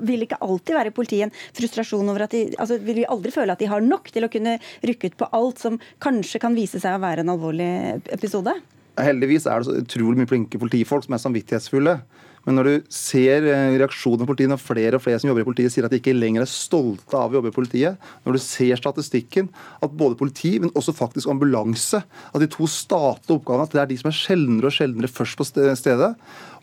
vil 0.08 0.26
ikke 0.26 0.40
alltid 0.48 0.80
være 0.80 0.96
politiet 0.96 1.28
en 1.28 1.36
frustrasjon 1.58 2.14
over 2.14 2.28
at 2.28 2.36
de 2.36 2.46
altså, 2.56 2.80
Vil 2.88 3.02
vi 3.02 3.10
aldri 3.10 3.34
føle 3.34 3.54
at 3.54 3.62
de 3.62 3.70
har 3.70 3.84
nok 3.84 4.12
til 4.14 4.26
å 4.26 4.32
kunne 4.32 4.58
rykke 4.88 5.12
ut 5.12 5.20
på 5.20 5.30
alt 5.36 5.62
som 5.62 5.80
kanskje 6.04 6.42
kan 6.44 6.56
vise 6.56 6.80
seg 6.80 6.96
å 6.96 7.04
være 7.04 7.26
en 7.26 7.34
alvorlig 7.36 7.70
episode? 8.16 8.56
Heldigvis 8.98 9.46
er 9.46 9.62
det 9.62 9.68
så 9.68 9.76
utrolig 9.78 10.22
mye 10.22 10.30
flinke 10.30 10.60
politifolk 10.62 11.06
som 11.06 11.14
er 11.14 11.22
samvittighetsfulle. 11.22 12.00
Men 12.48 12.56
når 12.56 12.68
du 12.68 12.92
ser 12.94 13.44
eh, 13.44 13.76
reaksjonen 13.76 14.24
på 14.24 14.30
politiet, 14.30 14.52
når 14.54 14.62
flere 14.64 14.96
og 14.96 15.04
flere 15.04 15.20
som 15.20 15.28
jobber 15.28 15.44
i 15.44 15.48
politiet 15.50 15.74
sier 15.74 15.84
at 15.84 15.92
de 15.92 16.00
ikke 16.00 16.16
lenger 16.16 16.46
er 16.46 16.50
stolte 16.50 17.20
av 17.20 17.34
å 17.34 17.38
jobbe 17.38 17.52
i 17.52 17.56
politiet, 17.58 18.00
når 18.24 18.38
du 18.38 18.42
ser 18.44 18.80
statistikken 18.80 19.50
at 19.84 19.98
både 20.00 20.16
politi, 20.20 20.54
men 20.64 20.72
også 20.72 20.96
faktisk 20.96 21.28
ambulanse, 21.34 22.00
at 22.00 22.40
de 22.44 22.48
to 22.54 22.70
statlige 22.72 23.36
oppgavene 23.36 23.68
at 23.68 23.76
det 23.76 23.84
er 23.84 23.92
de 23.92 24.00
som 24.00 24.12
er 24.14 24.20
sjeldnere 24.22 24.72
og 24.72 24.78
sjeldnere 24.78 25.12
først 25.12 25.40
på 25.42 25.48
stedet, 25.52 26.14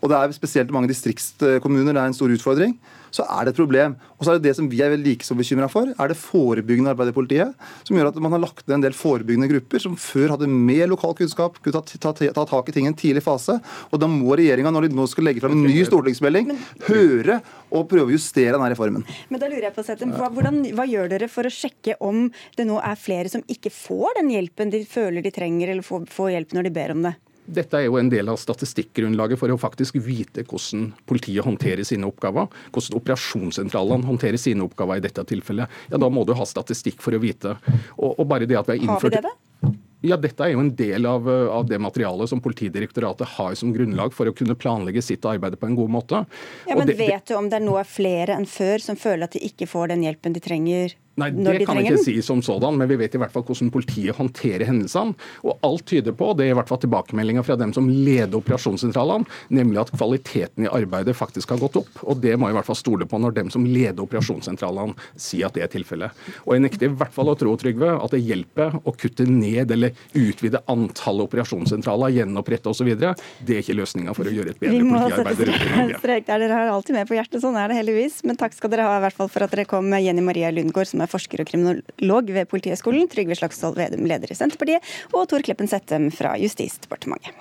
og 0.01 0.09
det 0.09 0.17
er 0.17 0.33
spesielt 0.35 0.73
mange 0.73 0.89
distriktskommuner 0.89 1.93
det 1.93 2.01
er 2.01 2.09
en 2.09 2.17
stor 2.17 2.33
utfordring, 2.33 2.73
så 3.15 3.25
er 3.31 3.45
det 3.47 3.53
et 3.53 3.59
problem. 3.59 3.95
Og 4.17 4.25
så 4.25 4.33
er 4.33 4.39
det 4.39 4.49
det 4.49 4.55
som 4.57 4.67
vi 4.71 4.81
er 4.83 4.91
vel 4.91 5.03
like 5.05 5.25
så 5.25 5.37
bekymra 5.37 5.69
for, 5.71 5.91
er 5.91 6.11
det 6.11 6.17
forebyggende 6.19 6.91
arbeidet 6.91 7.13
i 7.13 7.17
politiet. 7.17 7.67
Som 7.87 7.97
gjør 7.97 8.11
at 8.11 8.19
man 8.23 8.35
har 8.35 8.43
lagt 8.43 8.65
ned 8.65 8.77
en 8.79 8.85
del 8.85 8.97
forebyggende 8.97 9.49
grupper 9.51 9.83
som 9.83 9.97
før 9.99 10.35
hadde 10.35 10.49
mer 10.51 10.89
lokal 10.91 11.15
kunnskap, 11.17 11.59
kunne 11.63 11.77
ta, 11.77 11.97
ta, 11.97 12.13
ta, 12.15 12.31
ta 12.35 12.45
tak 12.49 12.71
i 12.71 12.75
ting 12.75 12.89
i 12.89 12.91
en 12.91 12.97
tidlig 12.99 13.23
fase. 13.25 13.57
Og 13.91 14.01
da 14.01 14.09
må 14.11 14.35
regjeringa, 14.37 14.73
når 14.75 14.89
de 14.89 14.99
nå 14.99 15.07
skal 15.11 15.29
legge 15.29 15.43
fram 15.43 15.55
en 15.55 15.65
ny 15.65 15.85
stortingsmelding, 15.87 16.53
høre 16.89 17.39
og 17.71 17.87
prøve 17.91 18.11
å 18.11 18.15
justere 18.15 18.55
denne 18.55 18.71
reformen. 18.73 19.05
Men 19.31 19.41
da 19.41 19.51
lurer 19.51 19.69
jeg 19.69 19.77
på, 19.77 19.85
Sette, 19.85 20.09
hva, 20.09 20.31
hvordan, 20.33 20.61
hva 20.75 20.87
gjør 20.89 21.11
dere 21.11 21.29
for 21.31 21.47
å 21.47 21.53
sjekke 21.53 21.97
om 22.03 22.27
det 22.57 22.67
nå 22.67 22.79
er 22.83 22.99
flere 22.99 23.31
som 23.31 23.45
ikke 23.51 23.73
får 23.73 24.19
den 24.21 24.33
hjelpen 24.35 24.73
de 24.73 24.83
føler 24.89 25.25
de 25.25 25.33
trenger, 25.35 25.71
eller 25.73 25.85
får, 25.85 26.09
får 26.11 26.35
hjelp 26.35 26.57
når 26.57 26.67
de 26.67 26.75
ber 26.75 26.95
om 26.95 27.07
det? 27.07 27.15
Dette 27.45 27.77
er 27.77 27.87
jo 27.87 27.99
en 27.99 28.09
del 28.09 28.29
av 28.31 28.39
statistikkgrunnlaget 28.41 29.39
for 29.39 29.53
å 29.53 29.59
faktisk 29.61 29.99
vite 30.01 30.45
hvordan 30.47 30.89
politiet 31.05 31.45
håndterer 31.45 31.85
sine 31.85 32.07
oppgaver. 32.09 32.49
Hvordan 32.73 32.99
operasjonssentralene 32.99 34.09
håndterer 34.09 34.41
sine 34.41 34.65
oppgaver 34.65 35.01
i 35.01 35.05
dette 35.05 35.25
tilfellet. 35.29 35.71
Ja, 35.91 36.01
Da 36.01 36.09
må 36.09 36.25
du 36.25 36.33
ha 36.33 36.45
statistikk 36.45 37.01
for 37.05 37.15
å 37.15 37.21
vite. 37.21 37.57
Og, 37.97 38.19
og 38.19 38.25
bare 38.29 38.49
det 38.49 38.57
at 38.57 38.69
vi 38.69 38.77
har 38.77 38.83
innført... 38.83 39.13
Har 39.13 39.21
vi 39.21 39.27
det? 39.29 39.29
da? 39.29 39.73
Ja, 40.05 40.17
Dette 40.21 40.43
er 40.45 40.53
jo 40.53 40.61
en 40.61 40.73
del 40.77 41.07
av, 41.09 41.25
av, 41.27 41.65
det 41.65 41.79
materialet 41.81 42.29
som 42.29 42.41
Politidirektoratet 42.43 43.37
har 43.37 43.55
som 43.57 43.71
grunnlag 43.73 44.13
for 44.13 44.29
å 44.29 44.33
kunne 44.37 44.57
planlegge 44.57 45.01
sitt 45.01 45.25
arbeid 45.25 45.57
på 45.57 45.69
en 45.69 45.77
god 45.79 45.93
måte. 45.95 46.21
Ja, 46.69 46.77
men 46.77 46.89
det, 46.89 46.97
Vet 46.99 47.31
du 47.31 47.37
om 47.39 47.49
det 47.49 47.57
er 47.57 47.65
nå 47.65 47.79
flere 47.89 48.37
enn 48.37 48.45
før 48.49 48.83
som 48.83 48.99
føler 48.99 49.25
at 49.25 49.37
de 49.37 49.41
ikke 49.47 49.69
får 49.69 49.93
den 49.93 50.05
hjelpen 50.05 50.35
de 50.35 50.43
trenger 50.43 50.93
Nei, 51.15 51.29
Det 51.31 51.59
de 51.59 51.65
kan 51.67 51.79
jeg 51.79 51.93
ikke 51.93 52.03
si 52.03 52.15
som 52.25 52.41
sådan, 52.43 52.75
men 52.75 52.89
vi 52.89 52.97
vet 52.99 53.13
i 53.15 53.19
hvert 53.21 53.31
fall 53.31 53.45
hvordan 53.47 53.71
politiet 53.71 54.17
håndterer 54.17 54.65
hendelsene. 54.67 55.15
Og 55.47 55.59
alt 55.63 55.85
tyder 55.87 56.15
på, 56.17 56.33
det 56.35 56.47
er 56.47 56.53
i 56.53 56.57
hvert 56.57 56.71
fall 56.71 56.81
tilbakemeldinga 56.83 57.43
fra 57.47 57.55
dem 57.59 57.71
som 57.75 57.87
leder 57.87 58.35
operasjonssentralene, 58.39 59.27
nemlig 59.55 59.79
at 59.85 59.93
kvaliteten 59.95 60.67
i 60.67 60.71
arbeidet 60.71 61.15
faktisk 61.15 61.53
har 61.55 61.61
gått 61.63 61.79
opp. 61.79 62.01
Og 62.03 62.19
det 62.23 62.35
må 62.35 62.49
jeg 62.49 62.55
i 62.55 62.59
hvert 62.59 62.69
fall 62.69 62.79
stole 62.79 63.07
på 63.07 63.19
når 63.21 63.37
dem 63.37 63.51
som 63.53 63.63
leder 63.67 64.03
operasjonssentralene 64.03 64.95
sier 65.15 65.47
at 65.47 65.55
det 65.55 65.63
er 65.63 65.71
tilfellet. 65.77 66.25
Og 66.43 66.55
jeg 66.57 66.65
nekter 66.65 66.89
i 66.89 66.97
hvert 66.99 67.15
fall 67.15 67.31
å 67.31 67.37
tro, 67.39 67.55
Trygve, 67.55 67.93
at 67.95 68.11
det 68.11 68.19
hjelper 68.25 68.75
å 68.83 68.93
kutte 68.99 69.23
ned 69.29 69.71
eller 69.71 69.95
utvide 70.19 70.59
antallet 70.71 71.29
operasjonssentraler, 71.29 72.11
gjenopprette 72.19 72.71
osv. 72.71 72.91
Det 72.91 73.55
er 73.55 73.63
ikke 73.63 73.77
løsninga 73.79 74.15
for 74.17 74.27
å 74.27 74.35
gjøre 74.35 74.51
et 74.55 74.61
bedre 74.61 74.83
må 74.83 74.99
politiarbeid 74.99 75.45
rundt 75.47 75.63
i 75.63 75.71
Norge. 75.79 76.19
Dere 76.25 76.51
har 76.51 76.73
alltid 76.73 76.97
med 76.97 77.07
på 77.07 77.15
hjertet, 77.17 77.39
sånn 77.43 77.57
er 77.59 77.71
det 77.71 77.79
heldigvis. 77.79 78.19
Men 78.27 78.39
takk 78.39 78.55
skal 78.57 78.71
dere 78.73 78.87
ha 78.89 78.99
i 78.99 79.03
hvert 79.05 79.17
fall 79.17 79.31
for 79.31 79.45
at 79.45 79.53
dere 79.55 79.67
kom, 79.69 79.87
Jenny 80.01 80.23
Maria 80.25 80.51
Lundgaard, 80.53 80.89
som 80.89 81.03
er 81.04 81.04
forsker 81.11 81.43
og 81.43 81.49
kriminolog 81.49 82.31
ved 82.35 82.49
Politihøgskolen, 82.51 83.09
Trygve 83.11 83.37
Slagsvold 83.39 83.79
Vedum, 83.79 84.07
leder 84.09 84.31
i 84.31 84.37
Senterpartiet, 84.37 84.95
og 85.13 85.27
Tor 85.31 85.45
Kleppen 85.45 85.71
Settem 85.71 86.11
fra 86.13 86.35
Justisdepartementet. 86.41 87.35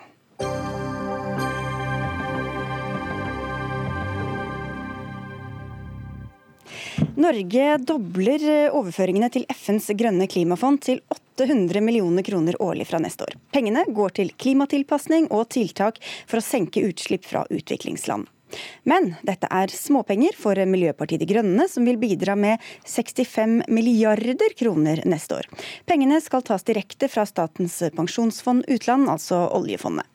Norge 7.14 7.66
dobler 7.86 8.42
overføringene 8.74 9.28
til 9.30 9.44
FNs 9.52 9.86
grønne 9.98 10.26
klimafond 10.30 10.80
til 10.82 11.00
800 11.38 11.82
millioner 11.82 12.26
kroner 12.26 12.58
årlig 12.62 12.88
fra 12.90 12.98
neste 13.02 13.26
år. 13.26 13.36
Pengene 13.54 13.84
går 13.94 14.16
til 14.18 14.32
klimatilpasning 14.34 15.30
og 15.30 15.48
tiltak 15.54 16.00
for 16.26 16.40
å 16.40 16.44
senke 16.44 16.82
utslipp 16.86 17.26
fra 17.26 17.44
utviklingsland. 17.50 18.26
Men 18.88 19.14
dette 19.26 19.49
er 19.51 19.72
småpenger 19.72 20.36
for 20.38 20.59
Miljøpartiet 20.68 21.22
De 21.22 21.28
Grønne, 21.28 21.66
som 21.70 21.86
vil 21.88 21.99
bidra 22.01 22.36
med 22.38 22.62
65 22.86 23.64
milliarder 23.72 24.55
kroner 24.59 25.03
neste 25.09 25.40
år. 25.40 25.49
Pengene 25.88 26.20
skal 26.22 26.45
tas 26.47 26.66
direkte 26.66 27.09
fra 27.11 27.26
Statens 27.28 27.80
pensjonsfond 27.97 28.68
utland, 28.70 29.09
altså 29.11 29.47
oljefondet. 29.57 30.07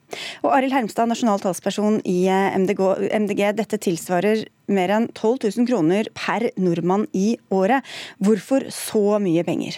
Og 0.42 0.54
Arild 0.56 0.74
Hermstad, 0.74 1.10
nasjonal 1.12 1.42
talsperson 1.44 2.00
i 2.08 2.24
MDG, 2.30 2.82
MDG, 3.14 3.44
dette 3.60 3.78
tilsvarer 3.82 4.48
mer 4.70 4.96
enn 4.96 5.10
12 5.14 5.52
000 5.60 5.70
kroner 5.70 6.10
per 6.18 6.50
nordmann 6.58 7.06
i 7.14 7.36
året. 7.54 7.86
Hvorfor 8.24 8.70
så 8.74 9.20
mye 9.22 9.46
penger? 9.46 9.78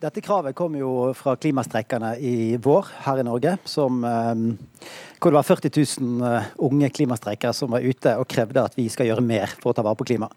Dette 0.00 0.22
kravet 0.24 0.56
kom 0.56 0.78
jo 0.78 1.10
fra 1.12 1.34
klimastreikerne 1.36 2.14
i 2.24 2.56
vår 2.56 2.86
her 3.04 3.18
i 3.20 3.24
Norge, 3.26 3.58
som, 3.68 3.98
eh, 4.04 4.86
hvor 5.20 5.28
det 5.28 5.36
var 5.36 5.44
40 5.44 5.70
000 6.00 6.22
eh, 6.24 6.46
unge 6.56 6.88
klimastreikere 6.88 7.52
som 7.52 7.74
var 7.74 7.84
ute 7.84 8.14
og 8.16 8.24
krevde 8.26 8.64
at 8.64 8.78
vi 8.78 8.86
skal 8.88 9.10
gjøre 9.10 9.20
mer 9.20 9.52
for 9.60 9.72
å 9.72 9.76
ta 9.76 9.84
vare 9.84 9.98
på 10.00 10.06
klimaet. 10.08 10.32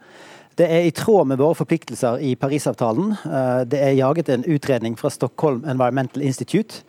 Det 0.60 0.68
er 0.68 0.84
i 0.84 0.92
tråd 0.92 1.28
med 1.28 1.40
våre 1.40 1.56
forpliktelser 1.56 2.20
i 2.20 2.36
Parisavtalen. 2.36 3.14
Eh, 3.24 3.64
Det 3.64 3.80
er 3.80 3.96
jaget 3.96 4.30
en 4.30 4.44
utredning 4.44 4.98
fra 5.00 5.10
Stockholm 5.10 5.64
Environmental 5.64 6.22
Institute 6.22 6.84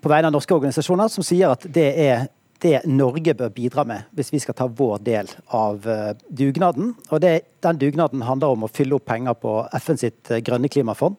på 0.00 0.08
vegne 0.08 0.32
av 0.32 0.32
norske 0.32 0.56
organisasjoner 0.56 1.08
som 1.12 1.22
sier 1.22 1.52
at 1.52 1.60
det 1.60 1.92
er 1.98 2.28
det 2.62 2.86
Norge 2.86 3.34
bør 3.34 3.52
bidra 3.52 3.84
med 3.84 4.08
hvis 4.16 4.32
vi 4.32 4.38
skal 4.38 4.54
ta 4.54 4.66
vår 4.66 5.04
del 5.04 5.28
av 5.52 5.84
dugnaden. 6.30 6.94
Og 7.10 7.20
det, 7.20 7.60
Den 7.60 7.76
dugnaden 7.76 8.22
handler 8.22 8.48
om 8.48 8.64
å 8.64 8.72
fylle 8.72 8.94
opp 8.94 9.04
penger 9.04 9.34
på 9.34 9.68
FN 9.74 9.98
sitt 9.98 10.24
grønne 10.40 10.68
klimafond, 10.68 11.16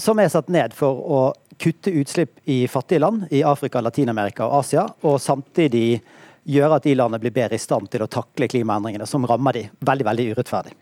som 0.00 0.18
er 0.18 0.30
satt 0.32 0.48
ned 0.52 0.76
for 0.76 1.02
å 1.02 1.20
kutte 1.58 1.90
utslipp 1.90 2.38
i 2.48 2.62
fattige 2.70 3.02
land 3.02 3.26
i 3.34 3.42
Afrika, 3.46 3.82
Latin-Amerika 3.82 4.46
og 4.46 4.60
Asia, 4.62 4.86
og 5.02 5.18
samtidig 5.22 6.00
gjøre 6.48 6.78
at 6.78 6.86
de 6.86 6.94
landene 6.96 7.20
blir 7.20 7.34
bedre 7.34 7.58
i 7.58 7.60
stand 7.60 7.90
til 7.92 8.04
å 8.04 8.08
takle 8.10 8.48
klimaendringene, 8.50 9.06
som 9.08 9.26
rammer 9.28 9.56
de 9.56 9.64
veldig 9.84 10.06
veldig 10.08 10.26
urettferdig. 10.32 10.74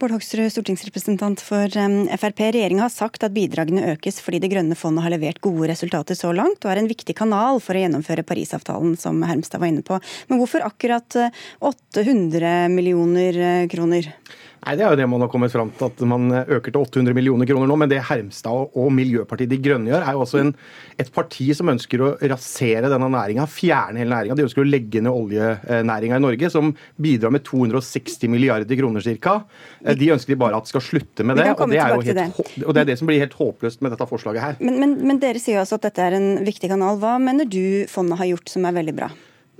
Bård 0.00 0.14
Hoksrud, 0.16 0.46
stortingsrepresentant 0.54 1.42
for 1.44 1.68
um, 1.80 2.02
Frp. 2.08 2.40
Regjeringa 2.56 2.86
har 2.86 2.94
sagt 2.94 3.26
at 3.26 3.34
bidragene 3.36 3.92
økes 3.94 4.22
fordi 4.24 4.40
Det 4.40 4.52
grønne 4.52 4.78
fondet 4.78 5.04
har 5.04 5.12
levert 5.12 5.42
gode 5.44 5.68
resultater 5.68 6.16
så 6.16 6.32
langt, 6.36 6.64
og 6.64 6.72
er 6.72 6.80
en 6.80 6.90
viktig 6.90 7.16
kanal 7.18 7.60
for 7.60 7.76
å 7.76 7.84
gjennomføre 7.84 8.24
Parisavtalen, 8.26 8.96
som 9.00 9.20
Hermstad 9.26 9.60
var 9.60 9.72
inne 9.72 9.84
på. 9.86 10.00
Men 10.30 10.40
hvorfor 10.40 10.64
akkurat 10.64 11.20
uh, 11.20 11.42
800 11.68 12.70
millioner 12.72 13.42
uh, 13.44 13.66
kroner? 13.70 14.08
Nei, 14.60 14.74
Det 14.76 14.84
er 14.84 14.92
jo 14.92 14.98
det 15.00 15.08
man 15.08 15.22
har 15.24 15.30
kommet 15.32 15.52
fram 15.52 15.70
til, 15.72 15.88
at 15.88 16.02
man 16.08 16.28
øker 16.42 16.68
til 16.68 16.80
800 16.82 17.16
millioner 17.16 17.48
kroner 17.48 17.68
nå. 17.70 17.76
Men 17.80 17.90
det 17.90 18.02
Hermstad 18.10 18.74
og, 18.76 18.90
Miljøpartiet 18.92 19.48
De 19.50 19.58
Grønne 19.62 19.88
gjør, 19.88 20.04
er 20.04 20.16
jo 20.16 20.24
også 20.24 20.42
en, 20.42 20.52
et 21.00 21.10
parti 21.14 21.48
som 21.56 21.70
ønsker 21.72 22.04
å 22.04 22.10
rasere 22.32 22.90
denne 22.92 23.08
næringa, 23.14 23.46
fjerne 23.48 24.02
hele 24.02 24.12
næringa. 24.12 24.36
De 24.36 24.44
ønsker 24.44 24.64
å 24.64 24.68
legge 24.68 25.00
ned 25.04 25.12
oljenæringa 25.14 26.20
i 26.20 26.24
Norge, 26.26 26.52
som 26.52 26.74
bidrar 27.00 27.32
med 27.32 27.46
260 27.48 28.28
milliarder 28.32 28.80
kroner 28.80 29.08
ca. 29.24 29.38
De 29.96 30.12
ønsker 30.12 30.34
de 30.34 30.40
bare 30.44 30.60
at 30.60 30.68
skal 30.68 30.84
slutte 30.84 31.24
med 31.24 31.40
det. 31.40 31.48
Og 31.56 31.72
det, 31.72 31.80
helt, 31.80 32.12
det. 32.20 32.28
og 32.66 32.76
det 32.76 32.84
er 32.84 32.92
det 32.92 32.98
som 33.00 33.08
blir 33.08 33.22
helt 33.22 33.38
håpløst 33.38 33.80
med 33.80 33.94
dette 33.94 34.10
forslaget 34.10 34.44
her. 34.44 34.60
Men, 34.60 34.76
men, 34.82 34.94
men 35.08 35.22
dere 35.22 35.40
sier 35.40 35.56
jo 35.56 35.64
altså 35.64 35.80
at 35.80 35.88
dette 35.88 36.04
er 36.04 36.20
en 36.20 36.30
viktig 36.44 36.68
kanal. 36.70 37.00
Hva 37.00 37.16
mener 37.22 37.48
du 37.48 37.88
fondet 37.90 38.20
har 38.20 38.34
gjort 38.34 38.52
som 38.52 38.68
er 38.68 38.76
veldig 38.76 38.96
bra? 39.00 39.10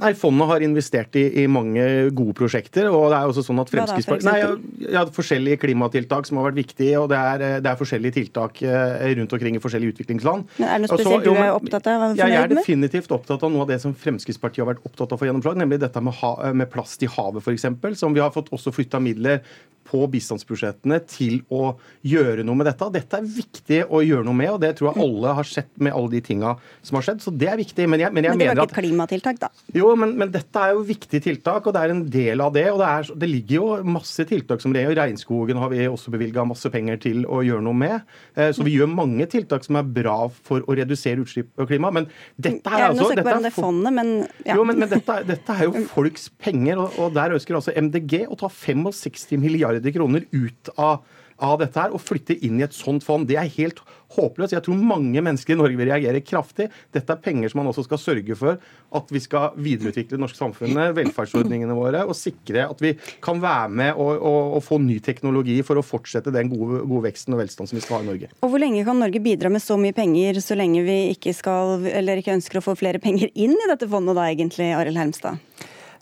Nei, 0.01 0.13
Fondet 0.19 0.49
har 0.51 0.65
investert 0.65 1.17
i, 1.21 1.25
i 1.43 1.47
mange 1.51 1.85
gode 2.17 2.35
prosjekter. 2.39 2.89
og 2.89 3.11
det 3.13 3.19
er 3.19 3.33
også 3.33 3.45
sånn 3.47 3.61
at 3.63 3.73
Fremskrittspartiet... 3.73 4.29
Nei, 4.29 4.39
ja, 4.43 4.51
ja, 4.97 5.05
Forskjellige 5.15 5.61
klimatiltak 5.65 6.29
som 6.29 6.41
har 6.41 6.49
vært 6.49 6.61
viktige. 6.63 6.95
og 7.01 7.11
Det 7.13 7.19
er, 7.19 7.45
det 7.65 7.73
er 7.73 7.81
forskjellige 7.81 8.17
tiltak 8.21 8.63
eh, 8.65 9.11
rundt 9.21 9.35
omkring 9.37 9.59
i 9.59 9.63
forskjellige 9.63 9.97
utviklingsland. 9.97 10.47
Men 10.59 10.69
er 10.69 10.79
det 10.81 10.87
noe 10.87 11.01
spesielt 11.01 11.27
du 11.27 11.33
er 11.35 11.53
opptatt 11.55 11.91
av? 11.91 12.07
jeg 12.21 12.39
er 12.41 12.55
definitivt 12.55 13.13
opptatt 13.15 13.45
av 13.47 13.53
noe 13.53 13.67
av 13.67 13.75
det 13.75 13.81
som 13.83 13.97
Fremskrittspartiet 13.97 14.65
har 14.65 14.73
vært 14.73 14.87
opptatt 14.87 15.11
av 15.11 15.19
å 15.19 15.21
få 15.21 15.29
gjennomslag, 15.29 15.61
nemlig 15.61 15.81
dette 15.83 16.05
med, 16.05 16.17
ha, 16.23 16.33
med 16.57 16.71
plast 16.73 17.05
i 17.05 17.11
havet 17.11 17.45
f.eks., 17.45 17.69
som 18.01 18.17
vi 18.17 18.23
har 18.25 18.33
fått 18.35 18.53
også 18.55 18.73
flytta 18.75 19.03
midler 19.03 19.45
på 19.91 20.05
bistandsbudsjettene 20.13 21.01
til 21.11 21.41
å 21.51 21.75
gjøre 22.07 22.45
noe 22.47 22.59
med 22.61 22.69
dette. 22.71 22.91
Dette 22.95 23.19
er 23.19 23.27
viktig 23.27 23.81
å 23.91 24.03
gjøre 24.07 24.27
noe 24.29 24.39
med, 24.39 24.53
og 24.55 24.61
det 24.63 24.73
tror 24.79 24.91
jeg 24.93 25.05
alle 25.05 25.35
har 25.41 25.49
sett 25.49 25.71
med 25.83 25.95
alle 25.97 26.13
de 26.15 26.23
tinga 26.25 26.55
som 26.87 26.99
har 26.99 27.07
skjedd. 27.09 27.23
Så 27.25 27.33
det 27.35 27.49
er 27.51 27.59
viktig. 27.61 27.89
Men 27.91 28.05
jeg, 28.05 28.15
men 28.15 28.27
jeg 28.27 28.37
Men 28.37 28.39
det 28.41 28.47
mener 28.47 28.61
var 28.63 28.71
ikke 28.71 28.79
et 28.79 28.85
klimatiltak, 28.85 29.41
da. 29.43 29.51
jo, 29.75 29.91
men, 29.99 30.15
men 30.21 30.33
dette 30.35 30.63
er 30.63 30.77
jo 30.77 30.85
viktige 30.87 31.25
tiltak, 31.27 31.67
og 31.67 31.75
det 31.77 31.83
er 31.83 31.95
en 31.95 32.05
del 32.13 32.45
av 32.45 32.55
det. 32.55 32.67
og 32.73 32.79
Det, 32.83 32.91
er, 32.91 33.11
det 33.25 33.31
ligger 33.31 33.57
jo 33.57 33.69
masse 33.99 34.27
tiltak 34.31 34.63
som 34.63 34.75
det 34.77 34.85
gjør. 34.87 34.97
Regnskogen 35.01 35.61
har 35.61 35.73
vi 35.73 35.83
også 35.89 36.15
bevilga 36.15 36.45
masse 36.49 36.71
penger 36.73 37.01
til 37.03 37.25
å 37.27 37.43
gjøre 37.47 37.65
noe 37.67 37.77
med. 37.77 38.07
Eh, 38.37 38.53
Så 38.57 38.67
vi 38.67 38.77
gjør 38.77 38.91
mange 38.93 39.27
tiltak 39.31 39.67
som 39.67 39.79
er 39.81 39.89
bra 40.01 40.19
for 40.31 40.65
å 40.67 40.77
redusere 40.79 41.23
utslipp 41.25 41.51
og 41.61 41.71
klima. 41.71 41.91
Men 41.95 42.09
dette 42.37 42.71
er 42.71 42.89
altså 42.91 43.11
dette 43.17 43.37
er 43.51 43.55
fondet, 43.55 43.93
men 43.97 44.13
ja. 44.47 44.55
jo, 44.57 44.65
men, 44.69 44.79
men 44.83 44.91
dette, 44.91 45.21
dette 45.29 45.57
er 45.57 45.67
jo 45.69 45.85
folks 45.91 46.29
penger, 46.43 46.79
og, 46.81 46.99
og 47.01 47.15
der 47.17 47.35
ønsker 47.37 47.59
altså 47.59 47.75
MDG 47.77 48.27
å 48.31 48.39
ta 48.39 48.51
65 48.53 49.41
milliarder 49.41 49.80
kroner 49.95 50.27
ut 50.31 50.71
av, 50.77 51.01
av 51.41 51.57
dette 51.63 51.81
her 51.81 51.97
og 51.97 52.05
flytte 52.05 52.37
inn 52.45 52.61
i 52.61 52.67
et 52.67 52.77
sånt 52.77 53.05
fond. 53.07 53.27
Det 53.29 53.39
er 53.41 53.49
helt 53.57 53.81
håpløst. 54.17 54.55
Jeg 54.55 54.65
tror 54.67 54.79
mange 54.79 55.23
mennesker 55.23 55.55
i 55.55 55.59
Norge 55.59 55.79
vil 55.79 55.91
reagere 55.91 56.23
kraftig. 56.25 56.69
Dette 56.95 57.15
er 57.15 57.23
penger 57.23 57.53
som 57.53 57.61
man 57.61 57.71
også 57.71 57.85
skal 57.87 58.01
sørge 58.03 58.37
for 58.39 58.59
at 58.99 59.13
vi 59.15 59.23
skal 59.23 59.55
videreutvikle 59.61 60.17
det 60.17 60.23
norske 60.23 60.41
samfunnet, 60.41 60.95
velferdsordningene 60.99 61.77
våre, 61.79 62.03
og 62.07 62.19
sikre 62.19 62.67
at 62.67 62.83
vi 62.83 62.95
kan 63.23 63.41
være 63.43 63.71
med 63.83 63.93
og, 63.95 64.13
og, 64.19 64.57
og 64.59 64.65
få 64.67 64.81
ny 64.83 64.99
teknologi 65.05 65.61
for 65.67 65.79
å 65.79 65.87
fortsette 65.87 66.35
den 66.35 66.51
gode, 66.53 66.83
gode 66.91 67.07
veksten 67.09 67.37
og 67.37 67.43
velstand 67.45 67.71
som 67.71 67.79
vi 67.79 67.85
skal 67.85 68.01
ha 68.01 68.07
i 68.07 68.11
Norge. 68.11 68.33
Og 68.41 68.53
Hvor 68.53 68.63
lenge 68.63 68.87
kan 68.87 68.99
Norge 69.01 69.23
bidra 69.23 69.53
med 69.53 69.63
så 69.65 69.79
mye 69.81 69.97
penger 69.97 70.43
så 70.43 70.59
lenge 70.59 70.83
vi 70.87 71.01
ikke, 71.15 71.35
skal, 71.37 71.87
eller 71.87 72.21
ikke 72.21 72.35
ønsker 72.35 72.61
å 72.61 72.67
få 72.67 72.77
flere 72.81 73.03
penger 73.03 73.31
inn 73.35 73.55
i 73.55 73.71
dette 73.71 73.89
fondet 73.91 74.19
da, 74.19 74.27
egentlig, 74.33 74.73
Arild 74.75 74.99
Hermstad? 74.99 75.39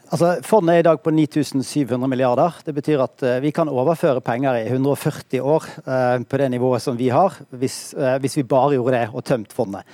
Altså, 0.08 0.38
Fondet 0.40 0.72
er 0.72 0.80
i 0.80 0.86
dag 0.86 1.00
på 1.04 1.12
9700 1.12 2.08
milliarder. 2.08 2.54
Det 2.64 2.72
betyr 2.72 3.02
at 3.04 3.24
uh, 3.26 3.34
vi 3.44 3.50
kan 3.52 3.68
overføre 3.68 4.22
penger 4.24 4.56
i 4.56 4.62
140 4.70 5.42
år 5.44 5.66
uh, 5.84 6.16
på 6.24 6.40
det 6.40 6.46
nivået 6.54 6.80
som 6.80 6.96
vi 6.96 7.10
har, 7.12 7.36
hvis, 7.50 7.92
uh, 7.92 8.16
hvis 8.22 8.38
vi 8.38 8.46
bare 8.48 8.78
gjorde 8.78 8.94
det 8.96 9.10
og 9.12 9.24
tømt 9.24 9.52
fondet. 9.52 9.84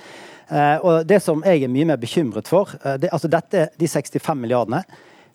Og 0.85 1.07
Det 1.09 1.17
som 1.25 1.39
jeg 1.41 1.63
er 1.65 1.71
mye 1.73 1.87
mer 1.89 1.97
bekymret 1.97 2.45
for, 2.45 2.69
det, 3.01 3.09
altså 3.09 3.25
dette, 3.33 3.63
de 3.81 3.87
65 3.89 4.37
milliardene, 4.37 4.83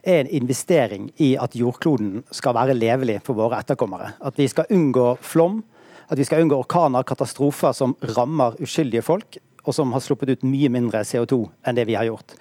er 0.07 0.20
en 0.20 0.28
investering 0.39 1.09
i 1.18 1.33
at 1.35 1.57
jordkloden 1.59 2.22
skal 2.31 2.55
være 2.55 2.76
levelig 2.78 3.16
for 3.26 3.35
våre 3.35 3.59
etterkommere. 3.59 4.12
At 4.22 4.39
vi 4.39 4.47
skal 4.47 4.70
unngå 4.70 5.16
flom, 5.18 5.64
at 6.07 6.18
vi 6.18 6.28
skal 6.28 6.45
unngå 6.45 6.61
orkaner, 6.62 7.03
katastrofer 7.03 7.74
som 7.74 7.97
rammer 8.14 8.55
uskyldige 8.62 9.03
folk, 9.03 9.41
og 9.64 9.74
som 9.74 9.91
har 9.91 10.07
sluppet 10.07 10.31
ut 10.31 10.47
mye 10.47 10.70
mindre 10.70 11.03
CO2 11.03 11.43
enn 11.66 11.83
det 11.83 11.89
vi 11.91 11.99
har 11.99 12.07
gjort. 12.07 12.39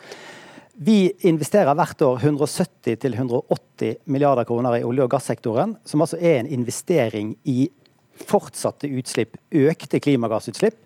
Vi 0.81 1.11
investerer 1.27 1.75
hvert 1.75 2.01
år 2.07 2.21
170-180 2.23 3.95
milliarder 4.07 4.45
kroner 4.47 4.77
i 4.77 4.83
olje- 4.87 5.03
og 5.03 5.11
gassektoren, 5.11 5.73
som 5.83 5.99
altså 6.05 6.15
er 6.15 6.37
en 6.39 6.47
investering 6.47 7.33
i 7.43 7.65
fortsatte 8.19 8.87
utslipp, 8.87 9.35
økte 9.51 9.99
klimagassutslipp, 9.99 10.77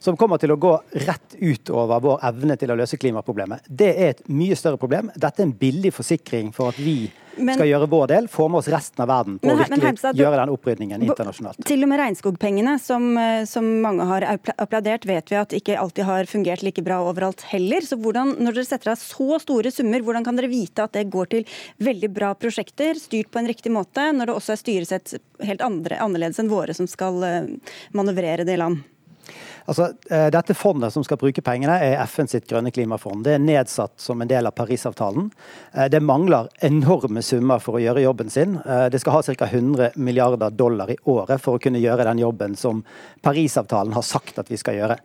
som 0.00 0.16
kommer 0.16 0.40
til 0.40 0.54
å 0.54 0.58
gå 0.60 0.72
rett 1.04 1.36
ut 1.36 1.68
over 1.68 2.00
vår 2.00 2.24
evne 2.30 2.56
til 2.56 2.72
å 2.72 2.78
løse 2.80 2.96
klimaproblemet. 2.96 3.68
Det 3.68 3.90
er 3.92 4.14
et 4.14 4.24
mye 4.32 4.56
større 4.56 4.80
problem. 4.80 5.12
Dette 5.20 5.44
er 5.44 5.50
en 5.50 5.56
billig 5.60 5.92
forsikring 5.98 6.48
for 6.56 6.72
at 6.72 6.80
vi 6.80 7.10
men, 7.36 7.56
skal 7.56 7.68
gjøre 7.68 7.88
vår 7.90 8.10
del, 8.12 8.28
få 8.30 8.48
med 8.52 8.60
oss 8.62 8.68
resten 8.72 9.02
av 9.04 9.10
verden 9.10 9.38
på 9.42 9.50
å 9.50 9.56
virkelig 9.58 9.86
Heimstad, 9.86 10.18
gjøre 10.18 10.40
den 10.42 10.52
opprydningen 10.52 11.04
internasjonalt. 11.06 11.62
Til 11.68 11.84
og 11.86 11.90
med 11.92 12.00
regnskogpengene, 12.02 12.76
som, 12.82 13.08
eh, 13.20 13.44
som, 13.48 13.68
mange 13.82 14.06
har 14.08 14.26
applaudert, 14.32 15.06
vet 15.08 15.32
vi 15.32 15.38
at 15.40 15.56
ikke 15.56 15.78
alltid 15.80 16.08
har 16.08 16.30
fungert 16.30 16.64
like 16.66 16.84
bra 16.84 17.00
overalt 17.06 17.44
heller. 17.52 17.84
Så 17.86 17.98
hvordan, 18.00 18.36
når 18.42 18.58
dere 18.58 18.68
setter 18.68 18.92
av 18.94 19.00
så 19.00 19.40
store 19.42 19.72
summer, 19.74 20.04
hvordan 20.04 20.26
kan 20.26 20.38
dere 20.38 20.52
vite 20.52 20.84
at 20.84 20.96
det 20.96 21.08
går 21.12 21.32
til 21.32 21.58
veldig 21.82 22.12
bra 22.12 22.32
prosjekter, 22.38 23.00
styrt 23.00 23.32
på 23.32 23.42
en 23.42 23.50
riktig 23.50 23.72
måte, 23.74 24.10
når 24.12 24.30
det 24.30 24.38
også 24.38 24.56
er 24.56 24.62
styresett 24.62 25.16
helt 25.42 25.64
andre, 25.64 25.98
annerledes 26.02 26.40
enn 26.42 26.52
våre 26.52 26.76
som 26.76 26.90
skal 26.90 27.22
eh, 27.26 27.52
manøvrere 27.96 28.46
det 28.48 28.58
i 28.58 28.62
land? 28.62 28.82
Altså, 29.70 29.92
eh, 30.10 30.28
dette 30.34 30.54
fondet 30.58 30.92
som 30.92 31.04
skal 31.06 31.18
bruke 31.20 31.42
pengene, 31.44 31.76
er 31.78 32.00
FN 32.06 32.28
sitt 32.30 32.48
grønne 32.50 32.72
klimafond. 32.74 33.24
Det 33.26 33.36
er 33.36 33.42
nedsatt 33.42 33.94
som 34.02 34.22
en 34.22 34.30
del 34.30 34.48
av 34.48 34.54
Parisavtalen. 34.58 35.30
Eh, 35.72 35.88
det 35.92 36.02
mangler 36.02 36.48
enorme 36.60 37.22
summer 37.22 37.62
for 37.62 37.78
å 37.78 37.82
gjøre 37.82 38.02
jobben 38.02 38.30
sin. 38.30 38.58
Eh, 38.58 38.88
det 38.88 39.00
skal 39.00 39.18
ha 39.18 39.22
ca. 39.22 39.46
100 39.46 39.92
milliarder 39.96 40.50
dollar 40.50 40.90
i 40.90 40.98
året 41.06 41.40
for 41.40 41.56
å 41.56 41.62
kunne 41.62 41.82
gjøre 41.82 42.04
den 42.10 42.18
jobben 42.24 42.56
som 42.56 42.82
Parisavtalen 43.22 43.94
har 43.94 44.02
sagt 44.02 44.38
at 44.38 44.50
vi 44.50 44.58
skal 44.58 44.80
gjøre. 44.80 44.98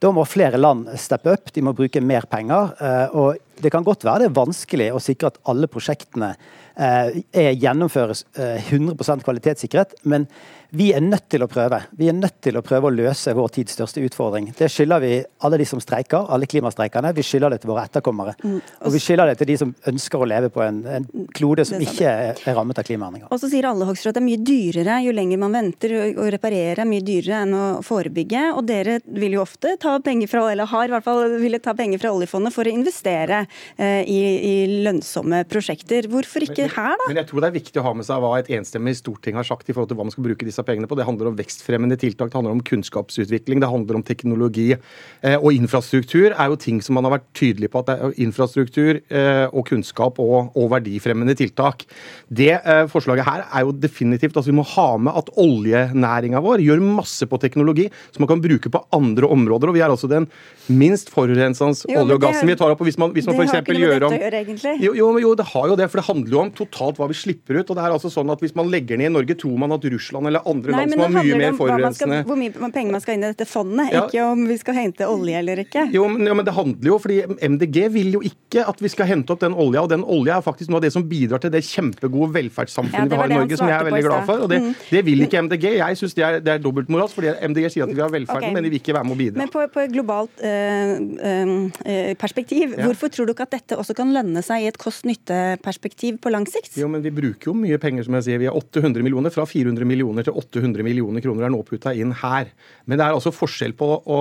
Da 0.00 0.10
må 0.12 0.26
flere 0.28 0.58
land 0.58 0.90
steppe 1.00 1.32
opp, 1.32 1.52
de 1.54 1.62
må 1.62 1.72
bruke 1.72 2.02
mer 2.02 2.26
penger. 2.28 2.74
og 3.14 3.38
Det 3.56 3.70
kan 3.70 3.84
godt 3.84 4.04
være 4.04 4.18
det 4.18 4.26
er 4.26 4.36
vanskelig 4.36 4.88
å 4.92 5.00
sikre 5.00 5.30
at 5.30 5.38
alle 5.48 5.66
prosjektene 5.66 6.34
er 6.76 7.54
gjennomføres 7.54 8.24
100% 8.34 9.24
kvalitetssikkerhet, 9.24 9.94
men 10.02 10.26
vi 10.74 10.90
er 10.94 11.02
nødt 11.04 11.28
til 11.30 11.44
å 11.44 11.48
prøve. 11.50 11.78
Vi 11.94 12.08
er 12.10 12.16
nødt 12.16 12.40
til 12.42 12.58
å 12.58 12.62
prøve 12.64 12.88
å 12.90 12.94
løse 12.94 13.34
vår 13.36 13.52
tids 13.54 13.76
største 13.76 14.02
utfordring. 14.04 14.50
Det 14.58 14.66
skylder 14.72 15.02
vi 15.02 15.12
alle 15.46 15.58
de 15.60 15.66
som 15.68 15.80
streiker, 15.82 16.26
alle 16.34 16.48
klimastreikerne. 16.50 17.12
Vi 17.14 17.24
skylder 17.26 17.54
det 17.54 17.60
til 17.62 17.70
våre 17.70 17.84
etterkommere. 17.86 18.34
Mm. 18.42 18.56
Og 18.58 18.94
vi 18.94 19.02
skylder 19.02 19.30
det 19.30 19.36
til 19.40 19.50
de 19.52 19.58
som 19.60 19.74
ønsker 19.90 20.24
å 20.24 20.28
leve 20.28 20.50
på 20.54 20.64
en, 20.64 20.80
en 20.98 21.06
klode 21.36 21.66
som 21.68 21.82
ikke 21.82 22.10
er 22.10 22.56
rammet 22.56 22.80
av 22.80 22.86
klimaendringer. 22.88 23.30
Og 23.30 23.40
så 23.40 23.50
sier 23.52 23.68
alle 23.68 23.86
Hoksrud 23.88 24.10
at 24.10 24.18
det 24.18 24.22
er 24.22 24.26
mye 24.26 24.42
dyrere 24.42 24.98
jo 25.04 25.14
lenger 25.14 25.42
man 25.44 25.54
venter 25.54 25.94
å 26.10 26.26
reparere, 26.34 26.82
er 26.82 26.90
mye 26.90 27.04
dyrere 27.06 27.44
enn 27.44 27.54
å 27.54 27.64
forebygge. 27.86 28.44
Og 28.58 28.66
dere 28.68 28.98
vil 29.06 29.38
jo 29.38 29.44
ofte 29.44 29.76
ta 29.80 29.94
penger 30.04 30.30
fra, 30.32 30.46
eller 30.52 30.70
har 30.70 30.90
i 30.90 30.94
hvert 30.96 31.06
fall 31.06 31.38
ville 31.38 31.62
ta 31.62 31.76
penger 31.78 32.02
fra 32.02 32.14
oljefondet 32.16 32.54
for 32.54 32.66
å 32.66 32.74
investere 32.74 33.44
eh, 33.76 34.02
i, 34.02 34.18
i, 34.34 34.54
lønnsomme 34.84 35.44
prosjekter. 35.50 36.10
Hvorfor 36.10 36.48
ikke 36.48 36.66
her, 36.74 36.98
da? 36.98 37.08
Men 37.10 37.22
jeg 37.22 37.30
tror 37.30 37.44
det 37.44 37.52
er 37.52 37.58
viktig 37.60 37.82
å 37.82 37.86
ha 37.86 37.94
med 37.96 38.08
seg 38.08 38.22
hva 38.24 38.34
et 38.40 38.50
enstemmig 38.58 38.96
storting 38.98 39.38
har 39.38 39.46
sagt 39.46 39.70
i 39.70 39.76
forhold 39.76 39.92
til 39.92 40.00
hva 40.00 40.08
man 40.08 40.14
skal 40.14 40.26
bruke 40.26 40.46
disse 40.46 40.63
pengene 40.66 40.88
på. 40.90 40.96
Det 40.98 41.06
handler 41.06 41.30
om 41.30 41.38
vekstfremmende 41.38 41.98
tiltak, 42.00 42.32
det 42.32 42.38
handler 42.38 42.56
om 42.56 42.62
kunnskapsutvikling, 42.64 43.60
det 43.62 43.70
handler 43.70 43.98
om 43.98 44.04
teknologi. 44.06 44.72
Eh, 44.74 45.36
og 45.36 45.52
infrastruktur 45.54 46.32
er 46.32 46.50
jo 46.50 46.60
ting 46.60 46.80
som 46.84 46.98
man 46.98 47.08
har 47.08 47.16
vært 47.18 47.28
tydelig 47.36 47.70
på 47.72 47.82
at 47.82 47.90
det 47.90 47.96
er 47.96 48.18
infrastruktur 48.24 49.00
eh, 49.00 49.46
og 49.50 49.66
kunnskap 49.68 50.20
og, 50.22 50.54
og 50.56 50.70
verdifremmende 50.74 51.36
tiltak. 51.38 51.86
Det 52.28 52.52
eh, 52.56 52.84
forslaget 52.90 53.28
her 53.28 53.44
er 53.46 53.66
jo 53.66 53.74
definitivt 53.76 54.36
altså 54.36 54.50
Vi 54.50 54.56
må 54.56 54.66
ha 54.74 54.88
med 55.00 55.16
at 55.16 55.30
oljenæringa 55.40 56.40
vår 56.44 56.64
gjør 56.64 56.82
masse 56.84 57.26
på 57.28 57.38
teknologi 57.42 57.86
som 58.10 58.24
man 58.24 58.32
kan 58.34 58.42
bruke 58.44 58.72
på 58.72 58.82
andre 58.94 59.28
områder. 59.30 59.70
og 59.70 59.76
Vi 59.76 59.84
er 59.84 59.92
altså 59.92 60.10
den 60.10 60.28
minst 60.68 61.10
forurensende 61.12 61.76
olje 61.98 62.16
og 62.16 62.22
gassen 62.22 62.48
vi 62.48 62.56
tar 62.58 62.72
opp. 62.72 62.82
og 62.82 62.88
Hvis 62.88 62.98
man, 63.00 63.12
hvis 63.14 63.28
man 63.28 63.40
f.eks. 63.40 63.72
gjør 63.74 64.08
om 64.08 64.14
gjøre. 64.14 64.74
Jo, 64.82 64.94
jo, 64.96 65.10
jo, 65.22 65.32
det 65.38 65.46
har 65.52 65.68
jo 65.70 65.76
det. 65.78 65.88
For 65.90 66.00
det 66.00 66.06
handler 66.08 66.36
jo 66.36 66.42
om 66.42 66.52
totalt 66.54 67.00
hva 67.00 67.08
vi 67.10 67.18
slipper 67.18 67.60
ut. 67.60 67.70
og 67.70 67.76
det 67.76 67.84
er 67.84 67.96
altså 67.96 68.10
sånn 68.12 68.32
at 68.32 68.42
Hvis 68.44 68.56
man 68.58 68.70
legger 68.72 69.00
ned 69.00 69.12
i 69.12 69.14
Norge, 69.14 69.36
tror 69.40 69.56
man 69.60 69.74
at 69.76 69.84
Russland 69.94 70.30
eller 70.30 70.46
andre 70.54 70.74
Nei, 70.74 70.84
land 70.84 70.96
som 70.96 71.04
har 71.04 71.28
mye 71.28 71.40
mer 71.40 71.58
forurensende 71.58 72.20
Hvor 72.28 72.40
mye 72.40 72.72
penger 72.74 72.96
man 72.96 73.04
skal 73.04 73.18
inn 73.18 73.26
i 73.26 73.30
dette 73.32 73.48
fondet, 73.48 73.92
ja. 73.92 74.04
ikke 74.06 74.26
om 74.30 74.44
vi 74.48 74.58
skal 74.60 74.78
hente 74.78 75.08
olje 75.10 75.38
eller 75.40 75.62
ikke. 75.64 75.86
Jo 75.94 76.06
men, 76.10 76.26
jo, 76.28 76.36
men, 76.38 76.46
det 76.46 76.54
handler 76.56 76.90
jo 76.90 76.98
fordi 77.02 77.20
MDG 77.54 77.78
vil 77.94 78.18
jo 78.18 78.22
ikke 78.24 78.64
at 78.70 78.82
vi 78.82 78.90
skal 78.92 79.08
hente 79.10 79.34
opp 79.34 79.42
den 79.42 79.56
olja, 79.56 79.84
og 79.84 79.90
den 79.92 80.04
olja 80.04 80.38
er 80.38 80.44
faktisk 80.46 80.72
noe 80.72 80.80
av 80.80 80.86
det 80.86 80.92
som 80.94 81.04
bidrar 81.08 81.42
til 81.42 81.52
det 81.54 81.64
kjempegode 81.66 82.30
velferdssamfunnet 82.36 83.10
ja, 83.10 83.10
vi 83.10 83.20
har 83.20 83.32
i 83.32 83.38
Norge, 83.38 83.58
som 83.60 83.70
jeg 83.70 83.76
er 83.76 83.88
veldig 83.88 84.04
glad 84.06 84.28
for. 84.28 84.44
Og 84.44 84.52
det, 84.52 84.60
mm. 84.62 84.72
det 84.90 85.02
vil 85.06 85.24
ikke 85.26 85.42
MDG. 85.48 85.66
Jeg 85.80 86.00
syns 86.00 86.16
det 86.16 86.26
er, 86.26 86.38
det 86.44 86.52
er 86.54 86.62
dobbeltmoralsk, 86.64 87.18
fordi 87.18 87.32
MDG 87.52 87.68
sier 87.74 87.86
at 87.86 87.94
vi 87.94 88.02
har 88.04 88.12
velferden, 88.12 88.48
okay. 88.50 88.56
men 88.56 88.66
de 88.66 88.72
vil 88.72 88.82
ikke 88.82 88.96
være 88.96 89.08
med 89.08 89.16
å 89.16 89.20
bidra. 89.20 89.40
Men 89.42 89.52
på, 89.52 89.64
på 89.74 89.86
globalt 89.94 90.44
øh, 90.44 90.94
øh, 91.30 92.12
perspektiv, 92.20 92.76
ja. 92.76 92.88
hvorfor 92.88 93.12
tror 93.14 93.28
du 93.28 93.34
ikke 93.34 93.48
at 93.48 93.56
dette 93.58 93.78
også 93.80 93.96
kan 93.98 94.12
lønne 94.14 94.44
seg 94.44 94.64
i 94.64 94.70
et 94.70 94.78
kost-nytte-perspektiv 94.80 96.20
på 96.24 96.32
lang 96.34 96.46
sikt? 96.50 96.74
Jo, 96.80 96.90
men 96.90 97.04
vi 97.04 97.12
bruker 97.14 97.50
jo 97.50 97.56
mye 97.58 97.80
penger, 97.82 98.06
som 98.06 98.18
jeg 98.20 98.28
sier. 98.28 98.42
Vi 98.42 98.50
har 98.50 98.58
800 98.58 99.04
millioner, 99.04 99.34
fra 99.34 99.46
400 99.48 99.88
millioner 99.88 100.26
til 100.26 100.33
800 100.34 100.86
millioner 100.86 101.24
kroner 101.24 101.46
er 101.46 101.54
nå 101.54 101.62
putta 101.66 101.94
inn 101.96 102.14
her. 102.22 102.50
Men 102.84 102.98
det 103.00 103.06
er 103.06 103.16
altså 103.16 103.34
forskjell 103.34 103.76
på 103.78 103.90
å 104.04 104.20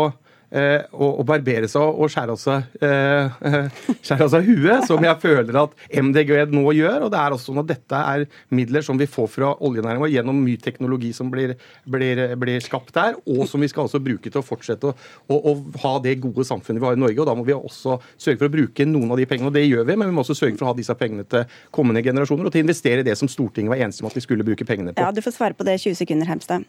eh, 0.54 0.86
å, 0.94 1.24
barbere 1.28 1.68
seg 1.72 1.82
og 1.84 2.12
skjære 2.12 2.36
av 2.36 2.40
seg, 2.40 2.76
eh, 2.84 3.68
skjære 4.06 4.28
av 4.28 4.32
seg 4.34 4.50
huet, 4.50 4.86
som 4.88 5.04
jeg 5.04 5.20
føler 5.22 5.60
at 5.64 5.76
MDG 5.90 6.34
nå 6.54 6.64
gjør. 6.78 7.08
Og 7.08 7.14
det 7.14 7.20
er 7.20 7.36
også 7.36 7.52
sånn 7.52 7.62
at 7.64 7.70
dette 7.72 8.02
er 8.14 8.26
midler 8.54 8.86
som 8.86 9.00
vi 9.00 9.10
får 9.10 9.30
fra 9.34 9.54
oljenæringen 9.66 10.12
gjennom 10.14 10.42
mye 10.44 10.62
teknologi 10.62 11.14
som 11.16 11.32
blir, 11.34 11.56
blir, 11.90 12.24
blir, 12.40 12.62
skapt 12.64 12.94
der, 12.96 13.18
og 13.28 13.46
som 13.50 13.64
vi 13.64 13.70
skal 13.72 13.88
også 13.88 14.02
bruke 14.04 14.30
til 14.30 14.42
å 14.42 14.46
fortsette 14.46 14.92
å, 14.92 14.96
å, 15.28 15.40
å, 15.52 15.56
ha 15.84 15.96
det 16.04 16.16
gode 16.24 16.46
samfunnet 16.48 16.82
vi 16.82 16.90
har 16.90 16.98
i 16.98 17.02
Norge. 17.02 17.20
og 17.22 17.30
Da 17.30 17.38
må 17.38 17.46
vi 17.48 17.56
også 17.58 17.98
sørge 18.18 18.40
for 18.40 18.50
å 18.50 18.54
bruke 18.54 18.88
noen 18.88 19.12
av 19.14 19.20
de 19.20 19.28
pengene, 19.30 19.50
og 19.50 19.58
det 19.58 19.66
gjør 19.66 19.88
vi, 19.90 19.98
men 20.00 20.12
vi 20.12 20.16
må 20.16 20.24
også 20.24 20.38
sørge 20.38 20.58
for 20.60 20.68
å 20.68 20.72
ha 20.74 20.78
disse 20.78 20.96
pengene 21.00 21.26
til 21.30 21.48
kommende 21.74 22.04
generasjoner, 22.06 22.48
og 22.48 22.54
til 22.54 22.64
å 22.64 22.68
investere 22.68 23.04
i 23.04 23.08
det 23.08 23.18
som 23.20 23.32
Stortinget 23.32 23.74
var 23.74 23.82
enige 23.82 24.04
om 24.04 24.10
at 24.10 24.18
vi 24.18 24.24
skulle 24.24 24.46
bruke 24.46 24.68
pengene 24.68 24.94
på. 24.94 25.02
Ja, 25.02 25.12
Du 25.14 25.22
får 25.24 25.36
svare 25.36 25.58
på 25.58 25.66
det 25.68 25.78
i 25.80 25.84
20 25.90 26.00
sekunder, 26.04 26.30
Hemstad. 26.30 26.66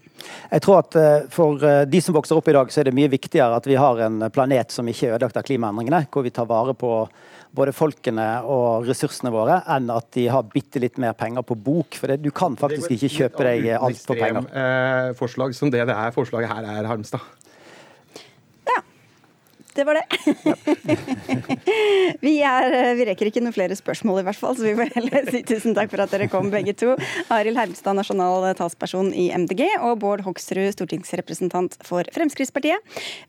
Jeg 0.50 0.64
tror 0.64 0.80
at 0.80 0.96
eh, 0.98 1.28
for 1.32 1.62
eh, 1.64 1.84
de 1.88 2.00
som 2.04 2.16
vokser 2.16 2.38
opp 2.38 2.48
i 2.50 2.56
dag, 2.56 2.72
så 2.72 2.82
er 2.82 2.88
det 2.88 2.96
mye 2.96 3.10
viktigere 3.12 3.58
at 3.58 3.66
vi 3.68 3.73
har 3.80 4.00
en 4.06 4.26
planet 4.34 4.74
som 4.74 4.88
ikke 4.88 5.08
er 5.08 5.16
ødelagt 5.16 5.38
av 5.40 5.46
klimaendringene, 5.46 6.04
hvor 6.12 6.26
vi 6.26 6.32
tar 6.34 6.48
vare 6.50 6.74
på 6.78 6.90
både 7.54 7.72
folkene 7.74 8.26
og 8.50 8.88
ressursene 8.88 9.30
våre, 9.30 9.60
enn 9.70 9.90
at 9.94 10.08
de 10.16 10.26
har 10.32 10.46
bitte 10.50 10.82
litt 10.82 10.98
mer 11.02 11.14
penger 11.18 11.46
på 11.46 11.54
bok. 11.54 11.94
For 12.00 12.10
det, 12.10 12.18
du 12.24 12.32
kan 12.34 12.58
faktisk 12.58 12.96
ikke 12.96 13.12
kjøpe 13.14 13.46
deg 13.46 13.68
alt 13.78 14.02
på 14.08 14.18
penger. 14.18 14.48
Det 14.50 14.58
er 14.58 14.74
Eh, 14.74 15.14
forslag 15.18 15.54
som 15.56 15.70
det 15.70 15.84
det 15.88 15.94
er 15.94 16.12
forslaget 16.14 16.50
her 16.50 16.66
er, 16.78 16.86
Harmstad. 16.88 17.20
Det 19.74 19.84
var 19.84 19.98
det. 19.98 20.04
vi, 22.20 22.42
er, 22.42 22.94
vi, 22.94 23.04
rekker 23.08 23.30
ikke 23.30 23.40
noen 23.42 23.54
flere 23.54 23.74
spørsmål, 23.74 24.20
i 24.20 24.24
hvert 24.28 24.38
fall, 24.38 24.54
så 24.54 24.68
vi 24.68 24.74
får 24.78 24.92
heller 24.94 25.26
si 25.32 25.40
tusen 25.46 25.74
takk 25.74 25.90
for 25.90 26.04
at 26.04 26.14
dere 26.14 26.28
kom, 26.30 26.50
begge 26.52 26.76
to. 26.78 26.94
Arild 27.34 27.58
Hermstad, 27.58 27.96
nasjonal 27.98 28.46
talsperson 28.58 29.10
i 29.10 29.32
MDG, 29.34 29.64
og 29.82 29.98
Bård 30.04 30.22
Hoksrud, 30.26 30.70
stortingsrepresentant 30.76 31.78
for 31.86 32.06
Fremskrittspartiet. 32.14 32.78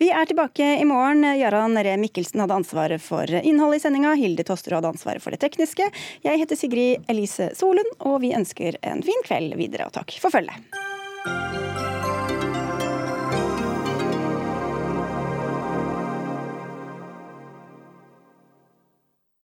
Vi 0.01 0.11
er 0.13 0.29
tilbake 0.29 0.75
i 0.77 0.85
morgen. 0.85 1.25
Jarand 1.39 1.81
Ree 1.81 1.97
Mikkelsen 2.01 2.45
hadde 2.45 2.61
ansvaret 2.61 3.01
for 3.01 3.25
innholdet 3.41 3.81
i 3.81 3.87
sendinga. 3.87 4.13
Hilde 4.19 4.45
Tosterud 4.45 4.79
hadde 4.79 4.93
ansvaret 4.93 5.25
for 5.25 5.33
det 5.33 5.41
tekniske. 5.41 5.89
Jeg 6.25 6.45
heter 6.45 6.59
Sigrid 6.59 7.09
Elise 7.09 7.55
Solund, 7.57 7.97
og 8.05 8.21
vi 8.21 8.35
ønsker 8.37 8.77
en 8.85 9.01
fin 9.05 9.25
kveld 9.25 9.57
videre, 9.57 9.89
og 9.89 9.97
takk 9.97 10.13
for 10.21 10.37
følget. 10.37 11.64